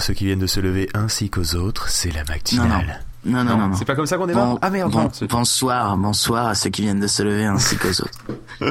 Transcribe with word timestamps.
à 0.00 0.02
ceux 0.02 0.14
qui 0.14 0.24
viennent 0.24 0.38
de 0.38 0.46
se 0.46 0.60
lever 0.60 0.88
ainsi 0.94 1.28
qu'aux 1.28 1.54
autres, 1.56 1.90
c'est 1.90 2.10
la 2.10 2.24
matinale. 2.24 3.04
Non, 3.26 3.44
non, 3.44 3.54
non, 3.56 3.68
non. 3.68 3.76
C'est 3.76 3.84
pas 3.84 3.94
comme 3.94 4.06
ça 4.06 4.16
qu'on 4.16 4.26
démarre 4.26 4.52
Bon- 4.52 4.58
Ah 4.62 4.70
merde, 4.70 4.90
bon- 4.92 5.10
bonsoir, 5.28 5.94
bonsoir 5.98 6.46
à 6.48 6.54
ceux 6.54 6.70
qui 6.70 6.80
viennent 6.82 7.00
de 7.00 7.06
se 7.06 7.22
lever 7.22 7.44
ainsi 7.44 7.76
qu'aux 7.76 7.90
autres. 7.90 8.18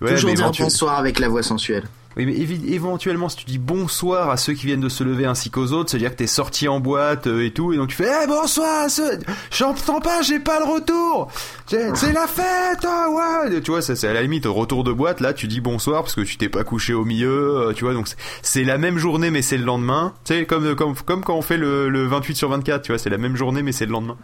Ouais, 0.00 0.14
Toujours 0.14 0.30
mais 0.30 0.34
dire 0.36 0.50
bonsoir 0.58 0.98
avec 0.98 1.18
la 1.20 1.28
voix 1.28 1.42
sensuelle. 1.44 1.84
Oui, 2.16 2.26
mais 2.26 2.34
éventuellement, 2.74 3.28
si 3.28 3.36
tu 3.36 3.44
dis 3.44 3.58
bonsoir 3.58 4.30
à 4.30 4.36
ceux 4.36 4.52
qui 4.52 4.66
viennent 4.66 4.80
de 4.80 4.88
se 4.88 5.04
lever 5.04 5.26
ainsi 5.26 5.48
qu'aux 5.48 5.68
autres, 5.72 5.90
c'est-à-dire 5.90 6.10
que 6.10 6.16
t'es 6.16 6.26
sorti 6.26 6.66
en 6.66 6.80
boîte 6.80 7.28
euh, 7.28 7.44
et 7.46 7.52
tout, 7.52 7.72
et 7.72 7.76
donc 7.76 7.88
tu 7.90 7.94
fais 7.94 8.10
Eh 8.24 8.26
bonsoir 8.26 8.82
à 8.84 8.88
ceux... 8.88 9.20
J'entends 9.52 10.00
pas, 10.00 10.20
j'ai 10.20 10.40
pas 10.40 10.58
le 10.58 10.64
retour 10.64 11.30
C'est 11.68 12.12
la 12.12 12.26
fête 12.26 12.84
ah 12.84 13.06
ouais 13.46 13.60
Tu 13.60 13.70
vois, 13.70 13.80
c'est 13.80 14.02
à 14.08 14.12
la 14.12 14.22
limite, 14.22 14.44
retour 14.46 14.82
de 14.82 14.92
boîte, 14.92 15.20
là, 15.20 15.32
tu 15.32 15.46
dis 15.46 15.60
bonsoir 15.60 16.02
parce 16.02 16.16
que 16.16 16.22
tu 16.22 16.36
t'es 16.36 16.48
pas 16.48 16.64
couché 16.64 16.94
au 16.94 17.04
milieu, 17.04 17.68
euh, 17.68 17.72
tu 17.74 17.84
vois, 17.84 17.94
donc 17.94 18.08
c'est- 18.42 18.64
la 18.64 18.76
même 18.76 18.98
journée, 18.98 19.30
mais 19.30 19.40
c'est 19.42 19.56
le 19.56 19.64
lendemain. 19.64 20.12
Tu 20.24 20.34
sais, 20.34 20.46
comme, 20.46 20.74
comme, 20.74 20.94
comme 20.96 21.22
quand 21.22 21.36
on 21.36 21.42
fait 21.42 21.58
le, 21.58 21.88
le 21.88 22.06
28 22.06 22.34
sur 22.34 22.48
24, 22.48 22.82
tu 22.82 22.90
vois, 22.92 22.98
c'est 22.98 23.08
la 23.10 23.18
même 23.18 23.36
journée, 23.36 23.62
mais 23.62 23.70
c'est 23.72 23.86
le 23.86 23.92
lendemain. 23.92 24.16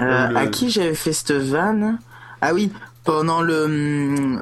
Euh, 0.00 0.28
le- 0.28 0.36
À 0.38 0.46
qui 0.46 0.70
j'avais 0.70 0.94
fait 0.94 1.12
cette 1.12 1.32
vanne? 1.32 1.98
Ah 2.40 2.54
oui, 2.54 2.72
pendant 3.04 3.42
le, 3.42 3.66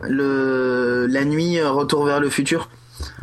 le 0.09 1.07
la 1.09 1.25
nuit 1.25 1.59
euh, 1.59 1.71
Retour 1.71 2.07
vers 2.07 2.21
le 2.21 2.31
futur. 2.31 2.69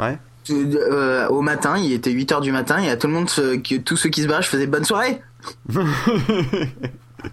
Ouais. 0.02 0.18
Euh, 0.50 1.28
au 1.30 1.42
matin, 1.42 1.78
il 1.78 1.94
était 1.94 2.12
8h 2.12 2.42
du 2.42 2.52
matin 2.52 2.80
et 2.80 2.90
à 2.90 2.98
tout 2.98 3.08
le 3.08 3.14
monde, 3.14 3.28
que, 3.28 3.78
tous 3.78 3.96
ceux 3.96 4.10
qui 4.10 4.24
se 4.24 4.28
barrent, 4.28 4.42
je 4.42 4.50
faisais 4.50 4.68
bonne 4.68 4.84
soirée. 4.84 5.22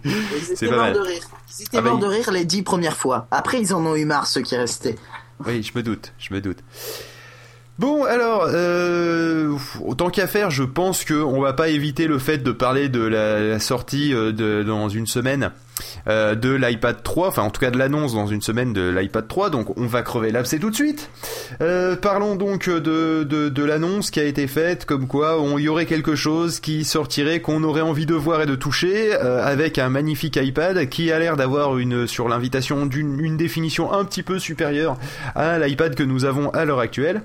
Ils 0.05 0.13
C'est 0.43 0.53
étaient 0.53 0.67
pas 0.69 0.75
morts 0.75 0.93
de 0.93 0.99
rire. 0.99 1.23
Ils 1.57 1.63
étaient 1.63 1.77
Ah 1.77 1.81
bah, 1.81 1.89
morts 1.89 1.99
de 1.99 2.05
rire 2.05 2.31
les 2.31 2.45
dix 2.45 2.61
premières 2.61 2.95
fois. 2.95 3.27
Après, 3.31 3.59
ils 3.59 3.73
en 3.73 3.83
ont 3.85 3.95
eu 3.95 4.05
marre, 4.05 4.27
ceux 4.27 4.41
qui 4.41 4.55
restaient. 4.55 4.95
Oui, 5.45 5.63
je 5.63 5.71
me 5.75 5.81
doute, 5.81 6.13
je 6.19 6.33
me 6.33 6.41
doute. 6.41 6.59
Bon, 7.79 8.03
alors, 8.03 8.49
euh, 8.53 9.55
autant 9.85 10.09
qu'à 10.09 10.27
faire, 10.27 10.51
je 10.51 10.63
pense 10.63 11.05
que 11.05 11.13
on 11.13 11.39
va 11.39 11.53
pas 11.53 11.69
éviter 11.69 12.07
le 12.07 12.19
fait 12.19 12.39
de 12.39 12.51
parler 12.51 12.89
de 12.89 12.99
la, 12.99 13.57
sortie 13.59 14.13
euh, 14.13 14.33
de, 14.33 14.63
dans 14.63 14.89
une 14.89 15.07
semaine 15.07 15.51
euh, 16.09 16.35
de 16.35 16.49
l'iPad 16.49 17.01
3, 17.01 17.29
enfin 17.29 17.43
en 17.43 17.49
tout 17.49 17.61
cas 17.61 17.71
de 17.71 17.77
l'annonce 17.77 18.13
dans 18.13 18.27
une 18.27 18.41
semaine 18.41 18.73
de 18.73 18.89
l'iPad 18.89 19.25
3, 19.25 19.49
donc 19.49 19.77
on 19.77 19.85
va 19.85 20.01
crever 20.01 20.29
l'abcès 20.29 20.59
tout 20.59 20.69
de 20.69 20.75
suite. 20.75 21.09
Euh, 21.61 21.95
parlons 21.95 22.35
donc 22.35 22.67
de, 22.67 23.23
de, 23.23 23.47
de 23.47 23.63
l'annonce 23.63 24.11
qui 24.11 24.19
a 24.19 24.25
été 24.25 24.47
faite, 24.47 24.83
comme 24.83 25.07
quoi 25.07 25.39
on 25.39 25.57
y 25.57 25.69
aurait 25.69 25.85
quelque 25.85 26.15
chose 26.15 26.59
qui 26.59 26.83
sortirait, 26.83 27.39
qu'on 27.39 27.63
aurait 27.63 27.79
envie 27.79 28.05
de 28.05 28.13
voir 28.13 28.41
et 28.41 28.45
de 28.45 28.55
toucher, 28.55 29.13
euh, 29.13 29.41
avec 29.45 29.77
un 29.77 29.87
magnifique 29.87 30.35
iPad 30.35 30.89
qui 30.89 31.13
a 31.13 31.19
l'air 31.19 31.37
d'avoir 31.37 31.77
une 31.77 32.07
sur 32.07 32.27
l'invitation 32.27 32.85
d'une 32.85 33.19
une 33.21 33.37
définition 33.37 33.93
un 33.93 34.03
petit 34.03 34.23
peu 34.23 34.37
supérieure 34.37 34.97
à 35.33 35.59
l'iPad 35.59 35.95
que 35.95 36.03
nous 36.03 36.25
avons 36.25 36.49
à 36.49 36.65
l'heure 36.65 36.79
actuelle. 36.79 37.21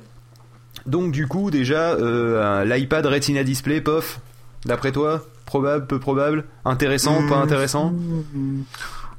Donc 0.86 1.12
du 1.12 1.26
coup 1.26 1.50
déjà 1.50 1.92
euh, 1.92 2.64
l'iPad 2.64 3.06
Retina 3.06 3.42
Display, 3.44 3.80
pof, 3.80 4.20
d'après 4.66 4.92
toi, 4.92 5.24
probable, 5.46 5.86
peu 5.86 5.98
probable, 5.98 6.44
intéressant, 6.64 7.26
pas 7.26 7.38
Hmm. 7.38 7.42
intéressant? 7.42 7.94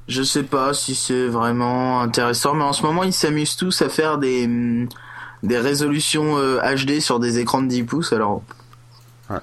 Je 0.07 0.21
sais 0.21 0.43
pas 0.43 0.73
si 0.73 0.93
c'est 0.93 1.27
vraiment 1.27 1.99
intéressant, 2.01 2.53
mais 2.53 2.63
en 2.63 2.73
ce 2.73 2.83
moment, 2.83 3.03
ils 3.03 3.13
s'amusent 3.13 3.55
tous 3.55 3.81
à 3.81 3.89
faire 3.89 4.19
des, 4.19 4.45
hum, 4.45 4.87
des 5.41 5.57
résolutions 5.57 6.37
euh, 6.37 6.59
HD 6.75 6.99
sur 6.99 7.19
des 7.19 7.39
écrans 7.39 7.61
de 7.63 7.67
10 7.67 7.83
pouces, 7.83 8.13
alors... 8.13 8.43
Ouais, 9.29 9.37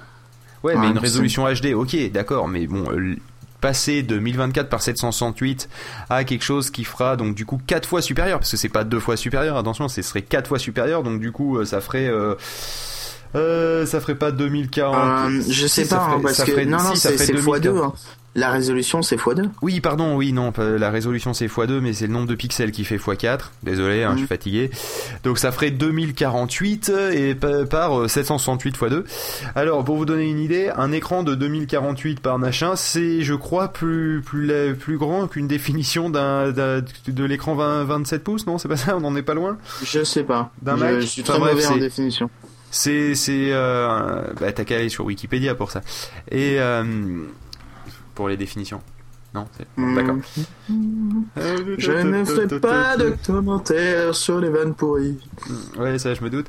mais 0.75 0.85
Ouais, 0.85 0.91
une 0.91 0.97
résolution 0.97 1.45
HD, 1.45 1.73
ok, 1.73 2.09
d'accord, 2.13 2.47
mais 2.47 2.67
bon, 2.67 2.85
euh, 2.89 3.17
passer 3.63 4.03
de 4.03 4.19
1024 4.19 4.67
par 4.67 4.81
768 4.81 5.69
à 6.09 6.25
quelque 6.25 6.43
chose 6.43 6.69
qui 6.69 6.83
fera 6.83 7.15
donc 7.15 7.33
du 7.33 7.45
coup 7.45 7.61
4 7.65 7.87
fois 7.87 8.01
supérieur, 8.01 8.39
parce 8.39 8.51
que 8.51 8.57
c'est 8.57 8.67
pas 8.67 8.83
deux 8.83 8.99
fois 8.99 9.15
supérieur, 9.15 9.55
attention, 9.55 9.87
ce 9.87 10.01
serait 10.01 10.21
4 10.21 10.49
fois 10.49 10.59
supérieur, 10.59 11.01
donc 11.01 11.21
du 11.21 11.31
coup 11.31 11.57
euh, 11.57 11.63
ça 11.63 11.79
ferait... 11.79 12.07
Euh, 12.07 12.35
euh, 13.35 13.85
ça 13.85 13.99
ferait 13.99 14.15
pas 14.15 14.31
2040. 14.31 14.95
Euh, 15.29 15.41
je 15.47 15.51
Si, 15.67 15.69
sais 15.69 15.85
ça 15.85 15.97
pas, 15.97 16.03
hein, 16.15 16.19
parce 16.21 16.35
ça 16.35 16.45
que... 16.45 16.51
ferait- 16.51 16.65
non, 16.65 16.77
non, 16.77 16.93
si, 16.95 16.99
ça 16.99 17.09
c'est 17.09 17.15
ferait 17.15 17.25
c'est 17.25 17.33
x2, 17.33 17.61
2040. 17.63 17.83
hein. 17.83 17.93
La 18.35 18.49
résolution, 18.49 19.03
c'est 19.03 19.15
x2. 19.17 19.47
Oui, 19.61 19.79
pardon, 19.79 20.15
oui, 20.15 20.33
non, 20.33 20.51
la 20.57 20.89
résolution 20.89 21.33
c'est 21.35 21.45
x2, 21.45 21.79
mais 21.81 21.93
c'est 21.93 22.07
le 22.07 22.13
nombre 22.13 22.25
de 22.27 22.33
pixels 22.33 22.71
qui 22.71 22.83
fait 22.83 22.97
x4. 22.97 23.51
Désolé, 23.61 24.01
hein, 24.01 24.11
je 24.13 24.15
suis 24.17 24.21
Mhm. 24.23 24.27
fatigué. 24.27 24.71
Donc 25.23 25.37
ça 25.37 25.51
ferait 25.51 25.69
2048 25.69 26.91
et 27.13 27.35
pa- 27.35 27.65
par 27.65 27.99
euh, 28.01 28.07
768 28.07 28.75
x2. 28.75 29.03
Alors, 29.53 29.83
pour 29.83 29.97
vous 29.97 30.05
donner 30.05 30.27
une 30.27 30.39
idée, 30.39 30.71
un 30.75 30.91
écran 30.91 31.21
de 31.21 31.35
2048 31.35 32.21
par 32.21 32.39
machin, 32.39 32.75
c'est, 32.75 33.21
je 33.21 33.35
crois, 33.35 33.67
plus 33.67 34.23
plus 34.23 34.97
grand 34.97 35.27
qu'une 35.27 35.47
définition 35.47 36.09
d'un 36.09 36.51
de 36.51 37.23
l'écran 37.23 37.53
20 37.53 37.83
27 37.83 38.23
pouces, 38.23 38.47
non 38.47 38.57
C'est 38.57 38.67
pas 38.67 38.77
ça 38.77 38.97
On 38.97 39.03
en 39.05 39.15
est 39.15 39.21
pas 39.21 39.35
loin? 39.35 39.57
Je 39.83 40.03
sais 40.03 40.23
pas. 40.23 40.51
D'un 40.63 40.75
Mac 40.77 40.95
je 41.01 41.05
suis 41.05 41.21
Enfin, 41.21 41.33
très 41.33 41.39
bref, 41.39 41.53
mauvais 41.53 41.67
en 41.67 41.77
définition. 41.77 42.29
C'est 42.75 43.13
c'est 43.13 43.49
euh, 43.51 44.23
bah 44.39 44.51
t'as 44.51 44.63
qu'à 44.63 44.77
aller 44.77 44.89
sur 44.89 45.05
Wikipédia 45.05 45.53
pour 45.53 45.69
ça. 45.69 45.81
Et 46.31 46.55
euh, 46.59 46.83
pour 48.15 48.29
les 48.29 48.35
définitions. 48.35 48.81
Non, 49.35 49.45
bon, 49.77 49.83
Hmm. 49.83 49.95
d'accord. 49.95 50.15
Je 51.77 51.91
ne 51.91 52.23
ferai 52.25 52.59
pas 52.59 52.97
de 52.97 53.15
commentaires 53.25 54.13
sur 54.15 54.39
les 54.39 54.49
vannes 54.49 54.73
pourries. 54.75 55.17
Ouais, 55.77 55.97
ça, 55.99 56.13
je 56.13 56.21
me 56.23 56.29
doute. 56.29 56.47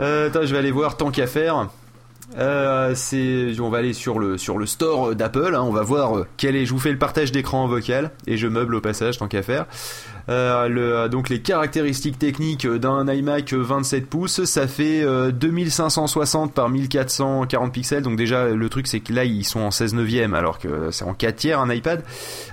Euh, 0.00 0.28
attends, 0.28 0.44
je 0.44 0.52
vais 0.52 0.58
aller 0.58 0.70
voir 0.70 0.96
tant 0.96 1.10
qu'à 1.10 1.26
faire. 1.26 1.68
Euh, 2.38 2.94
c'est, 2.94 3.52
on 3.60 3.68
va 3.68 3.78
aller 3.78 3.92
sur 3.92 4.18
le 4.18 4.38
sur 4.38 4.56
le 4.58 4.64
store 4.66 5.14
d'Apple. 5.14 5.54
hein, 5.54 5.60
on 5.62 5.70
va 5.72 5.82
voir 5.82 6.16
euh, 6.16 6.26
quel 6.36 6.56
est. 6.56 6.64
Je 6.66 6.72
vous 6.72 6.78
fais 6.78 6.90
le 6.92 6.98
partage 6.98 7.30
d'écran 7.32 7.64
en 7.64 7.68
vocal 7.68 8.10
et 8.26 8.36
je 8.38 8.46
meuble 8.48 8.74
au 8.74 8.80
passage 8.80 9.18
tant 9.18 9.28
qu'à 9.28 9.42
faire. 9.42 9.66
Euh, 10.28 10.68
le, 10.68 11.08
donc 11.08 11.28
les 11.28 11.40
caractéristiques 11.42 12.18
techniques 12.18 12.66
d'un 12.66 13.12
iMac 13.12 13.52
27 13.52 14.06
pouces, 14.06 14.44
ça 14.44 14.68
fait 14.68 15.02
euh, 15.02 15.30
2560 15.32 16.54
par 16.54 16.68
1440 16.70 17.72
pixels. 17.72 18.02
Donc 18.02 18.16
déjà 18.16 18.48
le 18.48 18.68
truc 18.68 18.86
c'est 18.86 19.00
que 19.00 19.12
là 19.12 19.24
ils 19.24 19.44
sont 19.44 19.60
en 19.60 19.70
16 19.70 19.94
neuvième 19.94 20.32
alors 20.34 20.58
que 20.58 20.90
c'est 20.90 21.04
en 21.04 21.14
4 21.14 21.36
tiers 21.36 21.60
un 21.60 21.70
iPad. 21.70 22.02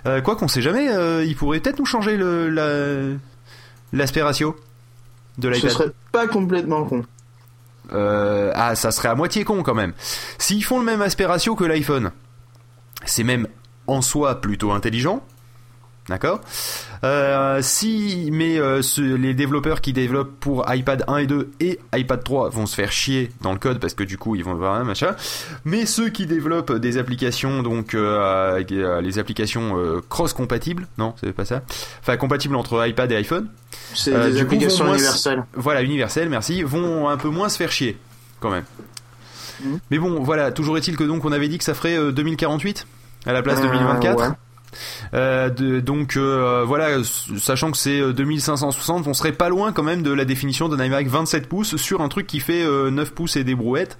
Euh, 0.08 0.20
quoi 0.22 0.36
qu'on 0.36 0.48
sait 0.48 0.62
jamais, 0.64 0.90
euh, 0.90 1.24
il 1.24 1.36
pourrait 1.36 1.60
peut-être 1.60 1.80
nous 1.80 1.86
changer 1.86 2.18
le 2.18 2.50
la 2.50 3.16
l'aspect 3.94 4.22
ratio 4.24 4.56
de 5.38 5.50
Ce 5.52 5.56
l'iPad. 5.56 5.72
serait 5.72 5.92
pas 6.12 6.28
complètement 6.28 6.84
con. 6.86 7.06
Euh, 7.94 8.52
ah, 8.56 8.76
ça 8.76 8.92
serait 8.92 9.10
à 9.10 9.16
moitié 9.16 9.44
con 9.44 9.64
quand 9.64 9.76
même. 9.76 9.94
S'ils 10.38 10.64
font 10.64 10.80
le 10.80 10.86
même 10.86 11.02
aspect 11.02 11.26
ratio 11.26 11.56
que 11.56 11.64
l'iPhone, 11.64 12.12
c'est 13.06 13.24
même 13.24 13.48
en 13.88 14.02
soi 14.02 14.42
plutôt 14.42 14.72
intelligent. 14.72 15.24
D'accord 16.10 16.42
euh, 17.04 17.62
Si, 17.62 18.30
mais 18.34 18.60
euh, 18.60 18.82
ce- 18.82 19.00
les 19.02 19.34
développeurs 19.34 19.80
qui 19.80 19.94
développent 19.94 20.38
pour 20.40 20.66
iPad 20.74 21.04
1 21.08 21.18
et 21.18 21.28
2 21.28 21.52
et 21.60 21.80
iPad 21.96 22.24
3 22.24 22.50
vont 22.50 22.66
se 22.66 22.74
faire 22.76 22.92
chier 22.92 23.32
dans 23.42 23.54
le 23.54 23.60
code 23.60 23.80
parce 23.80 23.94
que 23.94 24.04
du 24.04 24.18
coup 24.18 24.36
ils 24.36 24.44
vont 24.44 24.56
voir 24.56 24.74
un 24.74 24.84
machin. 24.84 25.16
Mais 25.66 25.86
ceux 25.86 26.10
qui 26.10 26.26
développent 26.26 26.74
des 26.74 26.98
applications, 26.98 27.62
donc 27.64 27.94
euh, 27.94 29.00
les 29.02 29.20
applications 29.20 29.76
cross-compatibles, 30.10 30.88
non, 30.98 31.14
c'est 31.22 31.32
pas 31.32 31.46
ça, 31.46 31.62
enfin 32.02 32.18
compatibles 32.18 32.56
entre 32.56 32.86
iPad 32.88 33.12
et 33.12 33.16
iPhone, 33.16 33.48
C'est 33.94 34.12
des 34.12 34.40
coup, 34.40 34.42
applications 34.46 34.92
universelles. 34.92 35.44
voilà, 35.54 35.84
universel, 35.84 36.28
merci, 36.30 36.64
vont 36.64 37.08
un 37.08 37.18
peu 37.18 37.30
moins 37.30 37.50
se 37.50 37.58
faire 37.58 37.72
chier, 37.72 37.98
quand 38.40 38.50
même. 38.50 38.66
Mhm. 39.64 39.80
Mais 39.92 40.00
bon, 40.00 40.24
voilà, 40.24 40.52
toujours 40.52 40.78
est-il 40.78 40.98
que 40.98 41.04
donc 41.04 41.24
on 41.26 41.32
avait 41.32 41.48
dit 41.50 41.58
que 41.60 41.64
ça 41.64 41.74
ferait 41.76 41.98
euh, 41.98 42.12
2048 42.12 42.88
à 43.26 43.34
la 43.34 43.42
place 43.44 43.62
de 43.62 43.68
Euh, 43.68 43.72
2024. 43.72 44.18
ouais. 44.20 44.28
Euh, 45.14 45.50
de- 45.50 45.80
donc 45.80 46.16
euh, 46.18 46.64
voilà, 46.66 46.98
sachant 47.40 47.72
que 47.72 47.78
c'est 47.78 48.00
euh, 48.00 48.14
2560, 48.14 49.08
on 49.08 49.14
serait 49.14 49.32
pas 49.32 49.50
loin 49.50 49.72
quand 49.72 49.84
même 49.84 50.04
de 50.04 50.12
la 50.12 50.26
définition 50.26 50.70
d'un 50.70 50.84
iMac 50.84 51.08
27 51.08 51.48
pouces 51.48 51.76
sur 51.78 52.02
un 52.02 52.10
truc 52.10 52.28
qui 52.28 52.40
fait 52.40 52.64
euh, 52.64 52.90
9 52.92 53.12
pouces 53.12 53.36
et 53.36 53.44
des 53.44 53.56
brouettes. 53.56 53.98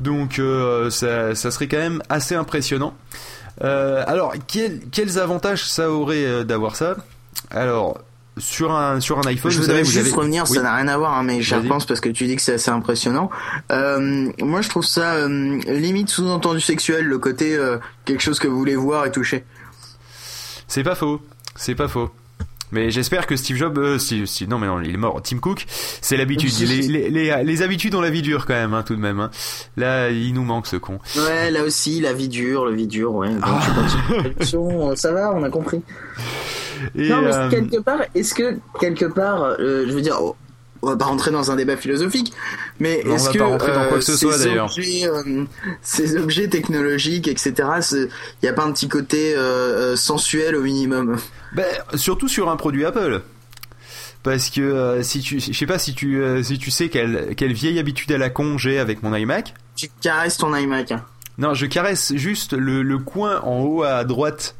Donc 0.00 0.38
euh, 0.38 0.88
ça, 0.90 1.34
ça 1.34 1.50
serait 1.50 1.68
quand 1.68 1.76
même 1.78 2.02
assez 2.08 2.34
impressionnant. 2.34 2.94
Euh, 3.62 4.02
alors, 4.06 4.32
quel- 4.46 4.80
quels 4.90 5.18
avantages 5.18 5.64
ça 5.68 5.90
aurait 5.90 6.24
euh, 6.24 6.44
d'avoir 6.44 6.76
ça? 6.76 6.96
Alors, 7.50 8.00
sur 8.38 8.72
un, 8.74 9.00
sur 9.00 9.18
un 9.18 9.26
iPhone, 9.26 9.50
Je 9.50 9.56
vous 9.58 9.62
voudrais 9.64 9.78
savez, 9.78 9.84
vous 9.84 9.90
juste 9.90 10.06
avez... 10.06 10.16
revenir, 10.16 10.44
Oui. 10.48 10.56
ça 10.56 10.62
n'a 10.62 10.74
rien 10.76 10.88
à 10.88 10.96
voir, 10.96 11.12
hein, 11.18 11.22
mais 11.24 11.42
j'y 11.42 11.54
repense 11.54 11.84
parce 11.84 12.00
que 12.00 12.08
tu 12.08 12.26
dis 12.26 12.36
que 12.36 12.42
c'est 12.42 12.54
assez 12.54 12.70
impressionnant. 12.70 13.28
Euh, 13.70 14.30
moi, 14.40 14.62
je 14.62 14.70
trouve 14.70 14.86
ça 14.86 15.14
euh, 15.16 15.58
limite 15.68 16.08
sous-entendu 16.08 16.60
sexuel, 16.60 17.04
le 17.04 17.18
côté 17.18 17.54
euh, 17.54 17.76
quelque 18.06 18.22
chose 18.22 18.38
que 18.38 18.48
vous 18.48 18.56
voulez 18.56 18.76
voir 18.76 19.04
et 19.04 19.10
toucher. 19.12 19.44
C'est 20.70 20.84
pas 20.84 20.94
faux, 20.94 21.20
c'est 21.56 21.74
pas 21.74 21.88
faux. 21.88 22.10
Mais 22.72 22.92
j'espère 22.92 23.26
que 23.26 23.34
Steve 23.34 23.56
Jobs, 23.56 23.76
euh, 23.78 23.98
Steve- 23.98 24.26
Steve- 24.26 24.48
non 24.48 24.58
mais 24.58 24.68
non, 24.68 24.80
il 24.80 24.94
est 24.94 24.96
mort. 24.96 25.20
Tim 25.20 25.38
Cook, 25.38 25.66
c'est 25.68 26.16
l'habitude. 26.16 26.52
les, 26.60 26.82
les, 26.82 27.10
les, 27.10 27.42
les 27.42 27.62
habitudes 27.62 27.96
ont 27.96 28.00
la 28.00 28.10
vie 28.10 28.22
dure 28.22 28.46
quand 28.46 28.54
même, 28.54 28.72
hein, 28.74 28.84
tout 28.84 28.94
de 28.94 29.00
même. 29.00 29.18
hein. 29.18 29.30
Là, 29.76 30.10
il 30.10 30.32
nous 30.32 30.44
manque 30.44 30.68
ce 30.68 30.76
con. 30.76 31.00
Ouais, 31.16 31.50
là 31.50 31.64
aussi, 31.64 32.00
la 32.00 32.12
vie 32.12 32.28
dure, 32.28 32.66
le 32.66 32.72
vie 32.76 32.86
dure, 32.86 33.12
ouais. 33.14 33.30
Ah. 33.42 33.60
Attention, 34.24 34.94
ça 34.94 35.12
va, 35.12 35.32
on 35.34 35.42
a 35.42 35.50
compris. 35.50 35.82
Et, 36.94 37.08
non, 37.08 37.22
mais 37.22 37.34
euh, 37.34 37.50
quelque 37.50 37.78
part, 37.82 38.02
est-ce 38.14 38.34
que 38.34 38.56
quelque 38.78 39.06
part, 39.06 39.42
euh, 39.42 39.84
je 39.88 39.92
veux 39.92 40.00
dire, 40.02 40.18
oh, 40.20 40.36
on 40.82 40.88
va 40.88 40.96
pas 40.96 41.04
rentrer 41.06 41.30
dans 41.30 41.50
un 41.50 41.56
débat 41.56 41.76
philosophique, 41.76 42.32
mais 42.78 43.00
est-ce 43.00 43.30
que 43.30 44.00
ce 44.00 44.12
ces 44.12 44.18
soit, 44.18 44.64
objets, 44.64 45.06
euh, 45.08 45.44
ces 45.82 46.16
objets 46.16 46.48
technologiques, 46.48 47.28
etc., 47.28 47.52
il 48.42 48.46
y 48.46 48.48
a 48.48 48.52
pas 48.52 48.64
un 48.64 48.72
petit 48.72 48.88
côté 48.88 49.34
euh, 49.34 49.38
euh, 49.92 49.96
sensuel 49.96 50.56
au 50.56 50.62
minimum? 50.62 51.18
Ben, 51.54 51.66
surtout 51.94 52.28
sur 52.28 52.48
un 52.50 52.56
produit 52.56 52.84
Apple. 52.84 53.22
Parce 54.22 54.50
que 54.50 54.60
euh, 54.60 55.02
si 55.02 55.20
tu, 55.20 55.40
je 55.40 55.52
sais 55.52 55.66
pas 55.66 55.78
si 55.78 55.94
tu, 55.94 56.20
euh, 56.22 56.42
si 56.42 56.58
tu 56.58 56.70
sais 56.70 56.90
quelle, 56.90 57.34
quelle 57.36 57.54
vieille 57.54 57.78
habitude 57.78 58.12
à 58.12 58.18
la 58.18 58.28
con 58.28 58.58
j'ai 58.58 58.78
avec 58.78 59.02
mon 59.02 59.14
iMac. 59.14 59.54
tu 59.76 59.88
caresses 60.02 60.36
ton 60.36 60.54
iMac. 60.54 60.92
hein. 60.92 61.04
Non, 61.38 61.54
je 61.54 61.64
caresse 61.64 62.12
juste 62.16 62.52
le, 62.52 62.82
le 62.82 62.98
coin 62.98 63.40
en 63.40 63.60
haut 63.62 63.82
à 63.82 64.04
droite 64.04 64.56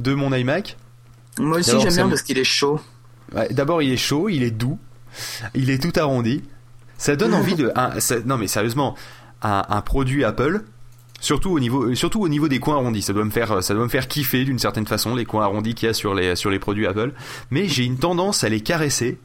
de 0.00 0.14
mon 0.14 0.32
iMac. 0.34 0.76
Moi 1.38 1.58
aussi 1.58 1.78
j'aime 1.80 1.94
bien 1.94 2.08
parce 2.08 2.22
qu'il 2.22 2.38
est 2.38 2.44
chaud. 2.44 2.80
Ouais, 3.34 3.48
D'abord, 3.52 3.82
il 3.82 3.92
est 3.92 3.96
chaud, 3.96 4.28
il 4.28 4.42
est 4.42 4.50
doux, 4.50 4.78
il 5.54 5.70
est 5.70 5.82
tout 5.82 5.98
arrondi. 5.98 6.42
Ça 6.96 7.16
donne 7.16 7.34
envie 7.34 7.54
de. 7.54 7.72
ça- 7.98 8.20
non, 8.24 8.36
mais 8.38 8.46
sérieusement, 8.46 8.94
un, 9.42 9.80
produit 9.82 10.24
Apple, 10.24 10.62
surtout 11.20 11.50
au 11.50 11.60
niveau, 11.60 11.94
surtout 11.94 12.20
au 12.22 12.28
niveau 12.28 12.48
des 12.48 12.60
coins 12.60 12.76
arrondis, 12.76 13.02
ça 13.02 13.12
doit 13.12 13.24
me 13.24 13.30
faire, 13.30 13.62
ça 13.62 13.74
doit 13.74 13.82
me 13.84 13.88
faire 13.88 14.08
kiffer 14.08 14.44
d'une 14.44 14.58
certaine 14.58 14.86
façon 14.86 15.14
les 15.14 15.24
coins 15.24 15.42
arrondis 15.44 15.74
qu'il 15.74 15.86
y 15.86 15.90
a 15.90 15.94
sur 15.94 16.14
les 16.14 16.36
sur 16.36 16.50
les 16.50 16.58
produits 16.58 16.86
Apple. 16.86 17.12
Mais 17.50 17.68
j'ai 17.68 17.84
une 17.84 17.98
tendance 17.98 18.44
à 18.44 18.48
les 18.48 18.60
caresser. 18.60 19.18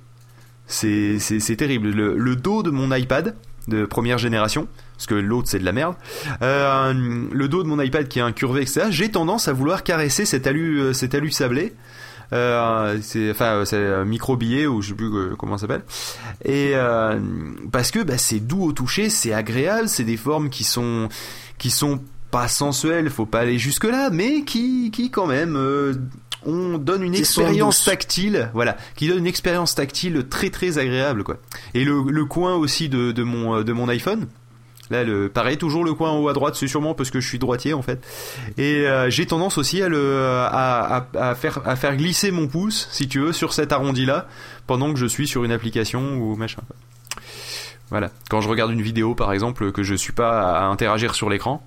C'est 0.67 1.19
c'est 1.19 1.55
terrible. 1.55 1.89
Le, 1.89 2.17
le 2.17 2.35
dos 2.35 2.63
de 2.63 2.69
mon 2.69 2.93
iPad 2.93 3.35
de 3.67 3.85
première 3.85 4.17
génération, 4.17 4.67
parce 4.95 5.05
que 5.05 5.15
l'autre 5.15 5.47
c'est 5.49 5.59
de 5.59 5.65
la 5.65 5.71
merde. 5.71 5.95
Euh, 6.41 6.93
le 7.31 7.47
dos 7.47 7.63
de 7.63 7.67
mon 7.67 7.79
iPad 7.79 8.07
qui 8.07 8.19
est 8.19 8.23
incurvé, 8.23 8.61
etc. 8.63 8.87
J'ai 8.89 9.09
tendance 9.09 9.47
à 9.47 9.53
vouloir 9.53 9.83
caresser 9.83 10.25
cet 10.25 10.47
alu, 10.47 10.79
euh, 10.79 10.93
cet 10.93 11.13
alu 11.15 11.31
sablé. 11.31 11.73
Euh, 12.31 12.99
c'est 13.01 13.31
enfin 13.31 13.55
euh, 13.55 13.65
c'est 13.65 14.05
micro 14.05 14.37
billet 14.37 14.67
ou 14.67 14.81
je 14.81 14.89
sais 14.89 14.93
plus 14.93 15.07
euh, 15.07 15.35
comment 15.37 15.57
ça 15.57 15.61
s'appelle. 15.61 15.83
Et 16.45 16.73
parce 17.71 17.91
que 17.91 18.03
bah, 18.03 18.17
c'est 18.17 18.39
doux 18.39 18.63
au 18.63 18.71
toucher 18.71 19.09
c'est 19.09 19.33
agréable 19.33 19.87
c'est 19.87 20.03
des 20.03 20.17
formes 20.17 20.49
qui 20.49 20.63
sont 20.63 21.09
qui 21.57 21.69
sont 21.69 21.99
pas 22.31 22.47
sensuelles 22.47 23.09
faut 23.09 23.25
pas 23.25 23.39
aller 23.39 23.57
jusque 23.57 23.85
là 23.85 24.09
mais 24.11 24.43
qui 24.43 24.91
qui 24.91 25.09
quand 25.09 25.25
même 25.25 25.57
on 26.45 26.77
donne 26.77 27.03
une 27.03 27.15
expérience 27.15 27.83
tactile 27.83 28.49
voilà 28.53 28.77
qui 28.95 29.07
donne 29.07 29.19
une 29.19 29.27
expérience 29.27 29.75
tactile 29.75 30.25
très 30.29 30.49
très 30.49 30.77
agréable 30.77 31.23
quoi. 31.23 31.37
Et 31.73 31.83
le, 31.83 32.03
le 32.09 32.25
coin 32.25 32.55
aussi 32.55 32.89
de, 32.89 33.11
de 33.11 33.23
mon 33.23 33.61
de 33.61 33.73
mon 33.73 33.89
iPhone 33.89 34.27
Là, 34.91 35.03
le, 35.03 35.29
pareil, 35.29 35.57
toujours 35.57 35.83
le 35.85 35.93
coin 35.93 36.09
en 36.09 36.17
haut 36.17 36.29
à 36.29 36.33
droite, 36.33 36.55
c'est 36.55 36.67
sûrement 36.67 36.95
parce 36.95 37.11
que 37.11 37.19
je 37.19 37.27
suis 37.27 37.37
droitier 37.37 37.73
en 37.75 37.81
fait. 37.83 37.99
Et 38.57 38.87
euh, 38.87 39.09
j'ai 39.11 39.25
tendance 39.27 39.57
aussi 39.59 39.81
à 39.83 39.87
le 39.89 40.19
à, 40.49 41.05
à, 41.15 41.29
à 41.29 41.35
faire 41.35 41.59
à 41.65 41.75
faire 41.75 41.95
glisser 41.95 42.31
mon 42.31 42.47
pouce, 42.47 42.87
si 42.91 43.07
tu 43.07 43.19
veux, 43.19 43.31
sur 43.33 43.53
cet 43.53 43.71
arrondi 43.71 44.05
là, 44.05 44.27
pendant 44.65 44.91
que 44.91 44.97
je 44.99 45.05
suis 45.05 45.27
sur 45.27 45.43
une 45.43 45.51
application 45.51 46.15
ou 46.17 46.35
machin. 46.35 46.61
Voilà. 47.91 48.09
Quand 48.29 48.41
je 48.41 48.49
regarde 48.49 48.71
une 48.71 48.81
vidéo, 48.81 49.15
par 49.15 49.33
exemple, 49.33 49.71
que 49.71 49.83
je 49.83 49.95
suis 49.95 50.13
pas 50.13 50.57
à 50.59 50.65
interagir 50.65 51.15
sur 51.15 51.29
l'écran, 51.29 51.63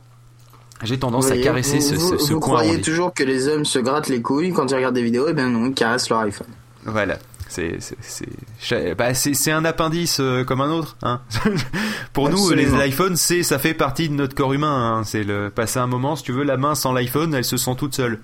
j'ai 0.82 0.98
tendance 0.98 1.30
à 1.30 1.36
caresser 1.36 1.76
vous, 1.78 1.82
ce, 1.82 1.94
ce, 1.96 2.00
vous- 2.00 2.18
ce 2.18 2.32
vous 2.32 2.40
coin 2.40 2.54
croyez 2.54 2.70
arrondi. 2.70 2.82
toujours 2.90 3.14
que 3.14 3.22
les 3.24 3.48
hommes 3.48 3.64
se 3.64 3.78
grattent 3.78 4.08
les 4.08 4.20
couilles 4.22 4.52
quand 4.52 4.70
ils 4.70 4.74
regardent 4.74 4.94
des 4.96 5.02
vidéos, 5.02 5.28
et 5.28 5.32
ben 5.32 5.48
non, 5.48 5.66
ils 5.66 5.74
caressent 5.74 6.08
leur 6.10 6.20
iPhone. 6.20 6.48
Voilà. 6.84 7.18
C'est 7.52 7.76
c'est 7.80 8.26
c'est 8.58 8.94
bah, 8.94 9.08
un 9.48 9.64
appendice 9.66 10.20
euh, 10.20 10.42
comme 10.42 10.62
un 10.62 10.70
autre. 10.70 10.96
Hein. 11.02 11.20
Pour 12.14 12.30
nous, 12.30 12.50
les 12.52 12.72
iPhones, 12.88 13.16
c'est 13.16 13.42
ça 13.42 13.58
fait 13.58 13.74
partie 13.74 14.08
de 14.08 14.14
notre 14.14 14.34
corps 14.34 14.54
humain. 14.54 14.96
Hein. 15.00 15.04
C'est 15.04 15.22
le 15.22 15.50
passer 15.50 15.78
un 15.78 15.86
moment, 15.86 16.16
si 16.16 16.24
tu 16.24 16.32
veux, 16.32 16.44
la 16.44 16.56
main 16.56 16.74
sans 16.74 16.92
l'iPhone, 16.94 17.34
elle 17.34 17.44
se 17.44 17.58
sent 17.58 17.74
toute 17.76 17.94
seule. 17.94 18.20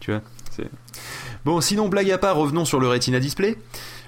Tu 0.00 0.10
vois. 0.10 0.20
Bon, 1.44 1.60
sinon 1.60 1.88
blague 1.88 2.10
à 2.10 2.18
part, 2.18 2.36
revenons 2.36 2.64
sur 2.64 2.80
le 2.80 2.88
Retina 2.88 3.20
Display. 3.20 3.56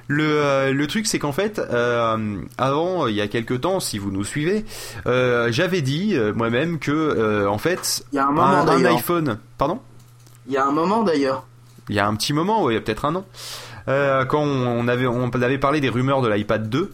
Le, 0.09 0.25
euh, 0.25 0.73
le 0.73 0.87
truc 0.87 1.07
c'est 1.07 1.19
qu'en 1.19 1.33
fait, 1.33 1.59
euh, 1.59 2.39
avant, 2.59 3.07
il 3.09 3.15
y 3.15 3.21
a 3.21 3.29
quelques 3.29 3.61
temps, 3.61 3.79
si 3.81 3.99
vous 3.99 4.11
nous 4.13 4.25
suivez, 4.25 4.65
euh, 5.07 5.51
j'avais 5.51 5.81
dit 5.83 6.15
euh, 6.15 6.33
moi-même 6.33 6.79
que, 6.79 6.93
euh, 6.93 7.49
en 7.51 7.59
fait, 7.59 8.05
Il 8.13 8.17
y 8.17 8.19
a 8.19 8.27
un 8.27 8.31
moment 8.31 8.43
un, 8.47 8.61
un 8.61 8.65
d'ailleurs. 8.65 8.97
iPhone, 8.97 9.39
pardon, 9.59 9.81
Il 10.47 10.53
y 10.55 10.57
a 10.57 10.65
un 10.65 10.71
moment 10.71 11.03
d'ailleurs. 11.03 11.45
il 11.89 11.97
y 11.97 11.99
a 11.99 12.07
un 12.07 12.15
petit 12.15 12.33
moment, 12.33 12.63
ouais, 12.63 12.75
il 12.75 12.77
y 12.77 12.79
a 12.79 12.83
peut-être 12.83 13.05
un 13.05 13.17
an, 13.17 13.27
euh, 13.89 14.25
quand 14.25 14.43
on 14.43 14.89
avait, 14.89 15.59
parlé 15.59 15.81
des 15.81 15.89
rumeurs 15.89 16.23
de 16.23 16.29
l'iPad 16.29 16.69
2, 16.69 16.93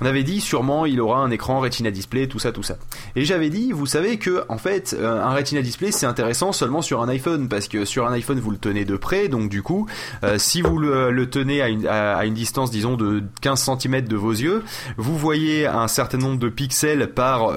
on 0.00 0.06
avait 0.06 0.22
dit 0.22 0.40
sûrement 0.40 0.86
il 0.86 1.00
aura 1.00 1.18
un 1.18 1.30
écran 1.30 1.60
Retina 1.60 1.90
Display, 1.90 2.28
tout 2.28 2.38
ça, 2.38 2.52
tout 2.52 2.62
ça. 2.62 2.76
Et 3.16 3.24
j'avais 3.24 3.50
dit, 3.50 3.72
vous 3.72 3.86
savez 3.86 4.18
que 4.18 4.44
en 4.48 4.56
fait, 4.56 4.96
euh, 4.98 5.22
un 5.22 5.30
Retina 5.30 5.62
Display 5.62 5.90
c'est 5.90 6.06
intéressant 6.06 6.52
seulement 6.52 6.80
sur 6.80 7.02
un 7.02 7.08
iPhone 7.08 7.48
parce 7.48 7.68
que 7.68 7.84
sur 7.84 8.06
un 8.06 8.12
iPhone 8.12 8.38
vous 8.38 8.50
le 8.50 8.56
tenez 8.56 8.84
de 8.84 8.96
près, 8.96 9.28
donc 9.28 9.50
du 9.50 9.62
coup, 9.62 9.86
euh, 10.22 10.38
si 10.38 10.62
vous 10.62 10.78
le, 10.78 11.28
tenez 11.28 11.60
à 11.60 12.24
une, 12.24 12.34
distance 12.34 12.70
disons 12.70 12.96
de 12.96 13.22
15 13.40 13.70
cm 13.78 14.02
de 14.02 14.16
vos 14.16 14.32
yeux, 14.32 14.62
vous 14.96 15.18
voyez 15.18 15.66
un 15.66 15.88
certain 15.88 16.18
nombre 16.18 16.38
de 16.38 16.48
pixels 16.48 17.08
par 17.08 17.52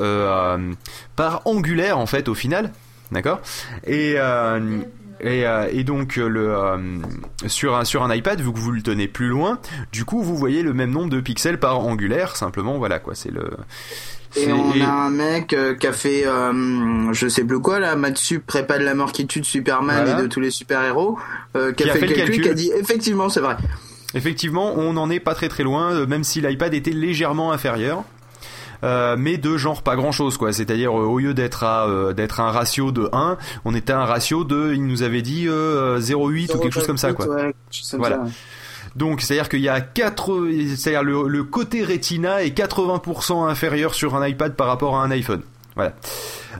par 1.16 1.42
angulaire 1.46 1.98
en 1.98 2.08
fait 2.08 2.28
au 2.28 2.34
final, 2.34 2.72
d'accord? 3.12 3.42
Et, 5.24 5.48
euh, 5.48 5.68
et 5.72 5.84
donc 5.84 6.18
euh, 6.18 6.28
le 6.28 6.54
euh, 6.54 6.78
sur 7.48 7.76
un 7.76 7.86
sur 7.86 8.04
un 8.04 8.14
iPad 8.14 8.40
vu 8.42 8.52
que 8.52 8.60
vous 8.60 8.72
le 8.72 8.82
tenez 8.82 9.08
plus 9.08 9.28
loin, 9.28 9.60
du 9.92 10.06
coup 10.06 10.22
vous 10.22 10.36
voyez 10.36 10.62
le 10.62 10.74
même 10.74 10.92
nombre 10.92 11.10
de 11.10 11.22
pixels 11.22 11.60
par 11.60 11.80
angulaire 11.80 12.36
simplement 12.36 12.78
voilà 12.78 13.00
quoi 13.00 13.16
c'est 13.16 13.32
le 13.32 13.50
Et 14.36 14.52
on 14.52 14.82
a 14.82 14.90
un 14.90 15.10
mec 15.10 15.54
euh, 15.54 15.76
qui 15.76 15.88
a 15.88 15.94
fait, 15.94 16.26
euh, 16.26 17.14
je 17.14 17.28
sais 17.28 17.44
plus 17.44 17.60
quoi 17.60 17.80
là, 17.80 17.96
Matsu 17.96 18.40
prépa 18.40 18.80
de 18.80 18.84
la 18.84 18.96
mort 18.96 19.12
qui 19.12 19.28
tue 19.28 19.40
de 19.40 19.46
Superman 19.46 20.04
Voilà. 20.04 20.20
et 20.20 20.24
de 20.24 20.28
tous 20.28 20.40
les 20.40 20.52
super-héros, 20.52 21.18
euh, 21.56 21.72
qui, 21.72 21.88
a 21.88 21.94
fait, 21.94 22.08
le 22.08 22.14
calcul, 22.14 22.42
qui 22.42 22.50
a 22.50 22.54
dit 22.54 22.72
effectivement 22.78 23.30
c'est 23.30 23.42
vrai. 23.42 23.58
Effectivement, 24.16 24.74
on 24.76 24.94
n'en 24.94 25.10
est 25.10 25.20
pas 25.20 25.34
très 25.34 25.50
très 25.50 25.64
loin, 25.64 26.06
même 26.06 26.24
si 26.24 26.40
l'iPad 26.42 26.74
était 26.74 26.92
légèrement 26.92 27.52
inférieur. 27.52 28.04
Euh, 28.84 29.16
mais 29.18 29.38
de 29.38 29.56
genre 29.58 29.82
pas 29.82 29.96
grand 29.96 30.12
chose 30.12 30.38
quoi. 30.38 30.52
C'est-à-dire 30.52 30.92
euh, 30.92 31.04
au 31.06 31.18
lieu 31.20 31.34
d'être 31.34 31.64
à 31.64 31.88
euh, 31.88 32.12
d'être 32.14 32.40
un 32.42 32.52
ratio 32.52 32.92
de 32.92 33.10
1 33.14 33.38
on 33.66 33.74
était 33.74 33.94
à 33.94 34.02
un 34.02 34.06
ratio 34.06 34.44
de 34.44 34.74
il 34.74 34.86
nous 34.86 35.04
avait 35.04 35.22
dit 35.22 35.46
euh, 35.48 36.00
0,8 36.00 36.54
ou 36.56 36.60
quelque 36.60 36.74
chose 36.74 36.86
comme 36.88 36.98
ça 36.98 37.14
quoi. 37.14 37.28
Ouais, 37.28 37.54
Voilà. 37.98 38.18
ça, 38.18 38.22
ouais. 38.24 38.30
donc 38.98 39.22
c'est-à-dire 39.22 39.48
qu'il 39.48 39.62
y 39.62 39.70
a 39.70 39.80
4 39.80 40.50
c'est-à-dire 40.76 41.04
le, 41.04 41.28
le 41.30 41.44
côté 41.46 41.84
Retina 41.84 42.44
est 42.44 42.58
80% 42.58 43.48
inférieur 43.50 43.94
sur 43.94 44.16
un 44.16 44.28
iPad 44.28 44.54
par 44.56 44.68
rapport 44.68 44.98
à 44.98 45.04
un 45.04 45.12
iPhone. 45.12 45.42
Voilà. 45.76 45.94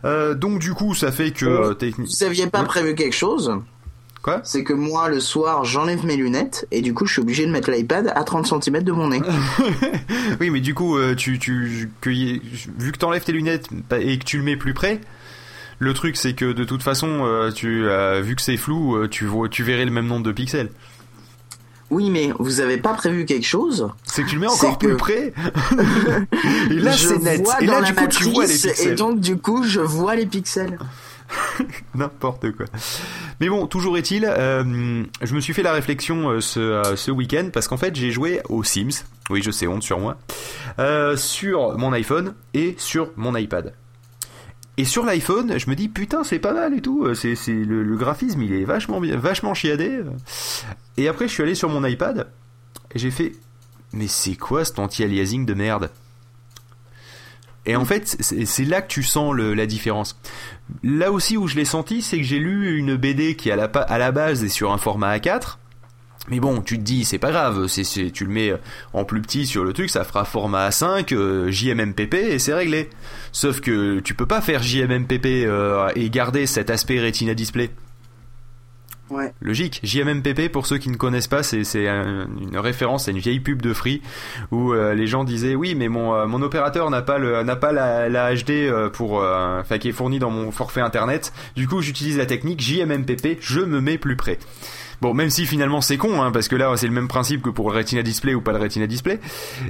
Euh, 0.06 0.34
donc 0.34 0.60
du 0.60 0.74
coup 0.74 0.96
ça 0.96 1.12
fait 1.12 1.32
que 1.32 1.46
Euh, 1.46 1.70
euh, 1.72 1.74
techni- 1.74 2.08
Vous 2.18 2.24
aviez 2.26 2.48
pas 2.48 2.64
prévu 2.64 2.96
quelque 2.96 3.16
chose? 3.16 3.52
Quoi 4.24 4.42
C'est 4.44 4.64
que 4.64 4.74
moi 4.74 5.10
le 5.10 5.20
soir 5.20 5.66
j'enlève 5.66 6.06
mes 6.06 6.16
lunettes 6.16 6.66
et 6.72 6.82
du 6.82 6.94
coup 6.94 7.06
je 7.06 7.14
suis 7.14 7.22
obligé 7.22 7.46
de 7.46 7.52
mettre 7.52 7.70
l'iPad 7.70 8.12
à 8.16 8.24
30 8.24 8.64
cm 8.64 8.82
de 8.82 8.92
mon 8.92 9.10
nez. 9.10 9.22
oui, 10.40 10.50
mais 10.50 10.62
du 10.62 10.74
coup, 10.74 10.98
euh, 10.98 11.14
tu, 11.14 11.38
tu, 11.38 11.92
que 12.02 12.10
vu 12.10 12.92
que 12.92 12.98
t'enlèves 12.98 13.24
tes 13.24 13.34
lunettes 13.34 13.68
et 14.00 14.18
que 14.18 14.24
tu 14.24 14.38
le 14.38 14.44
mets 14.44 14.56
plus 14.56 14.74
près, 14.74 15.02
le 15.78 15.94
truc 15.94 16.16
c'est 16.16 16.34
que 16.34 16.54
de 16.54 16.64
toute 16.64 16.82
façon, 16.82 17.26
euh, 17.26 17.52
tu, 17.52 17.86
vu 18.22 18.36
que 18.36 18.42
c'est 18.42 18.58
flou, 18.58 18.96
euh, 18.96 19.08
tu 19.08 19.26
vois, 19.26 19.50
tu 19.50 19.64
verrais 19.64 19.86
le 19.86 19.92
même 19.92 20.08
nombre 20.08 20.24
de 20.24 20.32
pixels. 20.32 20.70
Oui 21.90 22.10
mais 22.10 22.32
vous 22.40 22.62
avez 22.62 22.78
pas 22.78 22.94
prévu 22.94 23.26
quelque 23.26 23.46
chose 23.46 23.90
C'est 24.04 24.24
que 24.24 24.30
tu 24.30 24.36
le 24.36 24.42
mets 24.42 24.48
encore 24.48 24.80
plus 24.80 24.96
près. 24.96 25.34
et 26.72 26.76
là, 26.76 26.94
c'est 26.94 27.22
net. 27.22 27.48
Et 27.60 27.66
là, 27.68 27.82
du 27.82 27.94
coup, 27.94 28.08
tu 28.08 28.24
vois 28.24 28.46
les 28.46 28.54
matrice, 28.54 28.66
pixels. 28.66 28.94
Et 28.94 28.96
donc 28.96 29.20
du 29.20 29.38
coup 29.38 29.64
je 29.64 29.82
vois 29.82 30.16
les 30.16 30.26
pixels. 30.26 30.80
N'importe 31.96 32.52
quoi. 32.52 32.66
Mais 33.40 33.50
bon, 33.50 33.68
toujours 33.68 33.98
est-il, 33.98 34.26
euh, 34.26 35.04
je 35.22 35.36
me 35.36 35.40
suis 35.40 35.54
fait 35.54 35.64
la 35.64 35.74
réflexion 35.74 36.30
euh, 36.30 36.42
ce, 36.42 36.60
euh, 36.60 36.96
ce 36.96 37.12
week-end 37.12 37.50
parce 37.52 37.68
qu'en 37.68 37.78
fait 37.78 37.96
j'ai 37.96 38.12
joué 38.12 38.42
aux 38.50 38.64
Sims. 38.64 39.06
Oui, 39.30 39.42
je 39.42 39.52
sais, 39.52 39.68
honte 39.68 39.84
sur 39.84 40.00
moi. 40.00 40.18
sur 41.16 41.78
mon 41.78 41.94
iPhone 41.94 42.36
et 42.54 42.76
sur 42.78 43.12
mon 43.16 43.36
iPad. 43.36 43.74
Et 44.78 44.86
sur 44.86 45.06
l'iPhone, 45.06 45.60
je 45.60 45.70
me 45.70 45.76
dis 45.76 45.88
putain 45.88 46.24
c'est 46.24 46.40
pas 46.40 46.54
mal 46.54 46.74
et 46.74 46.82
tout. 46.82 47.14
C'est, 47.14 47.36
le, 47.48 47.96
graphisme 47.96 48.42
il 48.42 48.54
est 48.54 48.66
vachement 48.66 49.00
vachement 49.02 49.54
chiadé. 49.54 50.02
Et 50.98 51.08
après 51.08 51.28
je 51.28 51.34
suis 51.34 51.44
allé 51.44 51.56
sur 51.56 51.70
mon 51.70 51.86
iPad 51.86 52.28
et 52.94 53.00
j'ai 53.00 53.12
fait 53.12 53.34
mais 53.94 54.08
c'est 54.08 54.36
quoi 54.36 54.66
cet 54.66 54.80
anti-aliasing 54.80 55.46
de 55.46 55.54
merde? 55.54 55.92
Et 57.66 57.76
en 57.76 57.86
fait 57.86 58.18
c'est, 58.20 58.66
là 58.66 58.82
que 58.82 58.88
tu 58.88 59.04
sens 59.04 59.36
la 59.36 59.66
différence. 59.66 60.20
Là 60.84 61.12
aussi 61.12 61.38
où 61.38 61.48
je 61.48 61.56
l'ai 61.56 61.66
senti, 61.66 62.02
c'est 62.02 62.18
que 62.18 62.24
j'ai 62.24 62.40
lu 62.40 62.78
une 62.78 62.96
BD 62.96 63.36
qui 63.36 63.52
à 63.52 63.56
la, 63.56 64.12
base 64.12 64.44
est 64.44 64.50
sur 64.50 64.72
un 64.72 64.78
format 64.78 65.18
A4. 65.18 65.58
Mais 66.30 66.40
bon, 66.40 66.62
tu 66.62 66.78
te 66.78 66.84
dis, 66.84 67.04
c'est 67.04 67.18
pas 67.18 67.32
grave, 67.32 67.68
tu 67.68 68.26
le 68.26 68.32
mets 68.32 68.54
en 68.94 69.04
plus 69.04 69.22
petit 69.22 69.46
sur 69.46 69.66
le 69.66 69.74
truc, 69.74 69.90
ça 69.90 70.06
fera 70.06 70.24
format 70.24 70.70
A5, 70.70 71.14
euh, 71.14 71.52
JMMPP 71.52 72.14
et 72.14 72.40
c'est 72.40 72.54
réglé. 72.54 72.90
Sauf 73.34 73.60
que 73.60 74.00
tu 74.00 74.14
peux 74.14 74.26
pas 74.26 74.40
faire 74.40 74.64
JMMPP 74.64 75.26
euh, 75.26 75.90
et 75.96 76.10
garder 76.10 76.46
cet 76.46 76.70
aspect 76.70 77.02
Retina 77.02 77.34
Display. 77.34 77.72
Ouais. 79.14 79.32
Logique. 79.42 79.80
JMMPP, 79.84 80.50
pour 80.52 80.66
ceux 80.66 80.78
qui 80.78 80.90
ne 80.90 80.96
connaissent 80.96 81.28
pas, 81.28 81.44
c'est, 81.44 81.64
c'est 81.64 81.88
un- 81.88 82.28
une 82.42 82.58
référence 82.58 83.08
à 83.08 83.12
une 83.12 83.20
vieille 83.20 83.40
pub 83.40 83.62
de 83.62 83.74
Free 83.74 84.02
où 84.52 84.74
euh, 84.74 84.94
les 84.94 85.08
gens 85.08 85.24
disaient 85.24 85.56
oui, 85.56 85.76
mais 85.76 85.88
mon, 85.88 86.14
euh, 86.16 86.26
mon 86.26 86.42
opérateur 86.42 86.90
n'a 86.90 87.02
pas 87.02 87.18
le, 87.18 87.44
n'a 87.44 87.56
pas 87.56 87.72
la, 87.72 88.10
la 88.10 88.34
HD 88.34 88.50
euh, 88.52 88.90
pour, 88.90 89.22
euh, 89.22 89.60
enfin 89.62 89.78
qui 89.78 89.90
est 89.90 89.94
fournie 89.94 90.20
dans 90.20 90.32
mon 90.32 90.52
forfait 90.52 90.82
internet. 90.82 91.32
Du 91.56 91.68
coup, 91.68 91.82
j'utilise 91.82 92.18
la 92.18 92.26
technique 92.26 92.62
JMMPP. 92.62 93.38
Je 93.40 93.60
me 93.62 93.80
mets 93.82 93.98
plus 93.98 94.16
près. 94.16 94.40
Bon, 95.02 95.14
même 95.14 95.30
si 95.30 95.46
finalement 95.46 95.82
c'est 95.82 95.98
con, 95.98 96.22
hein, 96.22 96.32
parce 96.32 96.48
que 96.48 96.56
là 96.56 96.72
c'est 96.78 96.88
le 96.88 96.94
même 96.94 97.10
principe 97.10 97.42
que 97.42 97.50
pour 97.50 97.70
le 97.72 97.78
Retina 97.78 98.04
Display 98.04 98.36
ou 98.36 98.42
pas 98.42 98.54
le 98.54 98.60
Retina 98.60 98.88
Display. 98.88 99.20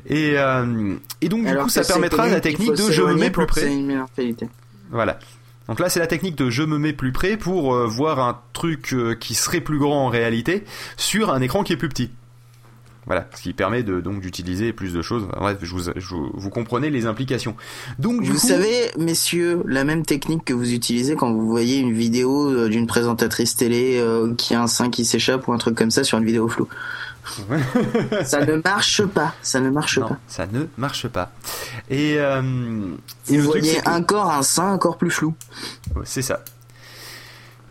Et, 0.07 0.33
euh, 0.37 0.93
et 1.21 1.29
donc 1.29 1.41
du 1.41 1.47
Alors 1.47 1.63
coup 1.63 1.69
ça 1.69 1.83
permettra 1.83 2.27
la 2.27 2.39
technique 2.39 2.73
de 2.73 2.91
je 2.91 3.01
me 3.01 3.15
mets 3.15 3.31
plus 3.31 3.47
près. 3.47 3.61
c'est 3.61 3.73
une 3.73 3.87
meilleure 3.87 4.07
qualité. 4.15 4.47
Voilà. 4.91 5.17
Donc 5.67 5.79
là, 5.79 5.89
c'est 5.89 5.99
la 5.99 6.07
technique 6.07 6.37
de 6.37 6.49
je 6.49 6.63
me 6.63 6.77
mets 6.77 6.93
plus 6.93 7.11
près 7.11 7.37
pour 7.37 7.73
euh, 7.73 7.87
voir 7.87 8.19
un 8.19 8.39
truc 8.53 8.93
euh, 8.93 9.15
qui 9.15 9.33
serait 9.33 9.61
plus 9.61 9.79
grand 9.79 10.05
en 10.05 10.09
réalité 10.09 10.63
sur 10.97 11.31
un 11.31 11.41
écran 11.41 11.63
qui 11.63 11.73
est 11.73 11.77
plus 11.77 11.89
petit. 11.89 12.11
Voilà, 13.05 13.27
ce 13.35 13.41
qui 13.41 13.53
permet 13.53 13.83
de 13.83 13.99
donc 13.99 14.21
d'utiliser 14.21 14.71
plus 14.71 14.93
de 14.93 15.01
choses. 15.01 15.27
Bref, 15.37 15.57
je 15.61 15.71
vous, 15.71 15.81
je 15.95 16.07
vous, 16.07 16.31
vous 16.33 16.49
comprenez 16.49 16.89
les 16.89 17.05
implications. 17.05 17.55
Donc 17.99 18.21
du 18.21 18.31
Vous 18.31 18.39
coup, 18.39 18.47
savez, 18.47 18.91
messieurs, 18.97 19.61
la 19.65 19.83
même 19.83 20.05
technique 20.05 20.45
que 20.45 20.53
vous 20.53 20.73
utilisez 20.73 21.15
quand 21.15 21.33
vous 21.33 21.47
voyez 21.47 21.79
une 21.79 21.91
vidéo 21.91 22.49
euh, 22.49 22.69
d'une 22.69 22.87
présentatrice 22.87 23.55
télé 23.55 23.97
euh, 23.99 24.33
qui 24.35 24.55
a 24.55 24.61
un 24.61 24.67
sein 24.67 24.89
qui 24.89 25.03
s'échappe 25.03 25.47
ou 25.47 25.53
un 25.53 25.57
truc 25.57 25.75
comme 25.75 25.91
ça 25.91 26.03
sur 26.03 26.17
une 26.17 26.25
vidéo 26.25 26.47
floue. 26.47 26.69
Ça 28.25 28.45
ne 28.45 28.61
marche 28.63 29.03
pas, 29.05 29.33
ça 29.41 29.59
ne 29.59 29.69
marche 29.69 29.97
non, 29.99 30.09
pas. 30.09 30.17
ça 30.27 30.45
ne 30.47 30.65
marche 30.77 31.07
pas. 31.07 31.31
Et, 31.89 32.15
euh, 32.17 32.41
et 33.29 33.37
Vous 33.37 33.49
truc, 33.49 33.63
voyez 33.63 33.79
que- 33.81 33.89
un 33.89 34.01
corps, 34.03 34.31
un 34.31 34.43
sein 34.43 34.71
encore 34.73 34.97
plus 34.97 35.11
flou. 35.11 35.33
Ouais, 35.95 36.03
C'est 36.05 36.21
ça. 36.21 36.43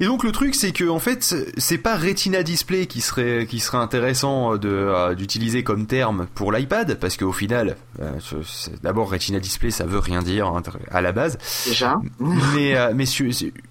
Et 0.00 0.06
donc 0.06 0.24
le 0.24 0.32
truc 0.32 0.56
c'est 0.56 0.72
que 0.72 0.88
en 0.88 0.98
fait 0.98 1.36
c'est 1.58 1.78
pas 1.78 1.96
Retina 1.96 2.42
Display 2.42 2.86
qui 2.86 3.00
serait 3.00 3.46
qui 3.48 3.60
serait 3.60 3.78
intéressant 3.78 4.56
de 4.56 4.68
euh, 4.68 5.14
d'utiliser 5.14 5.62
comme 5.62 5.86
terme 5.86 6.26
pour 6.34 6.50
l'iPad 6.50 6.98
parce 6.98 7.16
qu'au 7.16 7.30
final 7.30 7.76
euh, 8.00 8.10
d'abord 8.82 9.12
Retina 9.12 9.38
Display 9.38 9.70
ça 9.70 9.84
veut 9.84 10.00
rien 10.00 10.22
dire 10.22 10.48
hein, 10.48 10.60
à 10.90 11.02
la 11.02 11.12
base 11.12 11.38
Déjà. 11.68 12.00
mais 12.18 12.74
euh, 12.76 12.92
mais 12.96 13.04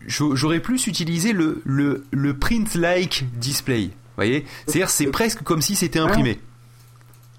j'aurais 0.07 0.61
plus 0.61 0.87
utilisé 0.87 1.33
le 1.33 1.61
le 1.65 2.05
le 2.11 2.37
print 2.37 2.75
like 2.75 3.25
display 3.33 3.89
voyez 4.25 4.45
c'est-à-dire 4.65 4.89
c'est 4.89 5.07
presque 5.07 5.43
comme 5.43 5.61
si 5.61 5.75
c'était 5.75 5.99
imprimé 5.99 6.39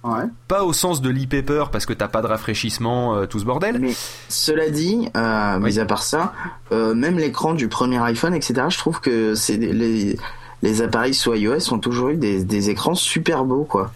Ouais. 0.05 0.25
pas 0.49 0.65
au 0.65 0.73
sens 0.73 1.01
de 1.01 1.09
l'e-paper 1.11 1.67
parce 1.71 1.87
que 1.87 1.93
t'as 1.93 2.09
pas 2.09 2.23
de 2.23 2.27
rafraîchissement 2.27 3.15
euh, 3.15 3.27
tout 3.27 3.39
ce 3.39 3.45
bordel 3.45 3.79
Mais 3.79 3.93
cela 4.29 4.69
dit, 4.69 5.09
euh, 5.17 5.59
Oui. 5.59 5.71
mis 5.75 5.79
à 5.79 5.85
part 5.85 6.03
ça, 6.03 6.33
euh, 6.73 6.93
même 6.93 7.19
l'écran 7.19 7.55
du 7.55 7.69
premier 7.69 7.99
iPhone, 8.03 8.35
etc., 8.35 8.65
je 8.69 8.79
trouve 8.79 9.01
que 9.01 9.37
c'est 9.37 9.57
les, 9.59 10.19
les 10.63 10.83
appareils 10.83 11.15
sous 11.15 11.35
iOS 11.35 11.73
ont 11.73 11.79
toujours 11.79 12.09
eu 12.09 12.17
des, 12.17 12.43
des 12.43 12.69
écrans 12.69 12.97
super 12.97 13.45
beaux, 13.45 13.63
quoi. 13.63 13.93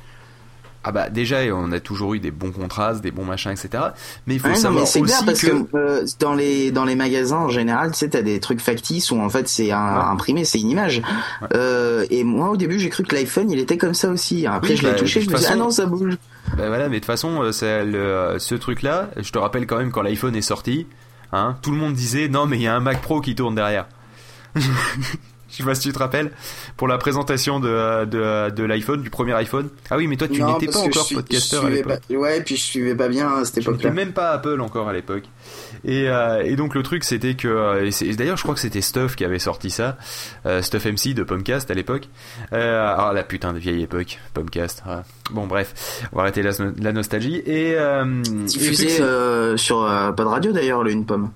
Ah 0.88 0.92
bah 0.92 1.10
déjà 1.10 1.38
on 1.52 1.72
a 1.72 1.80
toujours 1.80 2.14
eu 2.14 2.20
des 2.20 2.30
bons 2.30 2.52
contrastes, 2.52 3.00
des 3.02 3.10
bons 3.10 3.24
machins, 3.24 3.50
etc. 3.50 3.70
Mais 4.28 4.34
il 4.34 4.40
faut 4.40 4.46
Ouais, 4.46 4.52
non, 4.54 4.60
savoir 4.60 4.80
mais 4.84 4.86
c'est 4.86 5.00
aussi 5.00 5.10
clair 5.12 5.22
parce 5.26 5.40
que, 5.40 5.46
que, 5.64 5.76
euh, 5.76 6.06
dans 6.20 6.32
les 6.34 6.70
dans 6.70 6.84
les 6.84 6.94
magasins 6.94 7.38
en 7.38 7.48
général, 7.48 7.90
tu 7.90 7.98
sais, 7.98 8.08
t'as 8.10 8.22
des 8.22 8.38
trucs 8.38 8.60
factices 8.60 9.10
où 9.10 9.18
en 9.20 9.28
fait 9.28 9.48
c'est 9.48 9.72
un, 9.72 9.96
Ouais. 9.96 10.04
imprimé, 10.12 10.44
c'est 10.44 10.60
une 10.60 10.70
image. 10.70 11.02
Euh, 11.54 12.06
et 12.10 12.22
moi 12.22 12.50
au 12.50 12.56
début 12.56 12.78
j'ai 12.78 12.88
cru 12.88 13.02
que 13.02 13.16
l'iPhone 13.16 13.50
il 13.50 13.58
était 13.58 13.78
comme 13.78 13.94
ça 13.94 14.08
aussi. 14.10 14.46
Après 14.46 14.70
Oui, 14.70 14.76
je 14.76 14.82
l'ai 14.84 14.92
bah, 14.92 14.98
touché, 14.98 15.20
je 15.22 15.28
me 15.28 15.34
dis 15.36 15.44
ah 15.44 15.48
façon- 15.48 15.58
non 15.58 15.70
ça 15.70 15.86
bouge. 15.86 16.16
bah 16.56 16.68
voilà, 16.68 16.88
mais 16.88 16.94
de 16.96 17.00
toute 17.00 17.06
façon 17.06 17.50
c'est 17.50 17.84
le, 17.84 17.98
euh, 17.98 18.38
ce 18.38 18.54
truc-là, 18.54 19.10
je 19.16 19.32
te 19.32 19.38
rappelle 19.38 19.66
quand 19.66 19.78
même 19.78 19.90
quand 19.90 20.02
l'iPhone 20.02 20.36
est 20.36 20.40
sorti, 20.40 20.86
hein, 21.32 21.56
tout 21.62 21.72
le 21.72 21.78
monde 21.78 21.94
disait 21.94 22.28
non 22.28 22.46
mais 22.46 22.58
il 22.58 22.62
y 22.62 22.68
a 22.68 22.76
un 22.76 22.80
Mac 22.80 23.02
Pro 23.02 23.20
qui 23.20 23.34
tourne 23.34 23.56
derrière. 23.56 23.86
Je 25.48 25.56
sais 25.56 25.62
pas 25.62 25.74
si 25.74 25.82
tu 25.88 25.92
te 25.92 25.98
rappelles 25.98 26.32
pour 26.76 26.88
la 26.88 26.98
présentation 26.98 27.60
de 27.60 28.04
de, 28.04 28.50
de 28.50 28.64
l'iPhone, 28.64 29.00
du 29.02 29.10
premier 29.10 29.32
iPhone. 29.34 29.68
Ah 29.90 29.96
oui, 29.96 30.06
mais 30.08 30.16
toi 30.16 30.26
tu 30.28 30.42
n'étais 30.42 30.66
pas 30.66 30.80
encore 30.80 31.08
podcasteur 31.12 31.64
à 31.66 31.70
l'époque. 31.70 32.00
Ouais, 32.10 32.40
puis 32.40 32.56
je 32.56 32.62
suivais 32.62 32.94
pas 32.94 33.08
bien 33.08 33.28
à 33.28 33.44
cette 33.44 33.58
époque-là. 33.58 33.90
même 33.90 34.12
pas 34.12 34.30
Apple 34.30 34.60
encore 34.60 34.88
à 34.88 34.92
l'époque. 34.92 35.24
Et, 35.84 36.08
euh, 36.08 36.42
et 36.44 36.56
donc 36.56 36.74
le 36.74 36.82
truc 36.82 37.04
c'était 37.04 37.34
que 37.34 37.46
euh, 37.46 37.90
et 38.00 38.16
d'ailleurs 38.16 38.36
je 38.36 38.42
crois 38.42 38.54
que 38.54 38.60
c'était 38.60 38.80
Stuff 38.80 39.14
qui 39.14 39.24
avait 39.24 39.38
sorti 39.38 39.70
ça, 39.70 39.96
euh, 40.46 40.62
Stuff 40.62 40.84
MC 40.86 41.14
de 41.14 41.22
Pomcast 41.22 41.70
à 41.70 41.74
l'époque. 41.74 42.08
Euh, 42.52 42.84
ah 42.96 43.12
la 43.14 43.22
putain 43.22 43.52
de 43.52 43.58
vieille 43.58 43.82
époque, 43.82 44.18
Pomcast. 44.34 44.82
ah. 44.86 45.04
Bon 45.30 45.46
bref, 45.46 46.02
on 46.12 46.16
va 46.16 46.22
arrêter 46.22 46.42
la, 46.42 46.50
la 46.80 46.92
nostalgie 46.92 47.36
et 47.36 47.72
et 47.72 47.76
diffusé 48.46 49.00
euh, 49.00 49.56
sur 49.56 49.78
pas 49.86 50.12
de 50.24 50.28
radio 50.28 50.52
d'ailleurs 50.52 50.82
le 50.82 50.90
une 50.90 51.06
pomme. 51.06 51.30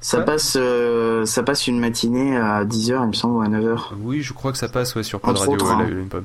Ça 0.00 0.18
Ouais. 0.18 0.24
passe 0.24 0.54
euh, 0.56 1.26
ça 1.26 1.42
passe 1.42 1.66
une 1.66 1.80
matinée 1.80 2.36
à 2.36 2.64
10h 2.64 3.00
il 3.02 3.08
me 3.08 3.12
semble 3.12 3.34
ou 3.36 3.40
à 3.42 3.48
9h. 3.48 3.78
Oui, 4.00 4.22
je 4.22 4.32
crois 4.32 4.52
que 4.52 4.58
ça 4.58 4.68
passe 4.68 4.94
ouais, 4.94 5.02
sur 5.02 5.20
Pod 5.20 5.30
Entre 5.30 5.40
Radio, 5.40 5.54
autres, 5.54 5.66
ouais, 5.66 5.72
hein. 5.72 5.86
la- 5.90 5.96
une 5.98 6.08
pomme. 6.08 6.24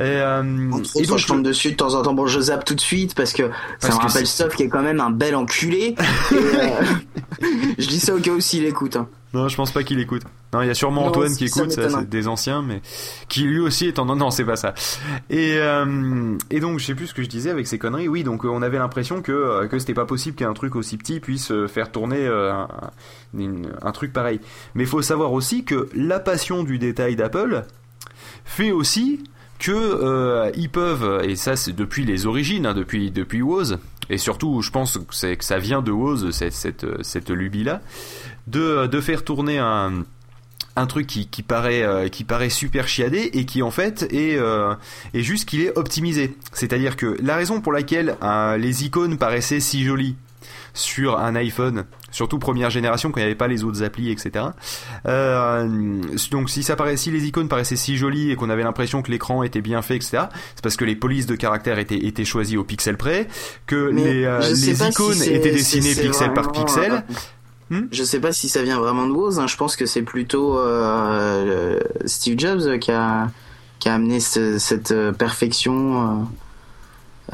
Et, 0.00 0.02
euh, 0.04 0.70
Entre 0.70 0.90
et 0.96 1.00
autres, 1.00 1.08
donc, 1.08 1.18
je 1.18 1.26
tombe 1.26 1.42
dessus 1.42 1.72
de 1.72 1.76
temps 1.76 1.94
en 1.94 2.02
temps. 2.02 2.14
Bon, 2.14 2.26
je 2.28 2.38
zappe 2.38 2.64
tout 2.64 2.76
de 2.76 2.80
suite 2.80 3.16
parce 3.16 3.32
que 3.32 3.44
ça 3.80 3.88
Parce 3.88 3.94
me 3.96 4.00
rappelle 4.02 4.26
Stuff 4.28 4.54
qui 4.54 4.62
est 4.62 4.68
quand 4.68 4.82
même 4.82 5.00
un 5.00 5.10
bel 5.10 5.34
enculé. 5.34 5.96
Et, 6.30 6.34
euh, 6.34 6.70
je 7.78 7.86
dis 7.88 8.00
ça 8.00 8.14
au 8.14 8.18
cas 8.18 8.32
où 8.32 8.40
s'il 8.40 8.64
écoute. 8.64 8.96
hein. 8.96 9.08
Non, 9.34 9.46
je 9.48 9.56
pense 9.56 9.72
pas 9.72 9.82
qu'il 9.82 10.00
écoute. 10.00 10.22
Non, 10.54 10.62
il 10.62 10.68
y 10.68 10.70
a 10.70 10.74
sûrement 10.74 11.02
Non, 11.02 11.08
Antoine 11.08 11.34
qui 11.36 11.44
écoute, 11.44 11.70
ça, 11.70 12.02
des 12.02 12.28
anciens, 12.28 12.62
mais 12.62 12.80
qui 13.28 13.42
lui 13.42 13.60
aussi 13.60 13.86
est 13.86 13.98
en. 13.98 14.06
Non, 14.06 14.16
non, 14.16 14.30
c'est 14.30 14.44
pas 14.44 14.56
ça. 14.56 14.72
Et 15.28 15.56
euh, 15.58 16.34
et 16.50 16.60
donc, 16.60 16.78
je 16.78 16.86
sais 16.86 16.94
plus 16.94 17.08
ce 17.08 17.14
que 17.14 17.22
je 17.22 17.28
disais 17.28 17.50
avec 17.50 17.66
ces 17.66 17.78
conneries. 17.78 18.08
Oui, 18.08 18.24
donc 18.24 18.46
euh, 18.46 18.48
on 18.48 18.62
avait 18.62 18.78
l'impression 18.78 19.20
que 19.20 19.32
euh, 19.32 19.66
que 19.68 19.78
c'était 19.78 19.92
pas 19.92 20.06
possible 20.06 20.34
qu'un 20.34 20.54
truc 20.54 20.76
aussi 20.76 20.96
petit 20.96 21.20
puisse 21.20 21.52
faire 21.68 21.92
tourner 21.92 22.26
un, 22.26 22.68
une- 23.34 23.70
un 23.82 23.92
truc 23.92 24.14
pareil. 24.14 24.40
Mais 24.74 24.84
il 24.84 24.88
faut 24.88 25.02
savoir 25.02 25.32
aussi 25.34 25.64
que 25.64 25.88
la 25.94 26.20
passion 26.20 26.62
du 26.64 26.78
détail 26.78 27.14
d'Apple 27.14 27.64
fait 28.46 28.70
aussi 28.72 29.24
que 29.58 29.72
euh, 29.72 30.50
ils 30.54 30.70
peuvent 30.70 31.22
et 31.24 31.34
ça 31.36 31.56
c'est 31.56 31.72
depuis 31.74 32.04
les 32.04 32.26
origines 32.26 32.64
hein, 32.64 32.74
depuis 32.74 33.10
depuis 33.10 33.42
Woz 33.42 33.78
et 34.10 34.18
surtout 34.18 34.62
je 34.62 34.70
pense 34.70 34.98
que 34.98 35.34
que 35.34 35.44
ça 35.44 35.58
vient 35.58 35.82
de 35.82 35.90
Woz 35.90 36.30
cette 36.30 36.52
cette 36.52 36.86
cette 37.02 37.30
lubie 37.30 37.64
là 37.64 37.80
de 38.46 38.86
de 38.86 39.00
faire 39.00 39.24
tourner 39.24 39.58
un 39.58 40.04
un 40.78 40.86
truc 40.86 41.06
qui, 41.06 41.26
qui 41.26 41.42
paraît 41.42 41.82
euh, 41.82 42.08
qui 42.08 42.24
paraît 42.24 42.50
super 42.50 42.88
chiadé 42.88 43.30
et 43.32 43.44
qui 43.44 43.62
en 43.62 43.70
fait 43.70 44.04
est 44.12 44.36
euh, 44.36 44.74
est 45.12 45.22
juste 45.22 45.48
qu'il 45.48 45.60
est 45.60 45.76
optimisé. 45.76 46.36
C'est-à-dire 46.52 46.96
que 46.96 47.16
la 47.20 47.36
raison 47.36 47.60
pour 47.60 47.72
laquelle 47.72 48.16
euh, 48.22 48.56
les 48.56 48.84
icônes 48.84 49.18
paraissaient 49.18 49.60
si 49.60 49.84
jolies 49.84 50.16
sur 50.74 51.18
un 51.18 51.34
iPhone 51.34 51.84
surtout 52.10 52.38
première 52.38 52.70
génération 52.70 53.10
quand 53.10 53.20
il 53.20 53.24
n'y 53.24 53.26
avait 53.26 53.34
pas 53.34 53.48
les 53.48 53.64
autres 53.64 53.82
applis 53.82 54.10
etc 54.10 54.46
euh, 55.06 55.68
donc 56.30 56.50
si 56.50 56.62
ça 56.62 56.76
paraît, 56.76 56.96
si 56.96 57.10
les 57.10 57.26
icônes 57.26 57.48
paraissaient 57.48 57.76
si 57.76 57.96
jolies 57.96 58.30
et 58.30 58.36
qu'on 58.36 58.50
avait 58.50 58.62
l'impression 58.62 59.02
que 59.02 59.10
l'écran 59.10 59.42
était 59.42 59.60
bien 59.60 59.82
fait, 59.82 59.96
etc. 59.96 60.24
C'est 60.54 60.62
parce 60.62 60.76
que 60.76 60.84
les 60.84 60.96
polices 60.96 61.26
de 61.26 61.34
caractère 61.36 61.78
étaient, 61.78 61.98
étaient 62.06 62.24
choisies 62.24 62.56
au 62.56 62.64
pixel 62.64 62.96
près, 62.96 63.28
que 63.66 63.90
Mais 63.90 64.04
les, 64.04 64.24
euh, 64.24 64.38
les 64.48 64.54
si 64.74 64.88
icônes 64.88 65.22
étaient 65.22 65.50
dessinées 65.52 65.94
pixel 65.94 66.32
par 66.32 66.52
pixel. 66.52 66.92
euh, 66.92 67.14
Hmm 67.70 67.86
je 67.92 68.02
sais 68.02 68.18
pas 68.20 68.32
si 68.32 68.48
ça 68.48 68.62
vient 68.62 68.78
vraiment 68.78 69.06
de 69.06 69.12
Woz. 69.12 69.38
Hein. 69.38 69.46
Je 69.46 69.56
pense 69.58 69.76
que 69.76 69.84
c'est 69.84 70.00
plutôt 70.02 70.58
euh, 70.58 71.78
Steve 72.06 72.38
Jobs 72.38 72.78
qui 72.78 72.90
a 72.92 73.30
qui 73.78 73.88
a 73.90 73.94
amené 73.94 74.20
ce- 74.20 74.58
cette 74.58 74.94
perfection 75.18 76.26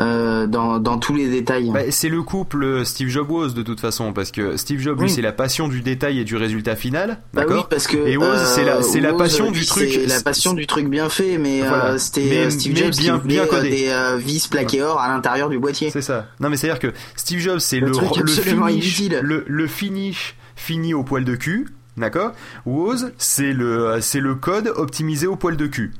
euh, 0.00 0.04
euh, 0.04 0.46
dans 0.46 0.78
dans 0.78 0.98
tous 0.98 1.14
les 1.14 1.28
détails. 1.28 1.70
Bah, 1.72 1.80
c'est 1.90 2.08
le 2.08 2.22
couple 2.22 2.84
Steve 2.84 3.08
Jobs 3.08 3.30
Woz 3.30 3.54
de 3.54 3.62
toute 3.62 3.80
façon 3.80 4.12
parce 4.12 4.30
que 4.32 4.56
Steve 4.56 4.80
Jobs 4.80 4.98
lui 4.98 5.04
Oui. 5.06 5.10
c'est 5.10 5.22
la 5.22 5.32
passion 5.32 5.68
du 5.68 5.80
détail 5.82 6.18
et 6.20 6.24
du 6.24 6.36
résultat 6.36 6.76
final, 6.76 7.18
Bah 7.32 7.42
oui, 7.42 7.48
d'accord 7.48 7.68
parce 7.68 7.86
que 7.86 7.96
Et 7.96 8.16
Woz, 8.16 8.26
euh, 8.28 8.44
c'est 8.54 8.64
la- 8.64 8.82
c'est 8.82 9.00
la 9.00 9.10
Woz, 9.12 9.18
passion 9.18 9.50
lui, 9.50 9.60
du 9.60 9.66
truc. 9.66 10.00
la 10.08 10.20
passion 10.20 10.52
du 10.54 10.66
truc 10.66 10.88
bien 10.88 11.08
fait, 11.08 11.38
mais 11.38 11.60
Voilà. 11.60 11.84
euh, 11.92 11.98
c'était 11.98 12.46
euh, 12.46 12.50
Steve 12.50 12.76
Jobs 12.76 12.90
bien- 12.96 13.18
qui 13.20 13.28
bien 13.28 13.42
euh, 13.42 13.46
codé. 13.46 13.70
des 13.70 13.88
euh, 13.88 14.16
vis 14.16 14.48
plaquées 14.48 14.82
or 14.82 15.00
à 15.00 15.08
l'intérieur 15.08 15.48
du 15.48 15.58
boîtier. 15.58 15.90
C'est 15.90 16.02
ça. 16.02 16.26
Non 16.40 16.48
mais 16.50 16.56
c'est 16.56 16.68
à 16.70 16.74
dire 16.74 16.80
que 16.80 16.96
Steve 17.16 17.38
Jobs 17.40 17.58
c'est 17.60 17.78
Le 17.80 17.86
le, 17.88 17.92
truc 17.92 18.16
le 18.16 18.22
absolument 18.22 18.66
finish, 18.66 18.98
inutile. 19.00 19.20
le, 19.22 19.44
le 19.46 19.66
finish 19.66 20.34
fini 20.56 20.94
au 20.94 21.02
poil 21.04 21.24
de 21.24 21.34
cul, 21.36 21.68
d'accord 21.96 22.32
Woz 22.66 23.12
c'est 23.18 23.52
le 23.52 23.98
c'est 24.00 24.20
le 24.20 24.34
code 24.34 24.72
optimisé 24.76 25.26
au 25.26 25.36
poil 25.36 25.56
de 25.56 25.66
cul. 25.66 25.92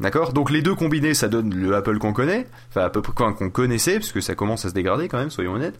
D'accord? 0.00 0.32
Donc 0.32 0.50
les 0.50 0.60
deux 0.60 0.74
combinés, 0.74 1.14
ça 1.14 1.28
donne 1.28 1.54
le 1.54 1.74
Apple 1.76 1.98
qu'on 1.98 2.12
connaît, 2.12 2.46
enfin 2.70 2.82
à 2.82 2.90
peu 2.90 3.00
près 3.00 3.12
enfin, 3.16 3.32
qu'on 3.32 3.50
connaissait, 3.50 3.94
parce 3.94 4.10
que 4.12 4.20
ça 4.20 4.34
commence 4.34 4.64
à 4.64 4.68
se 4.70 4.74
dégrader 4.74 5.08
quand 5.08 5.18
même, 5.18 5.30
soyons 5.30 5.52
honnêtes. 5.54 5.78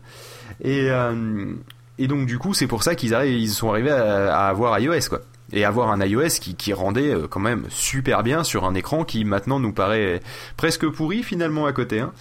Et 0.62 0.88
euh, 0.90 1.52
et 1.98 2.06
donc 2.06 2.26
du 2.26 2.38
coup, 2.38 2.54
c'est 2.54 2.66
pour 2.68 2.82
ça 2.82 2.94
qu'ils 2.94 3.14
arrivent, 3.14 3.38
ils 3.38 3.50
sont 3.50 3.70
arrivés 3.70 3.90
à, 3.90 4.36
à 4.36 4.48
avoir 4.48 4.78
iOS 4.78 5.08
quoi. 5.08 5.20
Et 5.52 5.64
avoir 5.64 5.90
un 5.90 6.04
iOS 6.04 6.40
qui, 6.40 6.54
qui 6.54 6.72
rendait 6.72 7.12
euh, 7.12 7.26
quand 7.28 7.40
même 7.40 7.64
super 7.68 8.22
bien 8.22 8.44
sur 8.44 8.64
un 8.64 8.74
écran 8.74 9.04
qui 9.04 9.24
maintenant 9.24 9.60
nous 9.60 9.72
paraît 9.72 10.20
presque 10.56 10.88
pourri 10.88 11.22
finalement 11.22 11.66
à 11.66 11.72
côté. 11.72 12.00
Hein. 12.00 12.12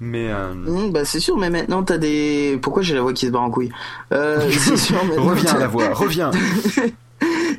Mais 0.00 0.30
euh, 0.30 0.52
Mmh, 0.54 0.90
bah 0.90 1.04
c'est 1.04 1.20
sûr, 1.20 1.36
mais 1.38 1.48
maintenant 1.48 1.82
t'as 1.82 1.98
des. 1.98 2.58
Pourquoi 2.60 2.82
j'ai 2.82 2.94
la 2.94 3.00
voix 3.00 3.12
qui 3.12 3.26
se 3.26 3.30
barre 3.30 3.42
en 3.42 3.50
couille? 3.50 3.72
Euh, 4.12 4.50
C'est 4.50 4.76
sûr, 4.76 4.96
reviens 5.16 5.58
la 5.58 5.68
voix, 5.68 5.92
reviens. 5.94 6.30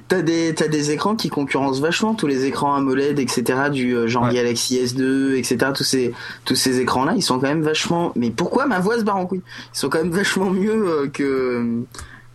T'as 0.07 0.21
des 0.21 0.53
t'as 0.55 0.67
des 0.67 0.91
écrans 0.91 1.15
qui 1.15 1.29
concurrencent 1.29 1.79
vachement 1.79 2.13
tous 2.15 2.27
les 2.27 2.45
écrans 2.45 2.73
AMOLED, 2.75 3.19
etc. 3.19 3.69
Du 3.71 3.93
euh, 3.95 4.07
genre 4.07 4.23
Ouais. 4.25 4.33
Galaxy 4.33 4.77
S2, 4.83 5.35
etc. 5.35 5.71
Tous 5.75 5.83
ces 5.83 6.13
tous 6.45 6.55
ces 6.55 6.79
écrans 6.79 7.05
là, 7.05 7.13
ils 7.15 7.21
sont 7.21 7.39
quand 7.39 7.47
même 7.47 7.61
vachement. 7.63 8.11
Mais 8.15 8.29
pourquoi 8.31 8.65
ma 8.65 8.79
voix 8.79 8.97
se 8.97 9.03
barre 9.03 9.17
en 9.17 9.25
couille? 9.25 9.41
Ils 9.73 9.77
sont 9.77 9.89
quand 9.89 9.99
même 9.99 10.11
vachement 10.11 10.49
mieux 10.49 10.87
euh, 10.87 11.07
que 11.07 11.83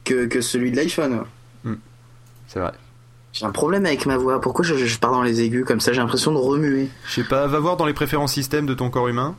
que 0.04 0.26
que 0.26 0.40
celui 0.40 0.70
de 0.70 0.76
l'iPhone. 0.76 1.22
C'est 2.48 2.60
vrai. 2.60 2.72
J'ai 3.32 3.46
un 3.46 3.50
problème 3.50 3.86
avec 3.86 4.04
ma 4.04 4.18
voix. 4.18 4.40
Pourquoi 4.42 4.62
je, 4.62 4.74
je 4.74 4.98
pars 4.98 5.10
dans 5.12 5.22
les 5.22 5.40
aigus 5.40 5.64
comme 5.64 5.80
ça? 5.80 5.92
J'ai 5.94 6.00
l'impression 6.02 6.32
de 6.32 6.36
remuer. 6.36 6.88
Je 7.06 7.14
sais 7.14 7.24
pas, 7.24 7.46
va 7.46 7.58
voir 7.60 7.78
dans 7.78 7.86
les 7.86 7.94
préférences 7.94 8.34
système 8.34 8.66
de 8.66 8.74
ton 8.74 8.90
corps 8.90 9.08
humain. 9.08 9.34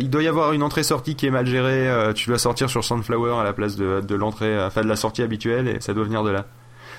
Il 0.00 0.10
doit 0.10 0.22
y 0.22 0.28
avoir 0.28 0.52
une 0.52 0.62
entrée-sortie 0.62 1.14
qui 1.14 1.26
est 1.26 1.30
mal 1.30 1.46
gérée. 1.46 1.88
euh, 1.88 2.12
tu 2.12 2.28
dois 2.28 2.38
sortir 2.38 2.68
sur 2.68 2.84
Sunflower 2.84 3.34
à 3.40 3.44
la 3.44 3.52
place 3.52 3.76
de, 3.76 4.00
de 4.00 4.14
l'entrée, 4.16 4.46
euh, 4.56 4.66
enfin 4.66 4.82
de 4.82 4.88
la 4.88 4.96
sortie 4.96 5.22
habituelle, 5.22 5.68
et 5.68 5.80
ça 5.80 5.94
doit 5.94 6.04
venir 6.04 6.24
de 6.24 6.30
là. 6.30 6.46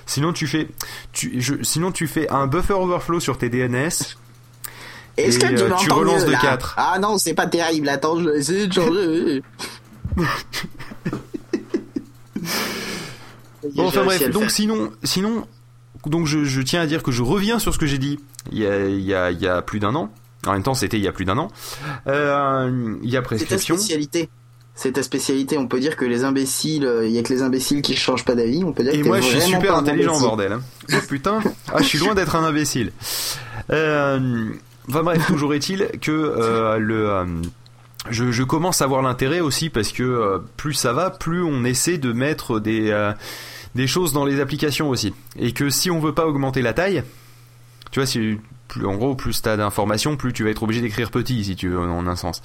Sinon 0.06 0.32
tu 0.32 0.48
fais, 0.48 0.68
tu, 1.12 1.42
je, 1.42 1.56
sinon 1.64 1.92
tu 1.92 2.08
fais 2.08 2.30
un 2.30 2.48
buffer 2.48 2.74
overflow 2.74 3.20
sur 3.20 3.38
tes 3.38 3.50
DNS. 3.50 3.76
Est-ce 3.88 4.16
Et, 5.18 5.40
que 5.40 5.48
tu 5.48 5.64
euh, 5.64 5.72
tu 5.78 5.92
relances 5.92 6.22
mieux, 6.22 6.28
de 6.28 6.32
là 6.32 6.40
quatre. 6.40 6.76
Ah 6.78 6.98
non, 7.00 7.18
c'est 7.18 7.34
pas 7.34 7.48
terrible. 7.48 7.90
Attends, 7.90 8.18
je 8.20 8.24
vais 8.30 8.40
essayer 8.40 8.68
de 8.68 8.74
changer. 8.74 9.44
Bon, 13.76 13.88
enfin 13.88 14.04
bref, 14.06 14.30
donc 14.30 14.50
sinon, 14.50 14.92
sinon, 15.04 15.46
donc 16.06 16.26
je, 16.26 16.62
tiens 16.62 16.82
à 16.82 16.86
dire 16.88 17.04
que 17.04 17.12
je 17.12 17.22
reviens 17.22 17.60
sur 17.60 17.74
ce 17.74 17.80
que 17.80 17.86
j'ai 17.86 17.98
dit 17.98 18.20
il 18.52 18.60
y 18.60 18.66
a, 18.66 18.86
il 18.88 19.02
y 19.02 19.14
a, 19.14 19.32
il 19.32 19.40
y 19.42 19.48
a 19.48 19.62
plus 19.62 19.80
d'un 19.80 19.94
an. 19.96 20.12
En 20.48 20.54
même 20.54 20.64
temps, 20.64 20.74
c'était 20.74 20.98
il 20.98 21.04
y 21.04 21.08
a 21.08 21.12
plus 21.12 21.26
d'un 21.26 21.38
an. 21.38 21.50
Euh, 22.08 22.98
il 23.04 23.10
y 23.10 23.18
a 23.18 23.22
prescription. 23.22 23.76
C'est 23.76 23.82
ta 23.82 23.86
spécialité. 23.86 24.30
C'est 24.76 24.94
ta 24.94 25.04
spécialité. 25.04 25.58
On 25.58 25.68
peut 25.68 25.80
dire 25.80 25.98
que 25.98 26.06
les 26.06 26.24
imbéciles, 26.24 26.86
euh, 26.86 27.06
il 27.06 27.12
y 27.12 27.20
a 27.20 27.24
que 27.24 27.34
les 27.34 27.42
imbéciles 27.42 27.82
qui 27.82 27.96
changent 27.98 28.24
pas 28.24 28.36
d'avis. 28.36 28.64
On 28.64 28.72
peut 28.72 28.84
dire. 28.84 28.94
Et 28.94 29.04
moi, 29.04 29.20
je 29.20 29.28
suis 29.28 29.42
super 29.42 29.76
intelligent, 29.76 30.20
bordel. 30.20 30.54
Hein. 30.54 30.62
Oh 30.94 30.96
putain, 31.08 31.42
ah, 31.74 31.80
je 31.80 31.84
suis 31.84 32.00
loin 32.00 32.16
d'être 32.16 32.36
un 32.36 32.44
imbécile. 32.44 32.94
Euh, 33.72 34.50
enfin 34.88 35.04
bref, 35.04 35.28
toujours 35.28 35.54
est-il 35.54 35.90
que 36.02 36.12
euh, 36.12 36.78
le 36.78 37.26
je, 38.10 38.32
je, 38.32 38.44
commence 38.44 38.82
à 38.82 38.88
voir 38.88 39.02
l'intérêt 39.02 39.42
aussi 39.42 39.70
parce 39.70 39.92
que 39.92 40.42
plus 40.56 40.74
ça 40.74 40.94
va, 40.94 41.10
plus 41.10 41.44
on 41.44 41.66
essaie 41.66 41.98
de 41.98 42.14
mettre 42.14 42.62
des 42.62 43.12
des 43.76 43.88
choses 43.88 44.14
dans 44.14 44.26
les 44.26 44.40
applications 44.40 44.90
aussi. 44.90 45.14
Et 45.38 45.52
que 45.52 45.70
si 45.70 45.92
on 45.92 46.00
veut 46.00 46.14
pas 46.14 46.26
augmenter 46.26 46.62
la 46.62 46.74
taille, 46.74 47.04
tu 47.92 48.00
vois, 48.00 48.08
si, 48.08 48.40
plus, 48.70 48.86
en 48.86 48.96
gros, 48.96 49.16
plus 49.16 49.42
t'as 49.42 49.58
d'informations, 49.58 50.16
plus 50.16 50.32
tu 50.32 50.46
vas 50.46 50.52
être 50.52 50.64
obligé 50.64 50.80
d'écrire 50.80 51.12
petit, 51.12 51.44
si 51.44 51.56
tu 51.58 51.68
veux, 51.68 51.80
en 51.80 52.08
un 52.08 52.16
sens. 52.16 52.42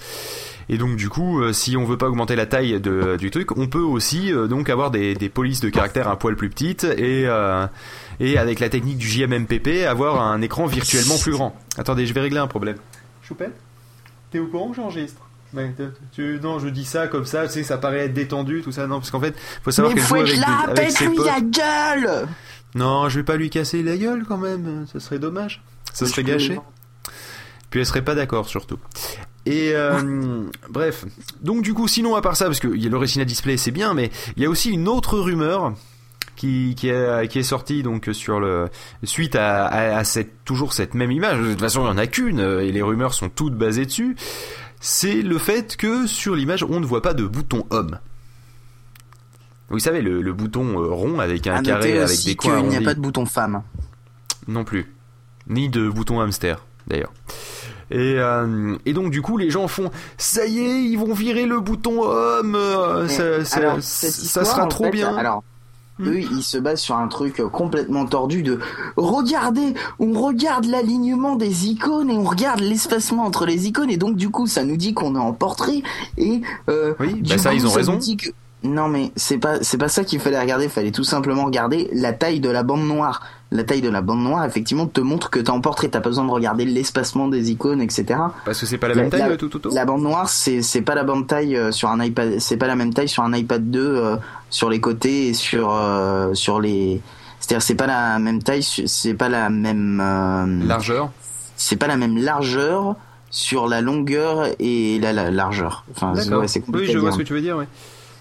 Et 0.69 0.79
donc, 0.79 0.97
du 0.97 1.09
coup, 1.09 1.41
euh, 1.41 1.53
si 1.53 1.77
on 1.77 1.85
veut 1.85 1.99
pas 1.99 2.09
augmenter 2.09 2.35
la 2.35 2.47
taille 2.47 2.81
de, 2.81 3.17
du 3.17 3.31
truc, 3.31 3.57
on 3.57 3.69
peut 3.69 3.79
aussi 3.79 4.33
euh, 4.33 4.49
donc 4.49 4.69
avoir 4.71 4.91
des, 4.91 5.15
des 5.15 5.29
polices 5.29 5.61
de 5.61 5.69
caractère 5.69 6.09
un 6.09 6.17
poil 6.17 6.35
plus 6.35 6.51
petites 6.51 6.85
et 6.85 7.27
euh, 7.27 7.67
et 8.19 8.39
avec 8.39 8.61
la 8.61 8.69
technique 8.69 8.99
du 8.99 9.07
JMMPP, 9.07 9.87
avoir 9.89 10.21
un 10.23 10.41
écran 10.41 10.67
virtuellement 10.67 11.19
plus 11.19 11.33
grand. 11.33 11.55
Attendez, 11.79 12.07
je 12.07 12.15
vais 12.15 12.21
régler 12.21 12.39
un 12.39 12.47
problème. 12.47 12.77
Choupette, 13.23 13.55
t'es 14.31 14.39
au 14.39 14.47
courant 14.47 14.71
que 14.71 14.77
j'enregistre? 14.77 15.21
Tu, 16.13 16.41
non, 16.43 16.59
je 16.59 16.69
dis 16.69 16.85
ça 16.85 17.07
comme 17.07 17.27
ça, 17.27 17.47
tu 17.47 17.53
sais, 17.53 17.63
ça 17.63 17.79
paraît 17.79 18.07
être 18.07 18.13
détendu, 18.13 18.63
tout 18.63 18.73
ça. 18.73 18.87
Non, 18.87 18.99
parce 18.99 19.11
qu'en 19.11 19.21
fait, 19.21 19.37
faut 19.63 19.71
savoir 19.71 19.95
Mais 19.95 20.01
qu'elle 20.01 20.09
joue 20.09 20.17
avec, 20.17 20.37
la 20.37 20.71
avec 20.71 20.91
ses 20.91 21.09
potes. 21.09 21.27
la 21.27 21.41
gueule 21.41 22.27
Non, 22.75 23.09
je 23.09 23.21
vais 23.21 23.25
pas 23.25 23.37
lui 23.37 23.51
casser 23.51 23.83
la 23.83 23.97
gueule 23.97 24.25
quand 24.27 24.39
même. 24.39 24.85
Ce 24.93 24.99
serait 24.99 25.19
dommage. 25.19 25.63
Ce 25.95 26.05
serait 26.05 26.25
gâché. 26.25 26.61
Puis 27.71 27.81
elle 27.81 27.87
serait 27.87 28.05
pas 28.05 28.15
d'accord 28.15 28.47
surtout. 28.49 28.79
Et 29.47 29.73
euh, 29.75 30.43
bref, 30.69 31.07
donc 31.41 31.63
du 31.63 31.73
coup, 31.73 31.89
sinon 31.89 32.15
à 32.15 32.23
part 32.23 32.37
ça, 32.37 32.45
parce 32.45 32.61
que 32.61 32.69
le 32.69 32.97
Retina 32.97 33.25
Display 33.25 33.57
c'est 33.57 33.71
bien, 33.71 33.95
mais 33.95 34.11
il 34.37 34.43
y 34.43 34.47
a 34.47 34.51
aussi 34.51 34.71
une 34.71 34.89
autre 34.89 35.19
rumeur 35.19 35.75
qui, 36.37 36.75
qui, 36.77 36.89
est, 36.89 37.29
qui 37.29 37.39
est 37.39 37.45
sortie 37.45 37.83
donc 37.83 38.09
sur 38.13 38.41
le 38.41 38.69
suite 39.03 39.37
à, 39.37 39.67
à, 39.67 39.99
à 39.99 40.05
cette 40.05 40.45
toujours 40.45 40.73
cette 40.73 40.95
même 40.95 41.11
image. 41.11 41.41
De 41.41 41.51
toute 41.51 41.61
façon, 41.61 41.83
il 41.85 41.89
y 41.89 41.91
en 41.91 41.99
a 41.99 42.07
qu'une 42.07 42.41
et 42.41 42.73
les 42.73 42.83
rumeurs 42.83 43.15
sont 43.15 43.29
toutes 43.29 43.55
basées 43.55 43.87
dessus 43.87 44.17
c'est 44.85 45.23
le 45.23 45.39
fait 45.39 45.79
que 45.79 46.07
sur 46.07 46.35
l'image, 46.35 46.63
on 46.63 46.79
ne 46.79 46.85
voit 46.85 47.01
pas 47.01 47.15
de 47.15 47.25
bouton 47.25 47.65
homme. 47.71 47.99
Vous 49.71 49.79
savez, 49.79 50.03
le, 50.03 50.33
bouton 50.35 50.79
euh, 50.79 50.93
rond 50.93 51.21
avec 51.21 51.47
un 51.47 51.63
carré 51.63 51.99
avec 51.99 52.23
des 52.23 52.37
coins 52.37 52.61
Il 52.61 52.69
n'y 52.69 52.77
a 52.77 52.83
pas 52.83 52.93
de 52.93 53.01
bouton 53.01 53.25
femme. 53.25 53.63
Non 54.47 54.63
plus. 54.63 54.94
Ni 55.49 55.69
de 55.69 55.89
bouton 55.89 56.21
hamster, 56.21 56.65
d'ailleurs. 56.87 57.13
Et, 57.91 58.15
euh, 58.17 58.77
et, 58.87 58.95
donc 58.95 59.11
du 59.11 59.21
coup 59.21 59.37
les 59.37 59.51
gens 59.51 59.69
font 59.69 59.91
ça 60.17 60.47
y 60.47 60.59
est 60.59 60.83
ils 60.85 60.97
vont 60.97 61.13
virer 61.13 61.45
le 61.45 61.61
bouton 61.61 62.03
homme 62.03 62.55
euh, 62.55 63.07
ça, 63.09 63.79
ça, 63.79 64.45
sera 64.45 64.67
trop 64.67 64.89
bien 64.89 65.15
alors 65.15 65.45
Hmm. 65.99 66.09
Eux, 66.09 66.21
ils 66.21 66.43
se 66.43 66.59
basent 66.59 66.81
sur 66.81 66.97
un 66.97 67.07
truc 67.07 67.37
complètement 67.53 68.05
tordu 68.05 68.43
de 68.43 68.59
regarder, 68.97 69.75
on 70.01 70.13
regarde 70.13 70.65
l'alignement 70.65 71.37
des 71.37 71.69
icônes 71.69 72.11
et 72.11 72.19
on 72.19 72.25
regarde 72.25 72.59
l'espacement 72.59 73.23
entre 73.25 73.47
les 73.47 73.69
icônes 73.69 73.91
et 73.91 73.97
donc 73.97 74.17
du 74.17 74.29
coup 74.29 74.49
ça 74.49 74.65
nous 74.65 74.77
dit 74.77 74.93
qu'on 74.93 75.15
est 75.15 75.21
en 75.21 75.33
portrait 75.33 75.83
et 76.19 76.41
euh, 76.69 76.95
oui, 76.99 77.23
bah 77.23 77.39
ça 77.39 77.55
ils 77.55 77.65
ont 77.65 77.71
raison. 77.71 78.01
Non 78.65 78.89
mais 78.89 79.13
c'est 79.15 79.37
pas 79.37 79.63
c'est 79.63 79.77
pas 79.77 79.89
ça 79.89 80.05
qu'il 80.05 80.19
fallait 80.21 80.41
regarder, 80.41 80.65
il 80.65 80.71
fallait 80.71 80.91
tout 80.91 81.05
simplement 81.05 81.45
regarder 81.45 81.91
la 81.93 82.15
taille 82.15 82.41
de 82.41 82.49
la 82.49 82.63
bande 82.63 82.87
noire. 82.87 83.23
La 83.51 83.63
taille 83.63 83.83
de 83.83 83.91
la 83.91 84.01
bande 84.01 84.21
noire 84.21 84.45
effectivement 84.45 84.87
te 84.87 85.03
montre 85.03 85.29
que 85.29 85.39
t'es 85.39 85.51
en 85.51 85.61
portrait, 85.61 85.89
t'as 85.89 86.01
pas 86.01 86.09
besoin 86.09 86.25
de 86.25 86.31
regarder 86.31 86.65
l'espacement 86.65 87.29
des 87.29 87.51
icônes, 87.51 87.83
etc. 87.83 88.19
Parce 88.47 88.59
que 88.59 88.67
c'est 88.67 88.79
pas 88.79 88.89
la, 88.89 88.95
même 88.95 89.11
taille 89.11 89.37
tout, 89.37 89.49
tout, 89.49 89.59
tout, 89.59 89.71
La 89.75 89.85
bande 89.85 90.03
noire 90.03 90.31
c'est 90.31 90.63
c'est 90.63 90.81
pas 90.81 90.95
la 90.95 91.05
bande 91.05 91.27
taille 91.27 91.57
euh, 91.57 91.73
sur 91.73 91.91
un 91.91 92.03
iPad, 92.03 92.41
c'est 92.41 92.57
pas 92.57 92.67
la 92.67 92.75
même 92.75 92.95
taille 92.95 93.09
sur 93.09 93.23
un 93.23 93.35
iPad 93.35 93.71
2 93.71 93.81
euh, 93.81 94.17
sur 94.49 94.71
les 94.71 94.81
côtés 94.81 95.29
et 95.29 95.35
sur 95.35 95.71
euh, 95.71 96.33
sur 96.33 96.59
les 96.59 97.03
c'est-à-dire 97.39 97.63
c'est 97.63 97.75
pas 97.75 97.87
la 97.87 98.19
même 98.19 98.43
taille, 98.43 98.63
c'est 98.63 99.15
pas 99.15 99.29
la 99.29 99.51
même 99.51 100.63
largeur. 100.67 101.11
C'est 101.57 101.77
pas 101.77 101.87
la 101.87 101.97
même 101.97 102.17
largeur 102.17 102.97
sur 103.31 103.69
la 103.69 103.81
longueur 103.81 104.47
et 104.59 104.99
la, 105.01 105.13
largeur. 105.31 105.85
Enfin, 105.95 106.15
c'est 106.47 106.63
Oui, 106.69 106.87
je 106.87 106.99
vois 106.99 107.13
ce 107.13 107.19
que 107.19 107.23
tu 107.23 107.35
veux 107.35 107.41
dire, 107.41 107.59
ouais. 107.59 107.69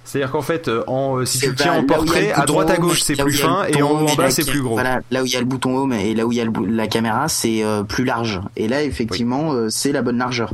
C'est-à-dire 0.04 0.32
qu'en 0.32 0.42
fait, 0.42 0.68
euh, 0.68 0.84
en, 0.88 1.18
euh, 1.18 1.26
si 1.26 1.40
tu 1.40 1.50
le 1.50 1.56
tiens 1.56 1.74
en 1.74 1.84
portrait, 1.86 2.32
à 2.34 2.46
droite 2.46 2.70
à 2.70 2.78
gauche 2.78 3.02
c'est 3.02 3.16
plus 3.16 3.34
fin 3.34 3.66
et 3.66 3.82
en 3.82 3.92
haut 3.92 4.08
en 4.08 4.16
bas 4.16 4.30
c'est 4.30 4.46
plus 4.46 4.62
gros. 4.62 4.74
Voilà, 4.74 5.00
là 5.12 5.24
où 5.24 5.26
il 5.26 5.32
y 5.32 5.38
a 5.38 5.40
le 5.40 5.46
bouton 5.46 5.78
home 5.78 5.94
et 5.94 6.14
là 6.14 6.26
où 6.26 6.32
il 6.32 6.38
y 6.38 6.42
a 6.42 6.46
la 6.68 6.88
caméra 6.88 7.30
c'est 7.30 7.64
euh, 7.64 7.84
plus 7.84 8.04
large. 8.04 8.42
Et 8.56 8.68
là 8.68 8.84
effectivement 8.84 9.70
c'est 9.70 9.92
la 9.92 10.02
bonne 10.02 10.18
largeur. 10.18 10.52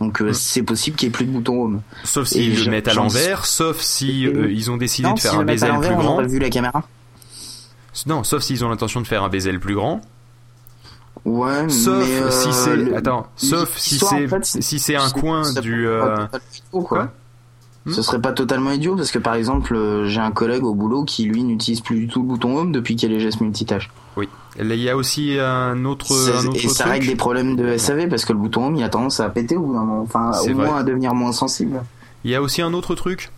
Donc 0.00 0.20
mm. 0.20 0.34
c'est 0.34 0.62
possible 0.62 0.96
qu'il 0.96 1.08
y 1.08 1.10
ait 1.10 1.12
plus 1.12 1.24
de 1.24 1.30
bouton 1.30 1.62
home. 1.62 1.80
Sauf 2.04 2.28
s'ils 2.28 2.64
le 2.64 2.70
mettent 2.70 2.88
à 2.88 2.94
l'envers, 2.94 3.46
sauf 3.46 3.80
si 3.80 4.24
ils 4.24 4.70
ont 4.70 4.76
décidé 4.76 5.10
de 5.12 5.18
faire 5.18 5.38
un 5.38 5.44
bezel 5.44 5.78
plus 5.80 5.94
grand. 5.96 6.18
On 6.18 6.26
vu 6.26 6.38
la 6.38 6.50
caméra. 6.50 6.82
Non, 8.06 8.22
sauf 8.22 8.42
s'ils 8.42 8.64
ont 8.64 8.68
l'intention 8.68 9.00
de 9.00 9.06
faire 9.06 9.24
un 9.24 9.28
bezel 9.28 9.58
plus 9.60 9.74
grand. 9.74 10.02
Ouais, 11.24 11.68
sauf 11.68 12.06
mais 12.06 12.30
si 12.30 12.52
c'est 12.52 12.96
attends, 12.96 13.26
sauf 13.36 13.76
si 13.76 13.98
c'est 13.98 14.62
si 14.62 14.78
c'est 14.78 14.96
un 14.96 15.10
coin 15.10 15.52
du 15.60 15.86
quoi? 16.70 17.12
Hmm. 17.86 17.92
Ce 17.92 18.02
serait 18.02 18.20
pas 18.20 18.32
totalement 18.32 18.72
idiot 18.72 18.94
parce 18.94 19.10
que 19.10 19.18
par 19.18 19.34
exemple, 19.34 19.74
euh, 19.74 20.06
j'ai 20.06 20.20
un 20.20 20.32
collègue 20.32 20.64
au 20.64 20.74
boulot 20.74 21.04
qui 21.04 21.24
lui 21.24 21.42
n'utilise 21.42 21.80
plus 21.80 22.00
du 22.00 22.08
tout 22.08 22.20
le 22.20 22.28
bouton 22.28 22.56
home 22.56 22.72
depuis 22.72 22.94
qu'il 22.94 23.10
y 23.10 23.14
a 23.14 23.16
les 23.16 23.22
gestes 23.22 23.40
multitâches. 23.40 23.90
Oui. 24.16 24.28
Il 24.60 24.74
y 24.74 24.90
a 24.90 24.96
aussi 24.96 25.38
un 25.38 25.84
autre, 25.84 26.12
un 26.12 26.46
autre 26.46 26.64
et 26.64 26.68
ça 26.68 26.84
règle 26.84 27.06
des 27.06 27.16
problèmes 27.16 27.56
de 27.56 27.78
SAV 27.78 28.08
parce 28.08 28.24
que 28.24 28.32
le 28.32 28.38
bouton 28.38 28.66
home 28.66 28.76
il 28.76 28.82
a 28.82 28.88
tendance 28.88 29.20
à 29.20 29.30
péter 29.30 29.56
ou 29.56 29.76
enfin 29.76 30.32
au 30.42 30.54
moins 30.54 30.76
à 30.76 30.82
devenir 30.82 31.14
moins 31.14 31.32
sensible. 31.32 31.82
Il 32.24 32.30
y 32.30 32.34
a 32.34 32.42
aussi 32.42 32.60
un 32.60 32.74
autre 32.74 32.94
truc. 32.94 33.30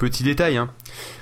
Petit 0.00 0.22
détail, 0.22 0.56
hein 0.56 0.70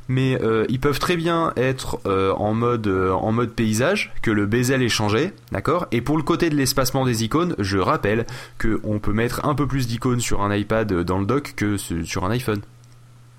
mais 0.06 0.40
euh, 0.40 0.64
ils 0.68 0.78
peuvent 0.78 1.00
très 1.00 1.16
bien 1.16 1.52
être 1.56 1.98
euh, 2.06 2.32
en 2.32 2.54
mode 2.54 2.86
euh, 2.86 3.10
en 3.10 3.32
mode 3.32 3.50
paysage, 3.50 4.12
que 4.22 4.30
le 4.30 4.46
bezel 4.46 4.82
est 4.82 4.88
changé, 4.88 5.32
d'accord? 5.50 5.88
Et 5.90 6.00
pour 6.00 6.16
le 6.16 6.22
côté 6.22 6.48
de 6.48 6.54
l'espacement 6.54 7.04
des 7.04 7.24
icônes, 7.24 7.56
je 7.58 7.78
rappelle 7.78 8.24
que 8.56 8.80
on 8.84 9.00
peut 9.00 9.12
mettre 9.12 9.44
un 9.44 9.56
peu 9.56 9.66
plus 9.66 9.88
d'icônes 9.88 10.20
sur 10.20 10.42
un 10.42 10.54
iPad 10.54 10.92
dans 11.02 11.18
le 11.18 11.26
dock 11.26 11.54
que 11.56 11.76
sur 11.76 12.24
un 12.24 12.30
iPhone. 12.30 12.60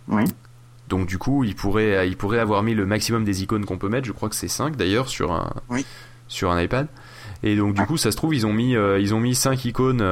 Oui. 0.10 0.26
Donc 0.90 1.08
du 1.08 1.18
coup, 1.18 1.46
il 1.46 1.56
pourrait 1.56 2.06
il 2.10 2.18
pourrait 2.18 2.40
avoir 2.40 2.62
mis 2.62 2.76
le 2.76 2.86
maximum 2.86 3.24
des 3.24 3.42
icônes 3.42 3.64
qu'on 3.64 3.78
peut 3.78 3.90
mettre. 3.90 4.08
Je 4.08 4.12
crois 4.12 4.28
que 4.28 4.36
c'est 4.36 4.50
5 4.50 4.76
d'ailleurs 4.76 5.08
sur 5.08 5.32
un 5.32 5.50
sur 6.28 6.52
un 6.52 6.62
iPad. 6.62 6.88
Et 7.44 7.56
donc 7.56 7.76
du 7.76 7.86
coup, 7.86 7.96
ça 7.96 8.12
se 8.12 8.18
trouve 8.18 8.36
ils 8.36 8.46
ont 8.46 8.52
mis 8.52 8.74
ils 8.74 9.14
ont 9.14 9.20
mis 9.22 9.36
5 9.36 9.64
icônes 9.64 10.04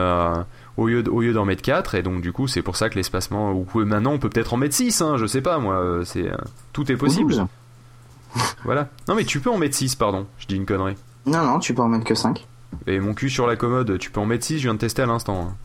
au 0.77 0.87
lieu, 0.87 1.03
au 1.09 1.21
lieu 1.21 1.33
d'en 1.33 1.45
mettre 1.45 1.63
4 1.63 1.95
et 1.95 2.03
donc 2.03 2.21
du 2.21 2.31
coup 2.31 2.47
c'est 2.47 2.61
pour 2.61 2.75
ça 2.75 2.89
que 2.89 2.95
l'espacement 2.95 3.65
maintenant 3.75 4.11
on 4.13 4.19
peut 4.19 4.29
peut-être 4.29 4.53
en 4.53 4.57
mettre 4.57 4.75
6 4.75 5.01
hein, 5.01 5.17
je 5.17 5.25
sais 5.25 5.41
pas 5.41 5.57
moi 5.57 5.75
euh, 5.75 6.03
c'est 6.05 6.27
euh, 6.27 6.37
tout 6.73 6.91
est 6.91 6.97
possible. 6.97 7.35
Voilà. 8.65 8.89
Non 9.07 9.15
mais 9.15 9.23
tu 9.23 9.39
peux 9.39 9.49
en 9.49 9.57
mettre 9.57 9.75
6 9.75 9.95
pardon 9.95 10.27
je 10.37 10.45
dis 10.45 10.55
une 10.55 10.65
connerie. 10.65 10.95
Non 11.25 11.43
non 11.43 11.59
tu 11.59 11.73
peux 11.73 11.81
en 11.81 11.87
mettre 11.87 12.05
que 12.05 12.15
5 12.15 12.45
et 12.85 12.99
mon 12.99 13.13
cul 13.13 13.29
sur 13.29 13.47
la 13.47 13.55
commode 13.55 13.97
tu 13.97 14.11
peux 14.11 14.19
en 14.19 14.25
mettre 14.25 14.45
6 14.45 14.59
je 14.59 14.63
viens 14.63 14.73
de 14.73 14.79
tester 14.79 15.01
à 15.01 15.05
l'instant 15.05 15.47
hein. 15.49 15.55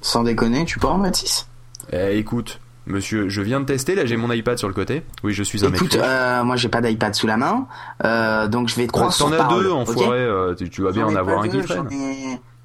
sans 0.00 0.22
déconner 0.22 0.64
tu 0.64 0.78
peux 0.78 0.86
en 0.86 0.98
mettre 0.98 1.18
6 1.18 1.48
eh, 1.92 2.16
écoute 2.16 2.60
Monsieur, 2.86 3.30
je 3.30 3.40
viens 3.40 3.60
de 3.60 3.64
tester, 3.64 3.94
là 3.94 4.04
j'ai 4.04 4.18
mon 4.18 4.30
iPad 4.30 4.58
sur 4.58 4.68
le 4.68 4.74
côté. 4.74 5.02
Oui, 5.22 5.32
je 5.32 5.42
suis 5.42 5.64
un 5.64 5.72
Écoute, 5.72 5.94
euh, 5.94 6.44
moi 6.44 6.56
j'ai 6.56 6.68
pas 6.68 6.82
d'iPad 6.82 7.14
sous 7.14 7.26
la 7.26 7.38
main, 7.38 7.66
euh, 8.04 8.46
donc 8.46 8.68
je 8.68 8.74
vais 8.74 8.86
te 8.86 8.92
croire 8.92 9.10
sur 9.10 9.30
T'en 9.30 9.32
as 9.32 9.58
deux, 9.58 9.70
enfoiré, 9.70 10.18
euh, 10.18 10.54
tu, 10.54 10.68
tu, 10.68 10.82
vas 10.82 10.92
bien 10.92 11.06
en 11.06 11.16
avoir 11.16 11.42
un 11.42 11.48
qui 11.48 11.62
traîne. 11.62 11.88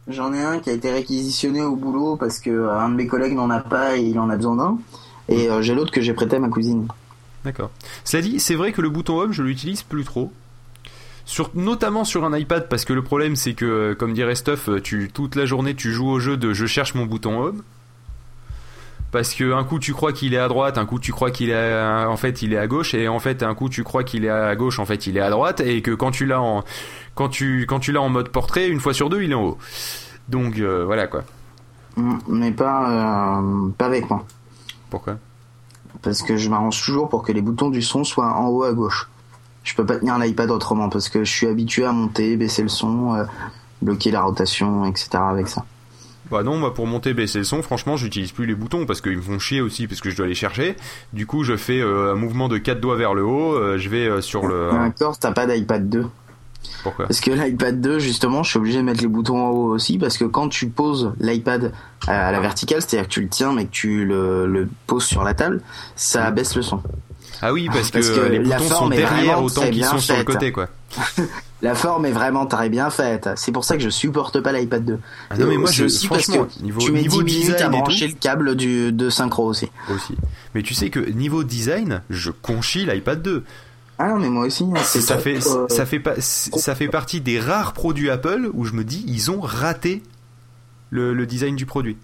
J'en 0.10 0.34
ai 0.34 0.41
un 0.41 0.60
qui 0.60 0.72
a 0.72 0.74
été 0.74 0.91
réquisitionné 0.91 1.62
au 1.62 1.76
boulot 1.76 2.15
parce 2.15 2.39
que 2.39 2.50
euh, 2.50 2.80
un 2.80 2.89
de 2.89 2.95
mes 2.95 3.06
collègues 3.06 3.36
n'en 3.36 3.52
a 3.52 3.60
pas 3.60 3.95
et 3.95 4.02
il 4.02 4.17
en 4.17 4.30
a 4.32 4.36
besoin 4.36 4.56
d'un. 4.56 4.80
Et 5.28 5.50
euh, 5.50 5.62
j'ai 5.62 5.76
l'autre 5.76 5.91
que 5.91 6.02
j'ai 6.02 6.13
prêté 6.13 6.38
à 6.38 6.39
ma 6.39 6.50
cousine. 6.50 6.88
D'accord. 7.45 7.69
Cela 8.04 8.24
dit, 8.24 8.39
c'est 8.39 8.56
vrai 8.56 8.72
que 8.72 8.82
le 8.82 8.89
bouton 8.89 9.19
home, 9.19 9.34
je 9.34 9.43
l'utilise 9.43 9.84
plus 9.84 10.04
trop. 10.04 10.32
Notamment 11.54 12.06
sur 12.06 12.26
un 12.26 12.36
iPad 12.36 12.67
parce 12.69 12.86
que 12.86 12.93
le 12.93 13.04
problème 13.04 13.36
c'est 13.36 13.54
que 13.54 13.65
euh, 13.65 13.95
comme 13.95 14.13
dirait 14.13 14.34
Stuff 14.34 14.67
tu 14.82 15.12
toute 15.13 15.36
la 15.36 15.45
journée 15.45 15.76
tu 15.76 15.91
joues 15.91 16.10
au 16.10 16.19
jeu 16.19 16.38
de 16.38 16.54
je 16.54 16.65
cherche 16.65 16.95
mon 16.95 17.06
bouton 17.06 17.39
home 17.39 17.62
parce 19.12 19.34
que 19.34 19.54
un 19.54 19.63
coup 19.63 19.80
tu 19.80 19.93
crois 19.93 20.13
qu'il 20.13 20.34
est 20.34 20.39
à 20.39 20.48
droite 20.48 20.78
un 20.78 20.86
coup 20.86 21.00
tu 21.00 21.12
crois 21.12 21.32
qu'il 21.32 21.50
est 21.50 21.84
en 22.06 22.17
fait 22.17 22.41
il 22.41 22.54
est 22.54 22.58
à 22.58 22.67
gauche 22.67 22.93
et 22.93 23.08
en 23.08 23.19
fait 23.19 23.41
un 23.41 23.56
coup 23.56 23.69
tu 23.69 23.84
crois 23.84 24.04
qu'il 24.04 24.26
est 24.26 24.30
à 24.30 24.56
gauche 24.56 24.80
en 24.80 24.86
fait 24.86 25.08
il 25.08 25.17
est 25.17 25.22
à 25.22 25.30
droite 25.30 25.62
et 25.62 25.82
que 25.82 25.91
quand 25.91 26.12
tu 26.12 26.26
l'as 26.26 26.41
en 26.41 26.63
quand 27.19 27.28
tu 27.28 27.65
quand 27.67 27.82
tu 27.82 27.91
l'as 27.91 28.02
en 28.02 28.08
mode 28.08 28.30
portrait, 28.30 28.69
une 28.69 28.80
fois 28.80 28.93
sur 28.93 29.10
deux, 29.10 29.24
il 29.24 29.32
est 29.32 29.36
en 29.36 29.43
haut. 29.43 29.58
Donc 30.30 30.58
euh, 30.58 30.86
voilà 30.86 31.06
quoi. 31.06 31.24
Mais 32.30 32.54
pas 32.54 33.41
euh, 33.41 33.69
pas 33.78 33.88
avec 33.88 34.10
moi. 34.10 34.24
Pourquoi? 34.89 35.17
Parce 36.02 36.22
que 36.22 36.38
je 36.38 36.50
m'arrange 36.50 36.82
toujours 36.82 37.10
pour 37.10 37.24
que 37.24 37.34
les 37.34 37.41
boutons 37.41 37.69
du 37.69 37.82
son 37.82 38.06
soient 38.06 38.38
en 38.38 38.48
haut 38.48 38.63
à 38.63 38.72
gauche. 38.72 39.10
Je 39.65 39.76
peux 39.76 39.86
pas 39.86 39.98
tenir 39.98 40.17
l'iPad 40.17 40.50
autrement 40.50 40.88
parce 40.88 41.10
que 41.10 41.26
je 41.26 41.30
suis 41.30 41.48
habitué 41.48 41.84
à 41.84 41.91
monter, 41.91 42.38
baisser 42.38 42.62
le 42.62 42.69
son, 42.69 43.13
euh, 43.15 43.26
bloquer 43.82 44.12
la 44.12 44.22
rotation, 44.22 44.86
etc. 44.86 45.10
avec 45.15 45.50
ça. 45.50 45.65
Bah 46.32 46.44
non, 46.44 46.58
moi 46.58 46.74
pour 46.74 46.86
monter, 46.88 47.13
baisser 47.13 47.39
le 47.39 47.44
son, 47.44 47.62
franchement, 47.62 47.98
j'utilise 47.98 48.32
plus 48.32 48.46
les 48.46 48.56
boutons 48.56 48.86
parce 48.86 49.02
qu'ils 49.02 49.18
me 49.18 49.22
font 49.22 49.39
chier 49.39 49.62
aussi 49.62 49.88
parce 49.88 50.02
que 50.02 50.10
je 50.10 50.18
dois 50.18 50.28
les 50.28 50.36
chercher. 50.36 50.76
Du 51.13 51.26
coup, 51.26 51.44
je 51.44 51.56
fais 51.58 51.82
un 51.82 52.15
mouvement 52.15 52.48
de 52.48 52.58
quatre 52.58 52.80
doigts 52.82 52.96
vers 52.98 53.13
le 53.13 53.24
haut, 53.24 53.78
je 53.78 53.89
vais 53.89 54.22
sur 54.22 54.48
le. 54.48 54.70
D'accord, 54.72 55.18
t'as 55.18 55.32
pas 55.32 55.46
d'iPad 55.48 55.89
2 55.89 56.06
Pourquoi 56.84 57.06
Parce 57.08 57.20
que 57.20 57.32
l'iPad 57.32 57.82
2, 57.82 58.00
justement, 58.00 58.44
je 58.44 58.52
suis 58.52 58.60
obligé 58.60 58.78
de 58.78 58.84
mettre 58.84 59.02
les 59.02 59.08
boutons 59.08 59.39
en 59.39 59.50
haut 59.50 59.74
aussi, 59.74 59.98
parce 59.98 60.18
que 60.18 60.26
quand 60.26 60.50
tu 60.50 60.68
poses 60.68 61.13
l'iPad 61.20 61.74
à 62.08 62.32
la 62.32 62.39
verticale, 62.39 62.82
c'est-à-dire 62.82 63.08
que 63.08 63.13
tu 63.13 63.22
le 63.22 63.30
tiens 63.30 63.54
mais 63.54 63.65
que 63.65 63.72
tu 63.72 64.06
le, 64.06 64.46
le 64.46 64.70
poses 64.88 65.06
sur 65.06 65.24
la 65.24 65.34
table, 65.34 65.62
ça 65.96 66.30
baisse 66.32 66.56
le 66.56 66.62
son. 66.62 66.82
Ah 67.42 67.54
oui, 67.54 67.68
parce, 67.72 67.92
Parce 67.92 68.10
que, 68.10 68.15
que 68.15 68.26
les 68.32 68.39
la 68.39 68.58
boutons 68.58 68.70
sont 68.70 68.76
forme 68.76 68.94
est 68.94 68.98
derrière 68.98 69.42
autant 69.44 69.70
qu'ils 69.70 69.86
sont 69.86 69.98
sur 70.00 70.18
le 70.18 70.24
côté, 70.24 70.52
quoi. 70.52 70.68
La 71.62 71.76
forme 71.76 72.06
est 72.06 72.12
vraiment 72.12 72.45
très 72.45 72.69
bien 72.69 72.89
faite. 72.89 73.30
C'est 73.36 73.52
pour 73.52 73.65
ça 73.65 73.76
que 73.76 73.84
je 73.84 73.89
supporte 73.89 74.39
pas 74.39 74.54
l'iPad 74.54 74.86
2. 74.86 75.00
Ah 75.30 75.38
non, 75.38 75.48
mais 75.48 75.58
moi, 75.58 75.69
je, 75.72 75.86
aussi 75.86 76.08
parce 76.08 76.28
que 76.28 76.62
niveau, 76.63 76.80
tu 76.80 76.91
mets 76.93 77.02
niveau 77.02 77.22
10 77.22 77.26
minutes 77.26 77.50
à 77.50 77.54
design 77.56 77.72
brancher 77.72 78.08
le 78.08 78.13
câble 78.13 78.56
du, 78.56 78.93
de 78.93 79.10
synchro 79.10 79.45
aussi. 79.45 79.69
aussi. 79.93 80.15
Mais 80.56 80.62
tu 80.62 80.74
sais 80.74 80.89
que 80.89 81.00
niveau 81.00 81.43
design, 81.43 82.02
je 82.10 82.32
conchis 82.32 82.86
l'iPad 82.86 83.22
2. 83.22 83.43
Ah 83.98 84.08
non, 84.08 84.19
mais 84.19 84.30
moi 84.30 84.45
aussi. 84.45 84.63
hein, 84.63 84.80
c'est 84.84 85.02
Ça 85.02 85.17
fait, 85.17 85.45
euh, 85.45 85.67
ça 85.67 85.86
fait 85.86 86.00
pas, 86.00 86.13
ça 86.22 86.76
fait 86.76 86.88
partie 86.88 87.19
des 87.19 87.39
rares 87.41 87.74
produits 87.74 88.10
Apple 88.10 88.50
où 88.54 88.63
je 88.63 88.72
me 88.72 88.86
dis, 88.86 89.04
ils 89.08 89.30
ont 89.30 89.41
raté 89.41 90.02
le, 90.91 91.13
le 91.13 91.26
design 91.26 91.58
du 91.58 91.65
produit. 91.65 91.98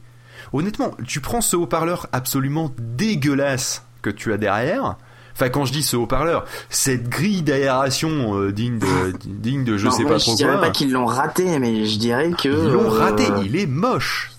Honnêtement, 0.52 0.92
tu 1.08 1.22
prends 1.22 1.40
ce 1.40 1.56
haut-parleur 1.56 2.08
absolument 2.12 2.72
dégueulasse 2.78 3.84
que 4.02 4.10
tu 4.10 4.34
as 4.34 4.38
derrière. 4.38 4.98
Enfin, 5.36 5.50
quand 5.50 5.66
je 5.66 5.74
dis 5.74 5.84
ce 5.84 5.96
haut-parleur, 5.98 6.46
cette 6.70 7.10
grille 7.10 7.42
d'aération 7.42 8.40
euh, 8.40 8.52
digne 8.52 8.80
de, 8.80 9.14
digne 9.26 9.64
de 9.66 9.78
je 9.78 9.86
non, 9.86 9.92
sais 9.92 10.04
pas 10.06 10.18
je 10.18 10.24
trop 10.24 10.36
dirais 10.36 10.54
quoi. 10.54 10.62
pas 10.62 10.70
qu'ils 10.72 10.92
l'ont 10.92 11.06
raté, 11.06 11.60
mais 11.60 11.86
je 11.86 11.98
dirais 12.00 12.32
que. 12.32 12.48
Ils 12.48 12.72
l'ont 12.72 12.86
euh, 12.94 13.00
raté, 13.00 13.24
il 13.44 13.56
est 13.58 13.68
moche. 13.68 14.32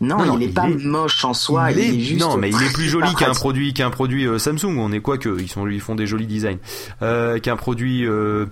Non, 0.00 0.36
il 0.36 0.42
est 0.42 0.46
il 0.46 0.54
pas 0.54 0.68
est- 0.68 0.84
moche 0.84 1.24
en 1.24 1.34
soi, 1.34 1.72
il, 1.72 1.78
il 1.78 2.00
est, 2.00 2.00
juste. 2.04 2.20
non, 2.20 2.36
mais 2.36 2.50
il 2.50 2.62
est 2.62 2.72
plus 2.72 2.88
joli 2.88 3.12
qu'un 3.16 3.32
produit 3.34 3.72
qu'un 3.74 3.90
produit 3.90 4.24
euh, 4.26 4.38
Samsung. 4.38 4.76
On 4.78 4.92
est 4.92 5.00
quoi 5.00 5.18
que 5.18 5.40
ils 5.40 5.48
sont 5.48 5.66
ils 5.66 5.80
font 5.80 5.94
des 5.96 6.06
jolis 6.06 6.26
designs. 6.26 6.58
Euh, 7.02 7.38
qu'un 7.40 7.56
produit 7.56 8.04
euh, 8.06 8.46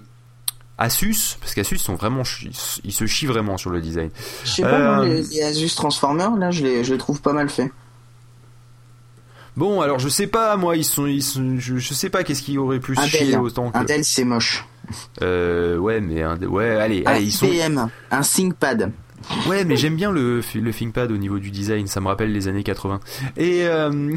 Asus, 0.76 1.36
parce 1.40 1.54
qu'Asus 1.54 1.78
sont 1.78 1.94
vraiment 1.94 2.22
ils 2.82 2.92
se 2.92 3.06
chient 3.06 3.26
vraiment 3.26 3.56
sur 3.56 3.70
le 3.70 3.80
design. 3.80 4.10
Je 4.44 4.50
sais 4.50 4.62
pas, 4.62 4.78
moi, 4.78 5.04
Euh, 5.04 5.04
les, 5.04 5.22
les 5.22 5.42
Asus 5.42 5.74
Transformers, 5.76 6.34
là, 6.36 6.50
je 6.50 6.64
les, 6.64 6.82
je 6.84 6.92
les 6.92 6.98
trouve 6.98 7.20
pas 7.20 7.32
mal 7.32 7.48
faits. 7.48 7.70
Bon, 9.56 9.80
alors 9.80 9.98
je 10.00 10.08
sais 10.08 10.26
pas, 10.26 10.56
moi 10.56 10.76
ils 10.76 10.84
sont 10.84 11.06
ils 11.06 11.22
sont 11.22 11.56
je, 11.58 11.76
je 11.78 11.94
sais 11.94 12.10
pas 12.10 12.24
qu'est-ce 12.24 12.42
qui 12.42 12.58
aurait 12.58 12.80
pu 12.80 12.96
se 12.96 13.06
chier 13.06 13.26
Dell, 13.30 13.38
autant 13.40 13.70
que 13.70 13.78
un 13.78 13.84
Dell, 13.84 14.04
c'est 14.04 14.24
moche. 14.24 14.64
euh, 15.22 15.76
ouais 15.78 16.00
mais 16.00 16.22
un- 16.22 16.36
ouais 16.42 16.70
allez 16.70 17.04
Un 17.06 17.12
allez 17.12 17.24
ils 17.26 17.32
sont 17.32 17.46
IBM, 17.46 17.86
un 18.10 18.20
ThinkPad. 18.20 18.90
ouais 19.46 19.64
mais 19.64 19.76
j'aime 19.76 19.94
bien 19.94 20.10
le 20.10 20.40
le 20.54 20.72
ThinkPad 20.72 21.12
au 21.12 21.16
niveau 21.16 21.38
du 21.38 21.50
design, 21.52 21.86
ça 21.86 22.00
me 22.00 22.08
rappelle 22.08 22.32
les 22.32 22.48
années 22.48 22.64
80. 22.64 22.98
Et 23.36 23.60
euh, 23.66 24.16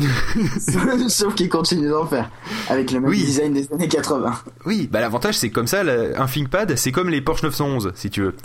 Sauf 1.08 1.36
qu'ils 1.36 1.50
continuent 1.50 1.90
d'en 1.92 2.06
faire. 2.08 2.30
Avec 2.70 2.92
le 2.92 3.00
même 3.00 3.10
Oui. 3.12 3.24
design 3.24 3.54
des 3.54 3.72
années 3.72 3.88
80. 3.88 4.34
Oui, 4.66 4.90
bah 4.92 5.00
l'avantage 5.02 5.38
c'est 5.38 5.50
comme 5.52 5.68
ça, 5.68 5.82
un 6.18 6.26
ThinkPad 6.26 6.76
c'est 6.78 6.92
comme 6.92 7.10
les 7.10 7.22
Porsche 7.22 7.44
911 7.44 7.92
si 7.96 8.10
tu 8.10 8.22
veux. 8.24 8.36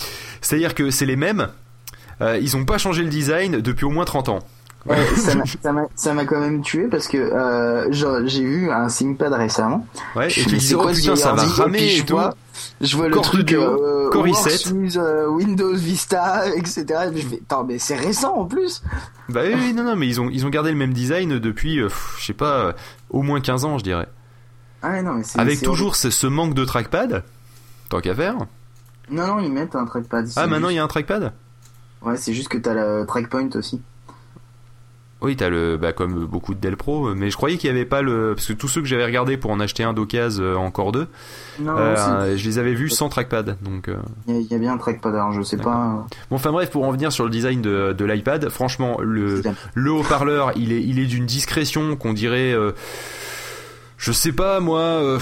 C'est-à-dire 0.43 0.75
que 0.75 0.91
c'est 0.91 1.07
les 1.07 1.17
mêmes, 1.17 1.49
euh, 2.21 2.39
ils 2.41 2.55
ont 2.57 2.65
pas 2.65 2.79
changé 2.79 3.03
le 3.03 3.09
design 3.09 3.61
depuis 3.61 3.85
au 3.87 3.91
moins 3.91 4.05
30 4.05 4.29
ans. 4.29 4.39
Ouais, 4.85 4.97
ça 5.16 6.12
m'a- 6.12 6.25
quand 6.25 6.40
même 6.40 6.61
tué 6.62 6.88
parce 6.88 7.07
que 7.07 7.16
euh, 7.16 7.87
j'ai 8.27 8.42
vu 8.42 8.71
un 8.71 8.88
ThinkPad 8.88 9.33
récemment. 9.33 9.87
Ouais, 10.16 10.27
et 10.27 10.31
Je 10.31 10.40
tu 10.42 10.51
me 10.55 10.59
dis 10.59 10.66
dis, 10.68 10.75
oh 10.75 10.88
putain 10.88 11.14
ça 11.16 11.33
va 11.35 11.45
ramer 11.45 11.83
et 11.85 11.88
je 11.90 12.05
tout. 12.05 12.14
vois, 12.14 12.35
je 12.81 12.97
vois 12.97 13.09
le 13.09 13.16
truc 13.16 13.53
euh, 13.53 14.11
Core 14.11 14.23
Works 14.27 14.47
i7. 14.49 14.73
with, 14.73 14.97
euh, 14.97 15.29
Windows 15.29 15.75
Vista, 15.75 16.49
etc. 16.57 16.85
Et 17.07 17.11
puis 17.12 17.21
je 17.23 17.29
fais, 17.29 17.40
attends, 17.45 17.62
mais 17.64 17.79
c'est 17.79 17.95
récent 17.95 18.35
en 18.35 18.45
plus. 18.45 18.83
Bah 19.29 19.42
oui, 19.47 19.55
oui, 19.57 19.73
non 19.73 19.85
non 19.85 19.95
mais 19.95 20.09
ils 20.09 20.21
ont 20.21 20.29
ils 20.29 20.45
ont 20.47 20.51
gardé 20.51 20.71
le 20.73 20.77
même 20.77 20.92
design 20.92 21.38
depuis 21.38 21.79
euh, 21.81 21.88
je 22.18 22.25
sais 22.27 22.33
pas 22.33 22.75
au 23.11 23.23
moins 23.23 23.40
15 23.40 23.64
ans 23.64 23.79
je 23.79 23.85
dirais. 23.85 24.09
Ah 24.83 25.01
non, 25.01 25.14
mais 25.14 25.23
Avec 25.40 25.62
toujours 25.62 25.95
ce, 25.95 26.11
ce 26.11 26.27
manque 26.27 26.55
de 26.55 26.64
trackpad. 26.64 27.23
Tant 27.88 28.01
qu'à 28.01 28.16
faire. 28.16 28.35
Non, 29.11 29.27
non, 29.29 29.38
ils 29.38 29.53
mettent 29.53 29.77
un 29.77 29.85
trackpad. 29.85 30.29
Ah 30.35 30.49
maintenant 30.49 30.71
il 30.71 30.75
y 30.75 30.79
a 30.81 30.83
un 30.85 30.88
trackpad? 30.88 31.33
Ouais, 32.03 32.16
c'est 32.16 32.33
juste 32.35 32.49
que 32.49 32.59
t'as 32.59 32.75
le 32.75 33.07
trackpoint 33.07 33.49
aussi. 33.55 33.81
Oui, 35.23 35.37
t'as 35.37 35.49
le 35.49 35.77
bah 35.77 35.93
comme 35.93 36.27
beaucoup 36.27 36.53
de 36.55 36.61
Dell 36.61 36.77
Pro, 36.77 37.15
mais 37.15 37.31
je 37.31 37.37
croyais 37.37 37.57
qu'il 37.57 37.69
y 37.69 37.73
avait 37.73 37.85
pas 37.85 38.03
le 38.03 38.33
parce 38.35 38.49
que 38.49 38.53
tous 38.53 38.67
ceux 38.69 38.81
que 38.81 38.87
j'avais 38.89 39.05
regardé 39.05 39.37
pour 39.37 39.51
en 39.53 39.61
acheter 39.61 39.85
un 39.85 39.93
d'occasion 39.93 40.43
euh, 40.43 40.57
encore 40.57 40.93
deux, 40.93 41.07
Non, 41.61 41.75
euh, 41.79 42.37
je 42.37 42.45
les 42.45 42.59
avais 42.59 42.75
vus 42.75 42.91
sans 42.91 43.09
trackpad. 43.09 43.57
Donc 43.63 43.89
euh, 43.89 43.97
il 44.27 44.43
y, 44.43 44.55
a- 44.55 44.59
bien 44.59 44.73
un 44.73 44.79
trackpad. 44.79 45.15
Alors 45.15 45.33
je 45.33 45.43
sais 45.43 45.57
pas. 45.57 45.71
euh, 45.71 46.15
bon, 46.31 46.37
enfin 46.37 46.51
bref, 46.53 46.71
pour 46.71 46.85
en 46.85 46.91
venir 46.91 47.13
sur 47.13 47.25
le 47.25 47.31
design 47.31 47.63
de, 47.63 47.93
de 47.97 48.05
l'iPad, 48.05 48.49
franchement 48.49 48.97
le 49.01 49.43
le 49.75 49.93
haut-parleur, 49.93 50.53
il 50.57 50.73
est 50.73 50.83
il 50.83 50.99
est 50.99 51.07
d'une 51.07 51.27
discrétion 51.27 51.95
qu'on 51.97 52.13
dirait 52.13 52.53
euh, 52.53 52.73
je 53.99 54.11
sais 54.13 54.33
pas 54.33 54.59
moi 54.61 54.81
euh, 54.81 55.19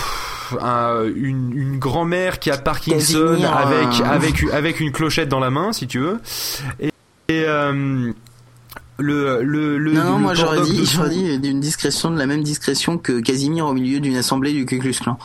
un- 0.60 1.04
une, 1.14 1.52
une 1.54 1.78
grand-mère 1.78 2.38
qui 2.38 2.50
a 2.50 2.56
Parkinson 2.56 3.36
avec 3.42 4.00
euh. 4.00 4.04
avec 4.04 4.44
avec 4.52 4.80
une 4.80 4.92
clochette 4.92 5.28
dans 5.28 5.40
la 5.40 5.50
main 5.50 5.72
si 5.72 5.86
tu 5.86 5.98
veux. 5.98 6.18
Et, 6.80 6.86
et, 7.28 7.44
euh, 7.46 8.12
le 9.00 9.42
le 9.42 9.78
le 9.78 9.92
Non, 9.92 10.04
non, 10.04 10.16
le 10.16 10.22
moi 10.22 10.34
j'aurais 10.34 10.60
dit, 10.62 10.78
dessous- 10.80 10.96
j'aurais 10.96 11.10
dit 11.10 11.38
d'une 11.38 11.60
discrétion, 11.60 12.10
de 12.10 12.18
la 12.18 12.26
même 12.26 12.42
discrétion 12.42 12.98
que 12.98 13.20
Casimir 13.20 13.66
au 13.66 13.72
milieu 13.72 14.00
d'une 14.00 14.16
assemblée 14.16 14.52
du 14.52 14.66
Ku 14.66 14.78
Klux 14.78 14.92
Klan. 15.00 15.18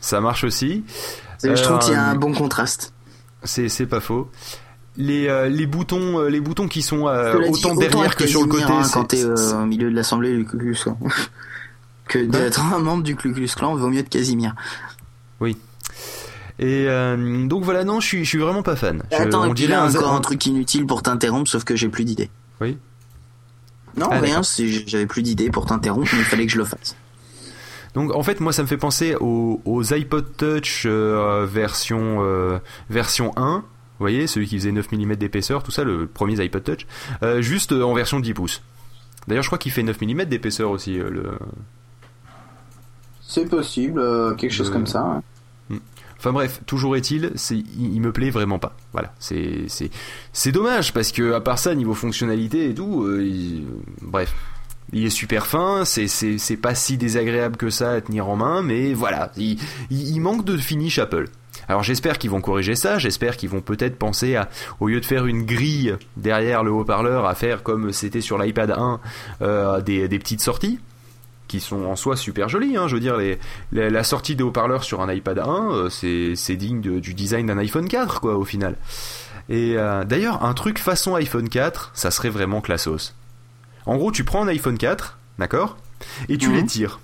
ça 0.00 0.20
marche 0.20 0.44
aussi. 0.44 0.84
Je 1.42 1.52
trouve 1.62 1.78
qu'il 1.78 1.92
y 1.92 1.96
a 1.96 2.08
Euh, 2.08 2.12
un 2.12 2.16
bon 2.16 2.32
contraste. 2.34 2.92
C'est 3.44 3.68
c'est 3.68 3.86
pas 3.86 4.00
faux. 4.00 4.30
Les, 4.96 5.28
euh, 5.28 5.48
les 5.48 5.66
boutons 5.66 6.18
euh, 6.18 6.28
les 6.28 6.40
boutons 6.40 6.68
qui 6.68 6.82
sont 6.82 7.06
euh, 7.08 7.38
dit, 7.38 7.48
autant 7.64 7.74
derrière 7.74 8.14
que 8.16 8.26
sur 8.26 8.42
le 8.42 8.48
côté 8.48 8.64
hein, 8.64 8.82
quand 8.92 9.04
t'es 9.04 9.24
euh, 9.24 9.62
au 9.62 9.66
milieu 9.66 9.90
de 9.90 9.94
l'assemblée 9.96 10.36
du 10.36 10.44
Ku 10.44 10.58
Klux 10.58 10.74
Klan. 10.74 10.98
que 12.08 12.18
d'être 12.18 12.60
un 12.74 12.80
membre 12.80 13.02
du 13.04 13.14
Ku 13.16 13.32
Klux 13.32 13.46
Klan 13.56 13.76
vaut 13.76 13.88
mieux 13.88 14.02
de 14.02 14.08
Casimir. 14.08 14.54
et 15.42 16.84
euh, 16.88 17.46
donc 17.46 17.64
voilà 17.64 17.84
non 17.84 18.00
je 18.00 18.06
suis 18.06 18.24
je 18.24 18.28
suis 18.28 18.38
vraiment 18.38 18.62
pas 18.62 18.76
fan. 18.76 19.02
Je- 19.10 19.16
Attends, 19.16 19.42
on 19.42 19.44
et 19.44 19.48
puis 19.54 19.66
dirait 19.66 19.72
là 19.72 19.84
un- 19.84 19.94
encore 19.94 20.12
un 20.12 20.20
truc 20.20 20.44
inutile 20.44 20.84
pour 20.86 21.02
t'interrompre, 21.02 21.48
sauf 21.48 21.64
que 21.64 21.74
j'ai 21.76 21.88
plus 21.88 22.04
d'idées. 22.04 22.28
Oui. 22.60 22.78
Non, 23.96 24.08
Ah, 24.10 24.20
rien, 24.20 24.42
j'avais 24.86 25.06
plus 25.06 25.22
d'idées 25.22 25.50
pour 25.50 25.66
t'interrompre, 25.66 26.08
mais 26.12 26.20
il 26.20 26.24
fallait 26.24 26.46
que 26.46 26.52
je 26.52 26.58
le 26.58 26.64
fasse. 26.64 26.96
Donc 27.94 28.14
en 28.14 28.22
fait 28.22 28.38
moi 28.38 28.52
ça 28.52 28.62
me 28.62 28.68
fait 28.68 28.76
penser 28.76 29.16
aux, 29.18 29.60
aux 29.64 29.92
iPod 29.92 30.36
Touch 30.36 30.84
euh, 30.86 31.44
version 31.44 32.18
euh, 32.20 32.60
version 32.88 33.32
1 33.36 33.56
vous 33.56 33.64
voyez, 34.04 34.28
celui 34.28 34.46
qui 34.46 34.56
faisait 34.58 34.70
9 34.72 34.92
mm 34.92 35.16
d'épaisseur, 35.16 35.62
tout 35.64 35.72
ça, 35.72 35.82
le 35.84 36.06
premier 36.06 36.40
iPod 36.40 36.62
Touch, 36.64 36.86
euh, 37.24 37.42
juste 37.42 37.72
en 37.72 37.92
version 37.92 38.18
10 38.20 38.32
pouces. 38.32 38.62
D'ailleurs, 39.28 39.42
je 39.42 39.48
crois 39.50 39.58
qu'il 39.58 39.72
fait 39.72 39.82
9 39.82 40.00
mm 40.00 40.24
d'épaisseur 40.24 40.70
aussi, 40.70 40.98
euh, 40.98 41.10
le, 41.10 41.32
C'est 43.20 43.44
possible, 43.46 43.98
euh, 44.00 44.34
quelque 44.36 44.52
chose 44.52 44.70
Euh, 44.70 44.72
comme 44.72 44.86
ça. 44.86 45.20
Enfin 46.20 46.32
bref, 46.32 46.60
toujours 46.66 46.96
est-il, 46.96 47.32
il, 47.78 47.98
me 48.02 48.12
plaît 48.12 48.28
vraiment 48.28 48.58
pas. 48.58 48.76
Voilà, 48.92 49.14
c'est, 49.18 49.64
c'est, 49.68 49.90
c'est 50.34 50.52
dommage 50.52 50.92
parce 50.92 51.12
que 51.12 51.32
à 51.32 51.40
part 51.40 51.58
ça, 51.58 51.74
niveau 51.74 51.94
fonctionnalité 51.94 52.68
et 52.68 52.74
tout, 52.74 53.04
euh, 53.04 53.62
bref, 54.02 54.34
il 54.92 55.06
est 55.06 55.10
super 55.10 55.46
fin, 55.46 55.86
c'est, 55.86 56.08
c'est, 56.08 56.36
c'est 56.36 56.58
pas 56.58 56.74
si 56.74 56.98
désagréable 56.98 57.56
que 57.56 57.70
ça 57.70 57.92
à 57.92 58.00
tenir 58.02 58.28
en 58.28 58.36
main, 58.36 58.60
mais 58.60 58.92
voilà, 58.92 59.32
il, 59.38 59.58
il, 59.90 60.20
manque 60.20 60.44
de 60.44 60.58
finish 60.58 60.98
Apple. 60.98 61.30
Alors 61.68 61.82
j'espère 61.82 62.18
qu'ils 62.18 62.28
vont 62.28 62.42
corriger 62.42 62.74
ça, 62.74 62.98
j'espère 62.98 63.38
qu'ils 63.38 63.48
vont 63.48 63.62
peut-être 63.62 63.96
penser 63.96 64.36
à, 64.36 64.50
au 64.78 64.88
lieu 64.88 65.00
de 65.00 65.06
faire 65.06 65.24
une 65.24 65.46
grille 65.46 65.96
derrière 66.18 66.64
le 66.64 66.70
haut-parleur, 66.70 67.24
à 67.24 67.34
faire 67.34 67.62
comme 67.62 67.92
c'était 67.92 68.20
sur 68.20 68.36
l'iPad 68.36 68.72
1, 68.72 69.00
euh, 69.40 69.80
des 69.80 70.18
petites 70.18 70.42
sorties 70.42 70.80
qui 71.50 71.58
sont 71.60 71.84
en 71.84 71.96
soi 71.96 72.16
super 72.16 72.48
jolies. 72.48 72.76
Hein. 72.76 72.86
Je 72.86 72.94
veux 72.94 73.00
dire, 73.00 73.16
les, 73.16 73.38
la, 73.72 73.90
la 73.90 74.04
sortie 74.04 74.36
des 74.36 74.44
haut-parleurs 74.44 74.84
sur 74.84 75.00
un 75.00 75.12
iPad 75.12 75.40
1, 75.40 75.70
euh, 75.72 75.88
c'est, 75.90 76.56
digne 76.56 76.80
de- 76.80 77.00
du 77.00 77.12
design 77.12 77.46
d'un 77.46 77.58
iPhone 77.58 77.88
4, 77.88 78.20
quoi, 78.20 78.36
au 78.36 78.44
final. 78.44 78.76
Et 79.48 79.74
euh, 79.76 80.04
d'ailleurs, 80.04 80.44
un 80.44 80.54
truc 80.54 80.78
façon 80.78 81.16
iPhone 81.16 81.48
4, 81.48 81.90
ça 81.92 82.12
serait 82.12 82.30
vraiment 82.30 82.60
classos. 82.60 83.14
En 83.84 83.96
gros, 83.96 84.12
tu 84.12 84.22
prends 84.22 84.44
un 84.44 84.48
iPhone 84.48 84.78
4, 84.78 85.18
d'accord 85.40 85.76
Et 86.28 86.38
tu 86.38 86.48
Mhm. 86.50 86.54
les 86.54 86.64
tires. 86.66 87.00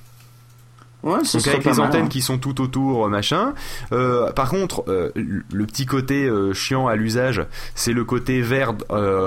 Ouais, 1.02 1.24
ce 1.24 1.38
Donc 1.38 1.46
avec 1.48 1.64
les 1.64 1.78
antennes 1.80 2.04
hein. 2.06 2.08
qui 2.08 2.22
sont 2.22 2.38
tout 2.38 2.60
autour, 2.60 3.08
machin. 3.08 3.52
Euh, 3.92 4.30
par 4.32 4.48
contre, 4.48 4.84
euh, 4.88 5.10
le 5.16 5.66
petit 5.66 5.86
côté 5.86 6.28
chiant 6.52 6.86
à 6.86 6.94
l'usage, 6.96 7.44
c'est 7.74 7.92
le 7.92 8.04
côté 8.04 8.40
vert 8.42 8.74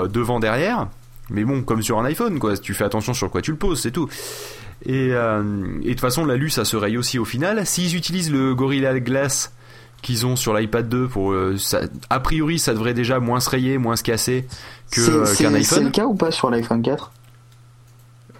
devant 0.08 0.40
derrière. 0.40 0.88
Mais 1.30 1.44
bon, 1.44 1.62
comme 1.62 1.80
sur 1.82 1.98
un 2.00 2.04
iPhone, 2.06 2.38
quoi. 2.40 2.56
Tu 2.58 2.74
fais 2.74 2.84
attention 2.84 3.14
sur 3.14 3.30
quoi 3.30 3.40
tu 3.40 3.52
le 3.52 3.56
poses, 3.56 3.80
c'est 3.80 3.92
tout. 3.92 4.08
Et, 4.86 5.10
euh, 5.12 5.42
et 5.82 5.84
de 5.84 5.90
toute 5.90 6.00
façon, 6.00 6.24
l'alu, 6.24 6.48
ça 6.50 6.64
se 6.64 6.76
raye 6.76 6.96
aussi 6.96 7.18
au 7.18 7.24
final. 7.24 7.66
S'ils 7.66 7.94
utilisent 7.96 8.30
le 8.32 8.54
Gorilla 8.54 8.98
Glass 9.00 9.52
qu'ils 10.02 10.24
ont 10.24 10.36
sur 10.36 10.54
l'iPad 10.54 10.88
2, 10.88 11.06
pour, 11.08 11.32
euh, 11.32 11.56
ça, 11.58 11.80
a 12.08 12.20
priori, 12.20 12.58
ça 12.58 12.72
devrait 12.72 12.94
déjà 12.94 13.20
moins 13.20 13.40
se 13.40 13.50
rayer, 13.50 13.76
moins 13.76 13.96
se 13.96 14.02
casser 14.02 14.46
que, 14.90 15.00
C'est- 15.02 15.10
euh, 15.10 15.24
c'est- 15.26 15.44
qu'un 15.44 15.50
C'est 15.50 15.56
iPhone. 15.58 15.84
le 15.84 15.90
cas 15.90 16.06
ou 16.06 16.14
pas 16.14 16.30
sur 16.30 16.48
l'iPhone 16.50 16.80
4 16.82 17.12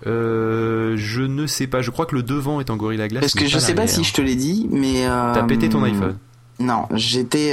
Euh, 0.07 0.95
je 0.97 1.21
ne 1.21 1.47
sais 1.47 1.67
pas. 1.67 1.83
Je 1.83 1.91
crois 1.91 2.07
que 2.07 2.15
le 2.17 2.23
devant 2.23 2.59
est 2.61 2.71
en 2.71 2.77
Gorilla 2.77 3.07
Glass. 3.07 3.21
Parce 3.21 3.35
que 3.35 3.47
je 3.47 3.59
sais 3.59 3.75
pas 3.75 3.87
si 3.87 4.03
je 4.03 4.15
te 4.15 4.23
l'ai 4.23 4.35
dit, 4.35 4.67
mais. 4.71 5.07
euh, 5.07 5.35
T'as 5.35 5.43
pété 5.43 5.69
ton 5.69 5.83
iPhone. 5.85 6.17
Non, 6.59 6.87
j'étais. 6.95 7.53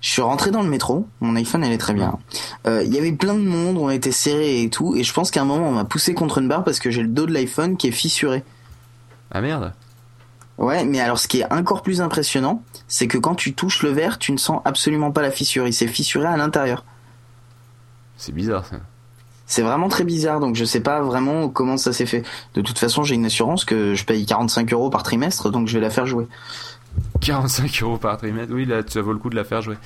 Je 0.00 0.10
suis 0.10 0.22
rentré 0.22 0.50
dans 0.50 0.62
le 0.62 0.68
métro. 0.68 1.06
Mon 1.20 1.36
iPhone, 1.36 1.62
est 1.62 1.78
très 1.78 1.92
bien. 1.92 2.18
Euh, 2.66 2.82
Il 2.84 2.94
y 2.94 2.98
avait 2.98 3.12
plein 3.12 3.34
de 3.34 3.40
monde, 3.40 3.76
on 3.76 3.90
était 3.90 4.12
serrés 4.12 4.62
et 4.62 4.70
tout. 4.70 4.96
Et 4.96 5.04
je 5.04 5.12
pense 5.12 5.30
qu'à 5.30 5.42
un 5.42 5.44
moment, 5.44 5.68
on 5.68 5.72
m'a 5.72 5.84
poussé 5.84 6.14
contre 6.14 6.38
une 6.38 6.48
barre 6.48 6.64
parce 6.64 6.78
que 6.78 6.90
j'ai 6.90 7.02
le 7.02 7.08
dos 7.08 7.26
de 7.26 7.32
l'iPhone 7.32 7.76
qui 7.76 7.88
est 7.88 7.92
fissuré. 7.92 8.42
Ah 9.30 9.40
merde. 9.40 9.72
Ouais, 10.56 10.84
mais 10.84 11.00
alors 11.00 11.18
ce 11.18 11.28
qui 11.28 11.40
est 11.40 11.52
encore 11.52 11.82
plus 11.82 12.00
impressionnant, 12.00 12.62
c'est 12.86 13.08
que 13.08 13.18
quand 13.18 13.34
tu 13.34 13.54
touches 13.54 13.82
le 13.82 13.90
verre, 13.90 14.18
tu 14.18 14.32
ne 14.32 14.36
sens 14.36 14.60
absolument 14.64 15.10
pas 15.10 15.22
la 15.22 15.30
fissure. 15.30 15.66
Il 15.66 15.72
s'est 15.72 15.86
fissuré 15.86 16.26
à 16.26 16.36
l'intérieur. 16.36 16.84
C'est 18.16 18.32
bizarre 18.32 18.66
ça. 18.66 18.76
C'est 19.46 19.62
vraiment 19.62 19.88
très 19.88 20.04
bizarre, 20.04 20.38
donc 20.38 20.54
je 20.54 20.64
sais 20.64 20.80
pas 20.80 21.00
vraiment 21.00 21.48
comment 21.48 21.76
ça 21.76 21.92
s'est 21.92 22.06
fait. 22.06 22.22
De 22.54 22.60
toute 22.60 22.78
façon, 22.78 23.02
j'ai 23.02 23.16
une 23.16 23.24
assurance 23.24 23.64
que 23.64 23.94
je 23.94 24.04
paye 24.04 24.24
45 24.24 24.72
euros 24.72 24.90
par 24.90 25.02
trimestre, 25.02 25.50
donc 25.50 25.66
je 25.66 25.74
vais 25.74 25.80
la 25.80 25.90
faire 25.90 26.06
jouer. 26.06 26.28
45 27.20 27.82
euros 27.82 27.98
par 27.98 28.16
trimestre, 28.18 28.52
oui, 28.54 28.64
là, 28.64 28.82
ça 28.86 29.02
vaut 29.02 29.12
le 29.12 29.18
coup 29.18 29.30
de 29.30 29.36
la 29.36 29.44
faire 29.44 29.62
jouer. 29.62 29.76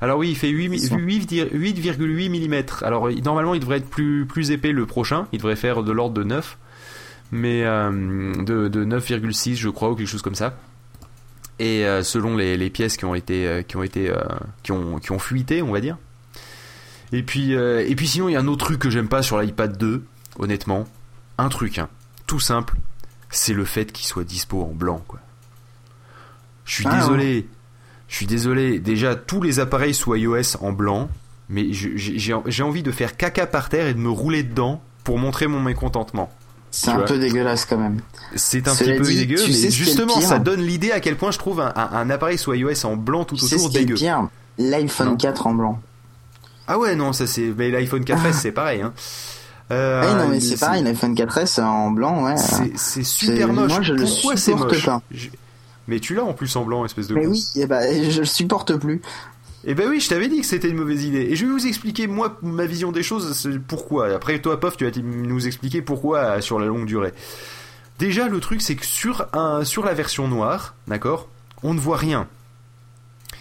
Alors 0.00 0.18
oui, 0.18 0.30
il 0.30 0.36
fait 0.36 0.50
8,8 0.50 2.48
mm. 2.48 2.84
Alors 2.84 3.08
normalement, 3.22 3.54
il 3.54 3.60
devrait 3.60 3.78
être 3.78 3.88
plus, 3.88 4.26
plus 4.26 4.50
épais 4.50 4.72
le 4.72 4.86
prochain, 4.86 5.26
il 5.32 5.38
devrait 5.38 5.56
faire 5.56 5.82
de 5.82 5.92
l'ordre 5.92 6.14
de 6.14 6.24
9 6.24 6.58
mais 7.34 7.64
euh, 7.64 8.32
de, 8.44 8.68
de 8.68 8.84
9,6 8.84 9.56
je 9.56 9.68
crois 9.68 9.90
ou 9.90 9.96
quelque 9.96 10.08
chose 10.08 10.22
comme 10.22 10.34
ça. 10.34 10.56
Et 11.58 11.84
euh, 11.84 12.02
selon 12.02 12.36
les, 12.36 12.56
les, 12.56 12.70
pièces 12.70 12.96
qui 12.96 13.04
ont 13.04 13.14
été 13.14 13.46
euh, 13.46 13.62
qui 13.62 13.76
ont 13.76 13.82
été 13.82 14.12
qui 14.62 14.72
ont 14.72 14.98
qui 14.98 15.12
ont 15.12 15.18
fuité, 15.18 15.62
on 15.62 15.72
va 15.72 15.80
dire. 15.80 15.98
Et 17.12 17.22
puis 17.22 17.52
et 17.52 17.94
puis 17.96 18.08
sinon 18.08 18.28
il 18.28 18.32
y 18.32 18.36
a 18.36 18.40
un 18.40 18.48
autre 18.48 18.64
truc 18.66 18.80
que 18.80 18.90
j'aime 18.90 19.08
pas 19.08 19.22
sur 19.22 19.40
l'iPad 19.40 19.76
2, 19.76 20.04
honnêtement, 20.38 20.84
un 21.38 21.48
truc 21.48 21.78
hein, 21.78 21.88
tout 22.26 22.40
simple, 22.40 22.74
c'est 23.30 23.54
le 23.54 23.64
fait 23.64 23.92
qu'il 23.92 24.06
soit 24.06 24.24
dispo 24.24 24.62
en 24.62 24.72
blanc 24.72 25.02
quoi. 25.06 25.20
Je 26.64 26.74
suis 26.74 26.86
ah, 26.88 27.00
désolé. 27.00 27.48
Je 28.08 28.16
suis 28.16 28.26
désolé. 28.26 28.78
Déjà, 28.78 29.14
tous 29.14 29.42
les 29.42 29.60
appareils 29.60 29.94
sous 29.94 30.14
iOS 30.14 30.56
en 30.60 30.72
blanc, 30.72 31.08
mais 31.48 31.66
j'ai 31.72 32.62
envie 32.62 32.82
de 32.82 32.90
faire 32.90 33.16
caca 33.16 33.46
par 33.46 33.68
terre 33.68 33.86
et 33.86 33.94
de 33.94 33.98
me 33.98 34.10
rouler 34.10 34.42
dedans 34.42 34.80
pour 35.04 35.18
montrer 35.18 35.46
mon 35.46 35.60
mécontentement. 35.60 36.30
C'est 36.70 36.90
un 36.90 37.00
peu 37.02 37.18
dégueulasse 37.18 37.66
quand 37.66 37.78
même. 37.78 38.00
C'est 38.34 38.66
un 38.66 38.74
petit 38.74 38.96
peu 38.96 39.04
dégueu, 39.04 39.40
mais 39.46 39.70
justement, 39.70 40.20
ça 40.20 40.38
donne 40.38 40.60
l'idée 40.60 40.90
à 40.90 41.00
quel 41.00 41.16
point 41.16 41.30
je 41.30 41.38
trouve 41.38 41.60
un, 41.60 42.10
appareil 42.10 42.38
sous 42.38 42.52
iOS 42.52 42.84
en 42.84 42.96
blanc 42.96 43.24
tout 43.24 43.42
autour 43.42 43.70
dégueu. 43.70 43.94
pire 43.94 44.28
L'iPhone 44.58 45.16
4 45.16 45.46
en 45.46 45.54
blanc. 45.54 45.80
Ah 46.66 46.78
ouais, 46.78 46.94
non, 46.94 47.12
ça 47.12 47.26
c'est. 47.26 47.52
Mais 47.56 47.70
l'iPhone 47.70 48.02
4S, 48.02 48.18
ah. 48.24 48.32
c'est 48.32 48.52
pareil. 48.52 48.80
Hein. 48.80 48.92
Euh, 49.70 50.14
non, 50.14 50.28
mais 50.28 50.40
c'est 50.40 50.58
pareil, 50.58 50.82
l'iPhone 50.82 51.14
4S 51.14 51.62
en 51.62 51.90
blanc, 51.90 52.24
ouais. 52.24 52.36
C'est 52.76 53.04
super 53.04 53.52
moche. 53.52 53.70
Moi, 53.70 53.82
je 53.82 53.94
Pourquoi 53.94 54.34
le 54.34 54.38
supporte 54.38 54.84
pas. 54.84 55.02
Mais 55.88 56.00
tu 56.00 56.14
l'as 56.14 56.24
en 56.24 56.32
plus 56.32 56.54
en 56.56 56.64
blanc, 56.64 56.84
espèce 56.84 57.08
de. 57.08 57.14
Mais 57.14 57.26
oui, 57.26 57.44
eh 57.56 57.66
ben, 57.66 58.10
je 58.10 58.20
le 58.20 58.26
supporte 58.26 58.76
plus. 58.76 59.00
Eh 59.66 59.74
ben 59.74 59.88
oui, 59.88 60.00
je 60.00 60.08
t'avais 60.08 60.28
dit 60.28 60.40
que 60.40 60.46
c'était 60.46 60.68
une 60.68 60.76
mauvaise 60.76 61.04
idée. 61.04 61.22
Et 61.22 61.36
je 61.36 61.46
vais 61.46 61.52
vous 61.52 61.66
expliquer, 61.66 62.06
moi, 62.06 62.38
ma 62.42 62.66
vision 62.66 62.92
des 62.92 63.02
choses, 63.02 63.48
pourquoi. 63.66 64.14
Après, 64.14 64.38
toi, 64.40 64.60
Pof, 64.60 64.76
tu 64.76 64.84
vas 64.84 64.90
nous 65.02 65.46
expliquer 65.46 65.80
pourquoi 65.80 66.40
sur 66.42 66.58
la 66.58 66.66
longue 66.66 66.84
durée. 66.86 67.14
Déjà, 67.98 68.28
le 68.28 68.40
truc, 68.40 68.60
c'est 68.60 68.74
que 68.74 68.84
sur, 68.84 69.26
un, 69.32 69.64
sur 69.64 69.84
la 69.84 69.94
version 69.94 70.28
noire, 70.28 70.74
d'accord, 70.86 71.28
on 71.62 71.72
ne 71.72 71.80
voit 71.80 71.96
rien. 71.96 72.28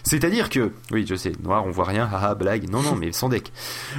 C'est-à-dire 0.04 0.50
que, 0.50 0.72
oui, 0.92 1.06
je 1.08 1.16
sais, 1.16 1.32
noir, 1.44 1.66
on 1.66 1.72
voit 1.72 1.86
rien, 1.86 2.10
haha, 2.12 2.36
blague. 2.36 2.70
Non, 2.70 2.82
non, 2.82 2.96
mais 2.96 3.12
sans 3.12 3.30
deck. 3.30 3.52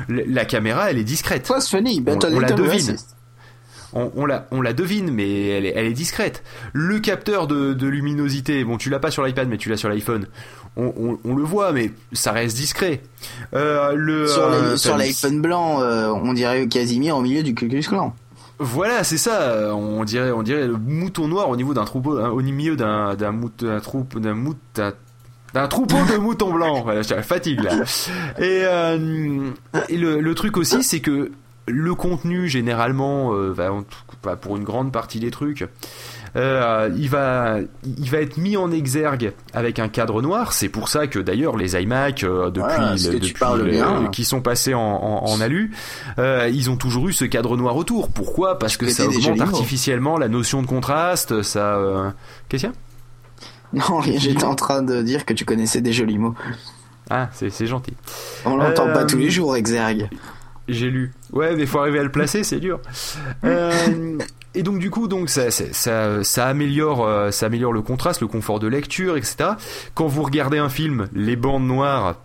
La 0.09 0.45
caméra, 0.45 0.91
elle 0.91 0.99
est 0.99 1.05
discrète. 1.05 1.51
funny, 1.69 2.03
on, 2.07 2.19
on 2.23 2.41
la 2.41 2.53
devine 2.53 2.97
on, 3.95 4.27
la, 4.27 4.47
on 4.51 4.61
la 4.61 4.73
devine, 4.73 5.11
mais 5.11 5.49
elle 5.49 5.67
est, 5.67 5.73
elle 5.77 5.87
est 5.87 5.93
discrète. 5.93 6.43
Le 6.73 6.99
capteur 6.99 7.47
de, 7.47 7.87
luminosité, 7.87 8.65
bon, 8.65 8.77
tu 8.77 8.91
l'as 8.91 8.99
pas 8.99 9.11
sur 9.11 9.25
l'iPad, 9.25 9.49
mais 9.49 9.57
tu 9.57 9.69
l'as 9.69 9.77
sur 9.77 9.89
l'iPhone. 9.89 10.27
On, 10.77 11.17
le 11.37 11.43
voit, 11.45 11.73
mais 11.73 11.93
ça 12.13 12.33
reste 12.33 12.57
discret. 12.57 13.01
Euh, 13.55 13.95
le, 13.95 14.27
sur, 14.27 14.43
euh, 14.43 14.99
l'iPhone 14.99 15.41
blanc, 15.41 15.81
euh, 15.81 16.09
on 16.09 16.33
dirait 16.33 16.67
Casimir 16.67 17.17
au 17.17 17.23
milieu 17.23 17.45
du 17.45 17.55
Ku 17.55 17.69
Klux 17.69 17.85
Voilà, 18.59 19.05
c'est 19.05 19.19
ça. 19.19 19.73
On 19.77 20.03
dirait, 20.05 20.33
on 20.33 20.43
dirait 20.43 20.67
le 20.67 20.77
mouton 20.77 21.29
noir 21.29 21.49
au 21.49 21.57
niveau 21.57 21.75
d'un 21.75 21.85
troupeau, 21.85 22.19
hein, 22.19 22.31
au 22.31 22.41
milieu 22.41 22.75
d'un, 22.75 23.15
d'un 23.15 23.81
troupeau, 23.81 24.19
d'un 24.19 24.37
d'un 25.55 25.69
troupeau 25.69 25.99
de 26.13 26.17
moutons 26.17 26.53
blancs. 26.53 26.83
Voilà, 26.83 27.03
je 27.03 27.15
fatigue 27.23 27.63
là. 27.63 27.85
Et, 28.41 28.65
et 29.89 29.97
le, 29.97 30.21
le, 30.21 30.35
truc 30.35 30.57
aussi, 30.57 30.83
c'est 30.83 30.99
que 30.99 31.31
le 31.66 31.94
contenu 31.94 32.48
généralement 32.48 33.33
euh, 33.33 33.53
va 33.53 34.37
pour 34.37 34.57
une 34.57 34.64
grande 34.64 34.92
partie 34.92 35.20
des 35.20 35.31
trucs 35.31 35.66
euh, 36.37 36.90
il 36.96 37.09
va 37.09 37.59
il 37.85 38.11
va 38.11 38.18
être 38.18 38.37
mis 38.37 38.57
en 38.57 38.72
exergue 38.72 39.33
avec 39.53 39.79
un 39.79 39.88
cadre 39.88 40.20
noir. 40.20 40.53
C'est 40.53 40.68
pour 40.68 40.88
ça 40.88 41.07
que 41.07 41.20
d'ailleurs 41.20 41.57
les 41.57 41.81
iMac 41.81 42.24
euh, 42.24 42.50
depuis, 42.50 44.11
qui 44.11 44.24
sont 44.24 44.40
passés 44.40 44.74
en, 44.74 45.40
alu 45.40 45.72
ils 46.18 46.70
ont 46.70 46.77
toujours 46.77 47.09
eu 47.09 47.12
ce 47.12 47.24
cadre 47.24 47.57
noir 47.57 47.77
autour. 47.77 48.11
Pourquoi? 48.11 48.59
Parce 48.59 48.77
que 48.77 48.88
ça 48.88 49.07
augmente 49.07 49.40
artificiellement 49.40 50.18
la 50.18 50.29
notion 50.29 50.61
de 50.61 50.66
contraste 50.66 51.42
ça 51.42 51.79
qu'est-ce 52.48 52.66
qu'il 52.66 52.70
y 52.70 53.79
a? 53.79 53.88
Non 53.88 54.00
j'étais 54.03 54.44
en 54.44 54.57
train 54.57 54.83
de 54.83 55.03
dire 55.03 55.24
que 55.24 55.35
tu 55.35 55.44
connaissais 55.44 55.81
des 55.81 55.92
jolis 55.92 56.18
mots 56.18 56.35
ah 57.11 57.29
c'est 57.33 57.66
gentil. 57.66 57.92
On 58.44 58.57
l'entend 58.57 58.92
pas 58.92 59.05
tous 59.05 59.18
les 59.18 59.31
jours 59.31 59.57
exergue. 59.57 60.09
j'ai 60.68 60.90
lu. 60.90 61.12
Ouais, 61.35 61.57
mais 61.57 61.66
faut 61.66 61.81
arriver 61.81 61.99
à 61.99 62.05
le 62.05 62.12
placer, 62.12 62.44
c'est 62.44 62.61
dur. 62.61 62.81
Euh, 63.42 64.18
et 64.55 64.62
donc 64.62 64.79
du 64.79 64.90
coup, 64.90 65.09
donc 65.09 65.29
ça, 65.29 65.51
ça, 65.51 66.23
ça 66.23 66.47
améliore, 66.47 67.05
euh, 67.05 67.33
ça 67.33 67.47
améliore 67.47 67.73
le 67.73 67.83
contraste, 67.83 68.20
le 68.20 68.29
confort 68.29 68.61
de 68.61 68.68
lecture, 68.68 69.16
etc. 69.16 69.51
Quand 69.94 70.07
vous 70.07 70.23
regardez 70.23 70.59
un 70.59 70.68
film, 70.68 71.09
les 71.12 71.37
bandes 71.37 71.66
noires. 71.66 72.16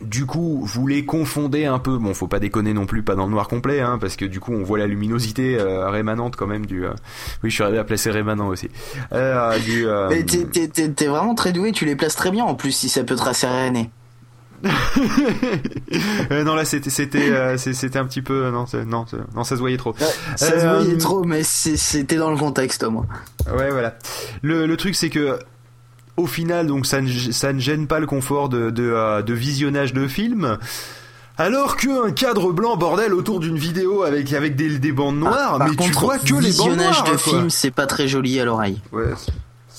Du 0.00 0.26
coup, 0.26 0.62
vous 0.64 0.88
les 0.88 1.04
confondez 1.04 1.64
un 1.66 1.78
peu. 1.78 1.96
Bon, 1.96 2.12
faut 2.12 2.26
pas 2.26 2.40
déconner 2.40 2.72
non 2.72 2.86
plus, 2.86 3.04
pas 3.04 3.14
dans 3.14 3.26
le 3.26 3.30
noir 3.30 3.46
complet, 3.46 3.80
hein, 3.80 3.98
parce 4.00 4.16
que 4.16 4.24
du 4.24 4.40
coup, 4.40 4.52
on 4.52 4.64
voit 4.64 4.78
la 4.78 4.88
luminosité 4.88 5.56
euh, 5.60 5.90
rémanente 5.90 6.34
quand 6.34 6.48
même 6.48 6.66
du. 6.66 6.84
Oui, 6.86 7.50
je 7.50 7.54
suis 7.54 7.62
arrivé 7.62 7.78
à 7.78 7.84
placer 7.84 8.10
rémanent 8.10 8.48
aussi. 8.48 8.68
du. 9.12 9.86
T'es 10.96 11.06
vraiment 11.06 11.34
très 11.36 11.52
doué. 11.52 11.70
Tu 11.70 11.84
les 11.84 11.94
places 11.94 12.16
très 12.16 12.32
bien 12.32 12.44
en 12.44 12.54
plus, 12.54 12.72
si 12.72 12.88
ça 12.88 13.04
peut 13.04 13.14
te 13.14 13.22
rasséréner. 13.22 13.90
Euh, 16.30 16.44
non 16.44 16.54
là 16.54 16.64
c'était 16.64 16.90
c'était 16.90 17.30
euh, 17.30 17.56
c'était 17.56 17.98
un 17.98 18.04
petit 18.04 18.22
peu 18.22 18.50
non 18.50 18.64
non 18.86 19.04
non 19.34 19.44
ça 19.44 19.56
se 19.56 19.60
voyait 19.60 19.76
trop. 19.76 19.94
ça 20.36 20.60
se 20.60 20.66
voyait 20.66 20.94
euh, 20.94 20.98
trop 20.98 21.24
mais 21.24 21.42
c'était 21.42 22.16
dans 22.16 22.30
le 22.30 22.36
contexte 22.36 22.84
moi. 22.84 23.06
Ouais 23.56 23.70
voilà. 23.70 23.94
Le, 24.42 24.66
le 24.66 24.76
truc 24.76 24.94
c'est 24.94 25.10
que 25.10 25.38
au 26.16 26.26
final 26.26 26.66
donc 26.66 26.86
ça 26.86 27.00
ne, 27.00 27.10
ça 27.10 27.52
ne 27.52 27.58
gêne 27.58 27.86
pas 27.86 27.98
le 28.00 28.06
confort 28.06 28.48
de 28.48 28.70
de, 28.70 29.22
de 29.22 29.34
visionnage 29.34 29.92
de 29.92 30.06
film. 30.06 30.58
Alors 31.38 31.76
qu'un 31.76 32.12
cadre 32.12 32.52
blanc 32.52 32.76
bordel 32.76 33.14
autour 33.14 33.40
d'une 33.40 33.56
vidéo 33.56 34.02
avec 34.02 34.32
avec 34.32 34.54
des, 34.54 34.78
des 34.78 34.92
bandes 34.92 35.16
ah, 35.26 35.30
noires, 35.30 35.58
mais 35.58 35.74
tu 35.76 35.90
vois 35.92 36.18
que 36.18 36.34
les 36.34 36.52
bandes 36.52 36.76
noires. 36.76 36.90
Visionnage 36.90 37.04
de 37.04 37.16
film, 37.16 37.50
c'est 37.50 37.70
pas 37.70 37.86
très 37.86 38.06
joli 38.06 38.38
à 38.38 38.44
l'oreille. 38.44 38.80
Ouais, 38.92 39.04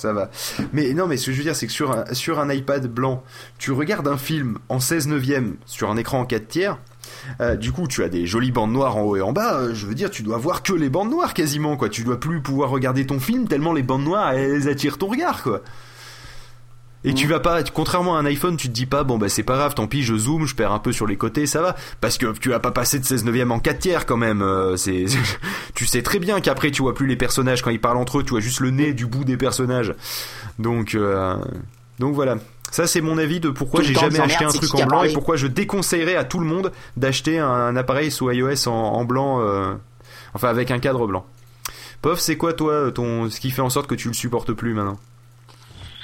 ça 0.04 0.12
va. 0.12 0.30
Mais 0.74 0.92
non, 0.92 1.06
mais 1.06 1.16
ce 1.16 1.26
que 1.26 1.32
je 1.32 1.38
veux 1.38 1.44
dire, 1.44 1.56
c'est 1.56 1.66
que 1.66 1.72
sur 1.72 1.90
un, 1.90 2.04
sur 2.12 2.38
un 2.38 2.52
iPad 2.52 2.86
blanc, 2.86 3.24
tu 3.58 3.72
regardes 3.72 4.06
un 4.06 4.18
film 4.18 4.58
en 4.68 4.78
16 4.78 5.08
neuvième 5.08 5.56
sur 5.64 5.90
un 5.90 5.96
écran 5.96 6.20
en 6.20 6.26
4 6.26 6.46
tiers. 6.46 6.78
Euh, 7.40 7.56
du 7.56 7.72
coup, 7.72 7.86
tu 7.86 8.04
as 8.04 8.10
des 8.10 8.26
jolies 8.26 8.52
bandes 8.52 8.72
noires 8.72 8.98
en 8.98 9.02
haut 9.02 9.16
et 9.16 9.22
en 9.22 9.32
bas. 9.32 9.60
Euh, 9.60 9.74
je 9.74 9.86
veux 9.86 9.94
dire, 9.94 10.10
tu 10.10 10.22
dois 10.22 10.36
voir 10.36 10.62
que 10.62 10.74
les 10.74 10.90
bandes 10.90 11.10
noires 11.10 11.32
quasiment, 11.32 11.78
quoi. 11.78 11.88
Tu 11.88 12.04
dois 12.04 12.20
plus 12.20 12.42
pouvoir 12.42 12.68
regarder 12.68 13.06
ton 13.06 13.18
film 13.18 13.48
tellement 13.48 13.72
les 13.72 13.82
bandes 13.82 14.04
noires 14.04 14.32
elles 14.32 14.68
attirent 14.68 14.98
ton 14.98 15.06
regard, 15.06 15.42
quoi. 15.42 15.62
Et 17.06 17.12
tu 17.12 17.26
vas 17.26 17.38
pas, 17.38 17.62
contrairement 17.62 18.16
à 18.16 18.20
un 18.20 18.24
iPhone, 18.24 18.56
tu 18.56 18.68
te 18.68 18.72
dis 18.72 18.86
pas, 18.86 19.04
bon 19.04 19.18
bah 19.18 19.28
c'est 19.28 19.42
pas 19.42 19.56
grave, 19.56 19.74
tant 19.74 19.86
pis, 19.86 20.02
je 20.02 20.16
zoome, 20.16 20.46
je 20.46 20.54
perds 20.54 20.72
un 20.72 20.78
peu 20.78 20.90
sur 20.90 21.06
les 21.06 21.16
côtés, 21.16 21.44
ça 21.44 21.60
va. 21.60 21.76
Parce 22.00 22.16
que 22.16 22.32
tu 22.38 22.48
vas 22.48 22.60
pas 22.60 22.70
passer 22.70 22.98
de 22.98 23.04
16 23.04 23.26
neuvième 23.26 23.52
en 23.52 23.58
4 23.58 23.78
tiers 23.78 24.06
quand 24.06 24.16
même. 24.16 24.40
Euh, 24.40 24.76
c'est, 24.76 25.04
tu 25.74 25.84
sais 25.84 26.02
très 26.02 26.18
bien 26.18 26.40
qu'après 26.40 26.70
tu 26.70 26.80
vois 26.80 26.94
plus 26.94 27.06
les 27.06 27.16
personnages 27.16 27.60
quand 27.60 27.70
ils 27.70 27.80
parlent 27.80 27.98
entre 27.98 28.20
eux, 28.20 28.22
tu 28.22 28.30
vois 28.30 28.40
juste 28.40 28.60
le 28.60 28.70
nez 28.70 28.94
du 28.94 29.04
bout 29.04 29.24
des 29.24 29.36
personnages. 29.36 29.94
Donc, 30.58 30.94
euh, 30.94 31.36
donc 31.98 32.14
voilà. 32.14 32.36
Ça 32.70 32.86
c'est 32.86 33.02
mon 33.02 33.18
avis 33.18 33.38
de 33.38 33.50
pourquoi 33.50 33.82
j'ai 33.82 33.94
jamais 33.94 34.18
acheté 34.18 34.44
un 34.44 34.48
truc 34.48 34.74
en 34.74 34.86
blanc 34.86 35.04
et 35.04 35.12
pourquoi 35.12 35.36
je 35.36 35.46
déconseillerais 35.46 36.16
à 36.16 36.24
tout 36.24 36.40
le 36.40 36.46
monde 36.46 36.72
d'acheter 36.96 37.38
un, 37.38 37.76
appareil 37.76 38.10
sous 38.10 38.30
iOS 38.30 38.66
en, 38.66 39.04
blanc, 39.04 39.40
euh, 39.42 39.74
enfin 40.32 40.48
avec 40.48 40.70
un 40.70 40.78
cadre 40.78 41.06
blanc. 41.06 41.26
Pof, 42.00 42.18
c'est 42.18 42.36
quoi 42.36 42.54
toi 42.54 42.90
ton, 42.90 43.28
ce 43.28 43.40
qui 43.40 43.50
fait 43.50 43.62
en 43.62 43.70
sorte 43.70 43.86
que 43.86 43.94
tu 43.94 44.08
le 44.08 44.14
supportes 44.14 44.52
plus 44.52 44.72
maintenant? 44.72 44.98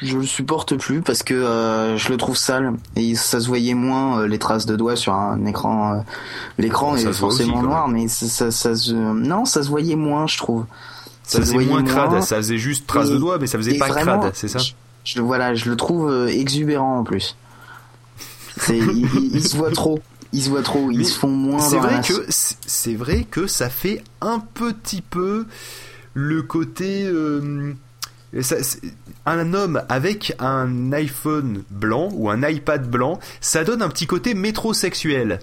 Je 0.03 0.17
le 0.17 0.25
supporte 0.25 0.77
plus 0.77 1.03
parce 1.03 1.23
que 1.23 1.35
euh, 1.35 1.97
je 1.97 2.09
le 2.09 2.17
trouve 2.17 2.37
sale 2.37 2.75
et 2.97 3.15
ça 3.15 3.41
se 3.41 3.49
voyait 3.49 3.75
moins 3.75 4.21
euh, 4.21 4.27
les 4.27 4.39
traces 4.39 4.67
de 4.67 4.77
doigts 4.77 4.97
sur 4.97 5.13
un 5.13 5.45
écran. 5.45 5.95
Euh, 5.95 5.99
l'écran 6.59 6.97
est 6.97 7.13
forcément 7.13 7.63
noir, 7.63 7.89
mais 7.89 8.09
ça, 8.09 8.51
ça, 8.51 8.75
se 8.75 8.93
non, 8.93 9.45
ça 9.45 9.63
se 9.63 9.69
voyait 9.69 9.97
moins, 9.97 10.27
je 10.27 10.39
trouve. 10.39 10.65
Ça, 11.23 11.41
faisait 11.41 11.59
moins 11.59 11.85
crade, 11.85 12.23
ça 12.23 12.37
faisait 12.37 12.59
juste 12.59 12.87
traces 12.87 13.11
de 13.11 13.19
doigts, 13.19 13.39
mais 13.39 13.47
ça 13.47 13.59
faisait 13.59 13.79
pas 13.79 13.89
crade, 13.89 14.31
c'est 14.35 14.49
ça. 14.49 14.59
Je, 15.05 15.21
voilà, 15.21 15.55
je 15.55 15.71
le 15.71 15.77
trouve 15.77 16.29
exubérant 16.29 16.99
en 16.99 17.05
plus. 17.05 17.37
il, 18.69 19.35
il, 19.35 19.43
se 19.43 19.57
voit 19.57 19.71
trop. 19.71 20.01
Ils 20.33 20.43
se 20.43 20.51
voient 20.51 20.63
trop, 20.63 20.91
ils 20.91 21.07
se 21.07 21.19
font 21.19 21.29
moins. 21.29 21.61
C'est 21.61 21.79
vrai 21.79 22.01
que 22.07 22.27
c'est 22.29 22.95
vrai 22.95 23.27
que 23.31 23.47
ça 23.47 23.69
fait 23.69 24.03
un 24.21 24.41
petit 24.41 25.03
peu 25.03 25.47
le 26.15 26.43
côté 26.43 27.09
un 29.27 29.55
homme 29.55 29.83
avec 29.89 30.35
un 30.39 30.93
iPhone 30.93 31.65
blanc 31.71 32.09
ou 32.13 32.31
un 32.31 32.43
iPad 32.49 32.89
blanc, 32.89 33.19
ça 33.41 33.65
donne 33.65 33.83
un 33.83 33.89
petit 33.89 34.07
côté 34.07 34.35
métrosexuel, 34.35 35.41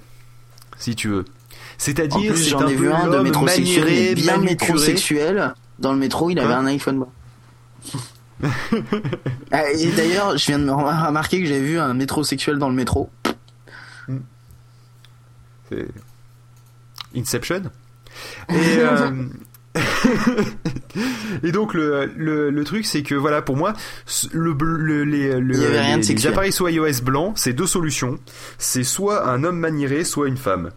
si 0.77 0.95
tu 0.95 1.09
veux. 1.09 1.25
C'est-à-dire, 1.77 2.35
c'est 2.35 2.55
un 2.55 2.67
ai 2.67 2.75
vu 2.75 2.91
un 2.91 3.07
de 3.07 3.19
métrosexuel, 3.19 4.15
bien 4.15 4.37
métrosexuel. 4.37 5.53
Dans 5.79 5.93
le 5.93 5.99
métro, 5.99 6.29
il 6.29 6.39
avait 6.39 6.53
un 6.53 6.65
iPhone 6.65 6.97
blanc. 6.97 7.11
Ah, 9.51 9.71
et 9.71 9.87
d'ailleurs, 9.93 10.37
je 10.37 10.45
viens 10.45 10.59
de 10.59 10.65
me 10.65 10.71
remarquer 10.71 11.41
que 11.41 11.47
j'avais 11.47 11.59
vu 11.61 11.79
un 11.79 11.95
métrosexuel 11.95 12.59
dans 12.59 12.69
le 12.69 12.75
métro. 12.75 13.09
Inception. 17.15 17.63
Et, 18.49 18.77
euh, 18.77 19.25
et 21.43 21.51
donc 21.51 21.73
le, 21.73 22.11
le, 22.15 22.49
le 22.49 22.63
truc 22.63 22.85
c'est 22.85 23.03
que 23.03 23.15
voilà 23.15 23.41
pour 23.41 23.57
moi 23.57 23.73
le, 24.31 24.53
le 24.53 25.03
les, 25.03 26.27
appareils 26.27 26.51
sous 26.51 26.67
iOS 26.67 27.01
blancs 27.03 27.33
c'est 27.35 27.53
deux 27.53 27.67
solutions. 27.67 28.19
C'est 28.57 28.83
soit 28.83 29.27
un 29.27 29.43
homme 29.43 29.57
maniéré 29.59 30.03
soit 30.03 30.27
une 30.27 30.37
femme. 30.37 30.71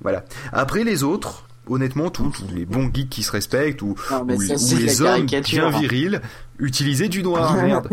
Voilà. 0.00 0.24
Après 0.52 0.84
les 0.84 1.02
autres 1.02 1.46
honnêtement 1.68 2.10
tous 2.10 2.32
les 2.54 2.64
bons 2.66 2.90
geeks 2.92 3.08
qui 3.08 3.22
se 3.22 3.30
respectent 3.30 3.82
ou, 3.82 3.94
Non, 4.10 4.24
mais 4.24 4.34
ou- 4.36 4.42
ça, 4.42 4.54
ou 4.54 4.58
c'est 4.58 4.74
de 4.76 4.80
les 4.80 5.02
hommes 5.02 5.26
bien 5.26 5.70
virils 5.70 6.20
utiliser 6.58 7.08
du 7.08 7.22
noir 7.22 7.54
merde. 7.62 7.88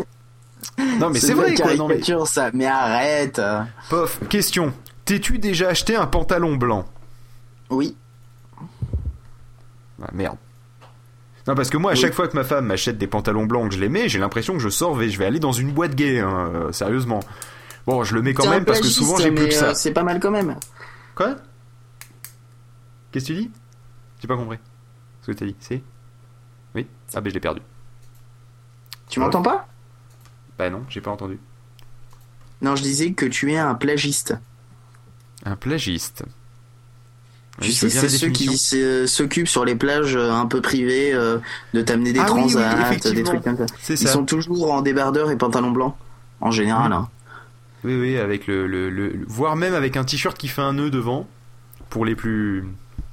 Non 0.99 1.09
mais 1.09 1.19
c'est 1.19 1.33
vrai 1.33 1.53
quoi 1.55 1.75
non 1.75 1.87
mais 1.87 2.01
ça. 2.25 2.49
Mais 2.53 2.65
arrête. 2.65 3.41
pof 3.89 4.19
question. 4.29 4.73
T'es-tu 5.05 5.39
déjà 5.39 5.69
acheté 5.69 5.95
un 5.95 6.05
pantalon 6.05 6.55
blanc? 6.55 6.85
Oui. 7.69 7.95
Ah, 10.01 10.09
merde. 10.13 10.37
Non, 11.47 11.55
parce 11.55 11.69
que 11.69 11.77
moi, 11.77 11.91
à 11.91 11.93
Oui. 11.95 11.99
chaque 11.99 12.13
fois 12.13 12.27
que 12.27 12.35
ma 12.35 12.43
femme 12.43 12.67
m'achète 12.67 12.97
des 12.97 13.07
pantalons 13.07 13.45
blancs 13.45 13.69
que 13.69 13.75
je 13.75 13.79
les 13.79 13.89
mets, 13.89 14.07
j'ai 14.09 14.19
l'impression 14.19 14.53
que 14.53 14.59
je 14.59 14.69
sors 14.69 15.01
et 15.01 15.09
je 15.09 15.17
vais 15.17 15.25
aller 15.25 15.39
dans 15.39 15.51
une 15.51 15.71
boîte 15.71 15.95
gay, 15.95 16.19
hein, 16.19 16.51
euh, 16.53 16.71
sérieusement. 16.71 17.21
Bon, 17.87 18.03
je 18.03 18.13
le 18.13 18.21
mets 18.21 18.33
quand 18.33 18.49
même 18.49 18.65
parce 18.65 18.81
que 18.81 18.87
souvent 18.87 19.17
j'ai 19.17 19.31
plus 19.31 19.47
que 19.47 19.53
euh, 19.55 19.59
ça. 19.59 19.73
C'est 19.73 19.93
pas 19.93 20.03
mal 20.03 20.19
quand 20.19 20.29
même. 20.31 20.55
Quoi? 21.15 21.35
Qu'est-ce 23.11 23.25
que 23.29 23.33
tu 23.33 23.39
dis? 23.41 23.51
J'ai 24.21 24.27
pas 24.27 24.35
compris. 24.37 24.59
Ce 25.23 25.31
que 25.31 25.37
t'as 25.37 25.45
dit, 25.45 25.55
c'est 25.59 25.81
Oui? 26.75 26.85
Ah, 27.15 27.21
ben 27.21 27.29
je 27.29 27.33
l'ai 27.33 27.39
perdu. 27.39 27.61
Tu 29.09 29.19
m'entends 29.19 29.41
pas? 29.41 29.67
Bah 30.57 30.69
non, 30.69 30.83
j'ai 30.89 31.01
pas 31.01 31.09
entendu. 31.11 31.39
Non, 32.61 32.75
je 32.75 32.83
disais 32.83 33.13
que 33.13 33.25
tu 33.25 33.51
es 33.53 33.57
un 33.57 33.73
plagiste. 33.73 34.35
Un 35.45 35.55
plagiste. 35.55 36.23
Tu 37.61 37.71
sais, 37.71 37.89
c'est 37.89 38.09
ceux 38.09 38.29
qui 38.29 38.57
se- 38.57 39.05
s'occupent 39.07 39.47
sur 39.47 39.65
les 39.65 39.75
plages 39.75 40.15
euh, 40.15 40.31
un 40.31 40.45
peu 40.45 40.61
privées 40.61 41.11
euh, 41.13 41.37
de 41.73 41.81
t'amener 41.81 42.13
des 42.13 42.19
Ah 42.19 42.27
oui, 42.31 42.43
oui, 42.45 42.51
transats, 42.53 43.11
des 43.11 43.23
trucs 43.23 43.43
comme 43.43 43.57
ça. 43.57 43.65
Ils 43.89 43.97
ça. 43.97 44.07
sont 44.13 44.23
toujours 44.25 44.71
en 44.71 44.81
débardeur 44.81 45.29
et 45.31 45.37
pantalon 45.37 45.71
blanc, 45.71 45.97
en 46.41 46.51
général. 46.51 46.93
Hein. 46.93 47.07
Oui, 47.83 47.95
oui, 47.99 48.17
avec 48.17 48.47
le, 48.47 48.67
le, 48.67 48.89
le- 48.89 49.13
voire 49.27 49.55
même 49.55 49.73
avec 49.73 49.97
un 49.97 50.03
t-shirt 50.03 50.37
qui 50.37 50.47
fait 50.47 50.61
un 50.61 50.73
nœud 50.73 50.89
devant, 50.89 51.27
pour 51.89 52.05
les 52.05 52.15
plus... 52.15 52.65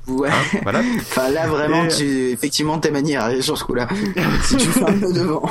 Ouais. 0.09 0.29
hein, 0.31 0.59
voilà. 0.63 0.81
Enfin 0.99 1.29
là 1.31 1.47
vraiment, 1.49 1.85
Et- 1.85 1.89
tu, 1.89 2.05
effectivement, 2.31 2.79
t'es 2.79 2.91
manière 2.91 3.31
sur 3.43 3.59
ce 3.59 3.65
coup-là. 3.65 3.89
si 4.43 4.57
tu 4.57 4.69
fais 4.69 4.83
un 4.85 4.99
peu 4.99 5.13
devant. 5.13 5.51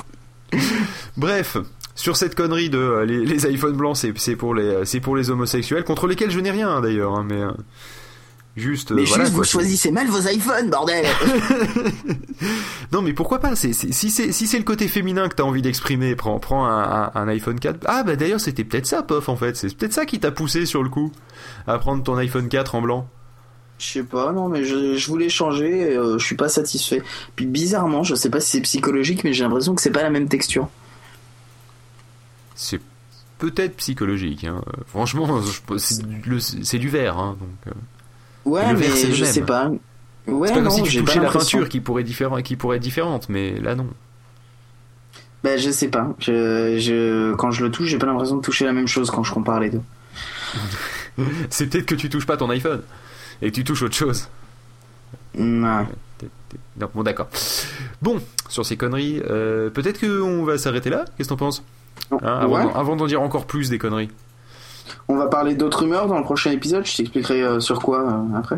Bref, 1.18 1.58
sur 1.96 2.16
cette 2.18 2.36
connerie 2.36 2.70
de 2.70 2.78
euh, 2.78 3.06
les, 3.06 3.26
les 3.26 3.46
iPhones 3.54 3.76
blancs, 3.76 3.98
c'est 4.16 4.36
pour 4.36 4.54
les 4.56 4.86
c'est 4.86 5.00
pour 5.00 5.16
les 5.16 5.30
homosexuels 5.30 5.84
contre 5.84 6.08
lesquels 6.08 6.32
je 6.32 6.40
n'ai 6.40 6.52
rien 6.52 6.82
d'ailleurs, 6.82 7.16
hein, 7.16 7.26
mais 7.28 7.42
euh, 7.42 7.52
juste 8.56 8.92
euh, 8.92 8.96
Mais 8.96 9.04
voilà. 9.06 9.24
juste, 9.26 9.36
vous 9.36 9.44
choisissez 9.44 9.92
mal 9.92 10.08
vos 10.08 10.28
iPhones, 10.28 10.70
bordel. 10.70 11.06
Non, 12.92 13.02
mais 13.02 13.14
pourquoi 13.14 13.40
pas 13.40 13.56
Si 13.56 13.74
c'est 13.74 13.92
si 13.92 14.10
c'est 14.48 14.58
le 14.58 14.64
côté 14.64 14.88
féminin 14.88 15.28
que 15.28 15.36
t'as 15.36 15.44
envie 15.44 15.62
d'exprimer, 15.62 16.16
prends 16.16 16.40
prends 16.40 16.66
un, 16.66 17.04
un- 17.06 17.12
un 17.16 17.28
iPhone 17.28 17.60
4. 17.60 17.80
Ah 17.86 18.04
bah 18.04 18.16
d'ailleurs 18.16 18.40
c'était 18.40 18.64
peut-être 18.64 18.86
ça, 18.86 19.04
pof 19.04 19.28
en 19.30 19.36
fait. 19.36 19.58
C'est 19.58 19.76
peut-être 19.76 19.94
ça 19.94 20.06
qui 20.06 20.20
t'a 20.20 20.32
poussé 20.32 20.66
sur 20.66 20.84
le 20.84 20.90
coup 20.90 21.12
à 21.68 21.78
prendre 21.78 22.04
ton 22.04 22.16
iPhone 22.18 22.48
4 22.48 22.76
en 22.76 22.82
blanc. 22.82 23.10
Je 23.80 23.86
sais 23.86 24.04
pas, 24.04 24.32
non, 24.32 24.48
mais 24.48 24.64
je, 24.64 24.96
je 24.96 25.08
voulais 25.08 25.28
changer, 25.28 25.92
et, 25.92 25.98
euh, 25.98 26.18
je 26.18 26.26
suis 26.26 26.36
pas 26.38 26.48
satisfait. 26.48 27.02
Puis 27.36 27.46
bizarrement, 27.46 28.04
je 28.04 28.16
sais 28.16 28.30
pas 28.30 28.40
si 28.40 28.52
c'est 28.52 28.62
psychologique, 28.62 29.26
mais 29.26 29.34
j'ai 29.34 29.44
l'impression 29.44 29.76
que 29.76 29.82
c'est 29.82 29.92
pas 29.92 30.04
la 30.04 30.10
même 30.10 30.30
texture. 30.30 30.70
C'est 32.56 32.80
peut-être 33.38 33.76
psychologique. 33.78 34.46
Hein. 34.46 34.62
Euh, 34.68 34.82
Franchement, 34.88 35.42
c'est 35.78 36.78
du- 36.78 36.88
verre, 36.90 37.18
hein, 37.18 37.36
donc. 37.40 37.74
Ouais, 38.46 38.74
mais 38.74 38.84
je 38.88 39.24
même. 39.24 39.32
sais 39.34 39.42
pas. 39.42 39.72
Ouais, 40.28 40.50
pas 40.50 40.62
non, 40.62 40.70
comme 40.70 40.72
si 40.72 40.84
tu 40.84 41.04
touchais 41.04 41.20
la 41.20 41.30
peinture 41.32 41.68
qui 41.70 41.80
pourrait 41.80 42.04
différent, 42.04 42.42
qui 42.42 42.56
pourrait 42.56 42.78
être 42.78 42.84
différente, 42.84 43.28
mais 43.30 43.60
là 43.60 43.76
non. 43.76 43.88
Bah, 45.44 45.58
je 45.58 45.70
sais 45.70 45.90
pas. 45.90 46.16
Je, 46.20 46.78
je, 46.80 47.34
quand 47.36 47.52
je 47.52 47.64
le 47.64 47.70
touche, 47.72 47.88
j'ai 47.88 47.98
pas 48.00 48.08
l'impression 48.08 48.38
de 48.38 48.42
toucher 48.42 48.66
la 48.66 48.74
même 48.74 48.88
chose 48.88 49.12
quand 49.12 49.22
je 49.24 49.32
compare 49.32 49.60
les 49.60 49.70
deux. 49.70 49.82
C'est 51.50 51.68
peut-être 51.68 51.86
que 51.86 51.96
tu 51.96 52.10
touches 52.10 52.26
pas 52.26 52.38
ton 52.38 52.50
iPhone 52.50 52.82
et 53.42 53.50
que 53.52 53.56
tu 53.56 53.64
touches 53.64 53.84
autre 53.84 53.96
chose. 53.96 54.28
Non, 55.38 55.86
bon 56.94 57.04
d'accord. 57.04 57.28
Bon, 58.02 58.20
sur 58.50 58.66
ces 58.66 58.78
conneries, 58.78 59.22
euh, 59.30 59.70
peut-être 59.70 60.00
qu'on 60.00 60.44
va 60.44 60.58
s'arrêter 60.58 60.90
là. 60.90 61.06
Qu'est-ce 61.18 61.30
que 61.30 61.34
t'en 61.34 61.38
penses? 61.38 61.64
Hein, 62.12 62.18
avant, 62.22 62.56
Ouais. 62.56 62.64
d'en- 62.64 62.74
avant 62.74 62.96
d'en 62.96 63.06
dire 63.08 63.22
encore 63.22 63.46
plus 63.46 63.70
des 63.70 63.78
conneries. 63.78 64.10
On 65.08 65.16
va 65.16 65.28
parler 65.28 65.56
d'autres 65.56 65.80
rumeurs 65.80 66.08
dans 66.08 66.18
le 66.18 66.24
prochain 66.24 66.52
épisode. 66.52 66.86
Je 66.86 66.98
t'expliquerai 66.98 67.42
euh, 67.42 67.60
sur 67.60 67.82
quoi 67.82 68.02
euh, 68.02 68.38
après. 68.38 68.58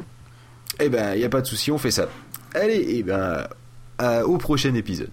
Eh 0.80 0.90
ben, 0.90 1.16
y 1.16 1.24
a 1.24 1.30
pas 1.30 1.42
de 1.42 1.48
souci, 1.48 1.72
on 1.72 1.78
fait 1.78 1.92
ça. 1.92 2.08
Allez, 2.54 2.86
eh 2.90 3.04
ben, 3.04 3.48
au 4.26 4.38
prochain 4.38 4.74
épisode. 4.76 5.10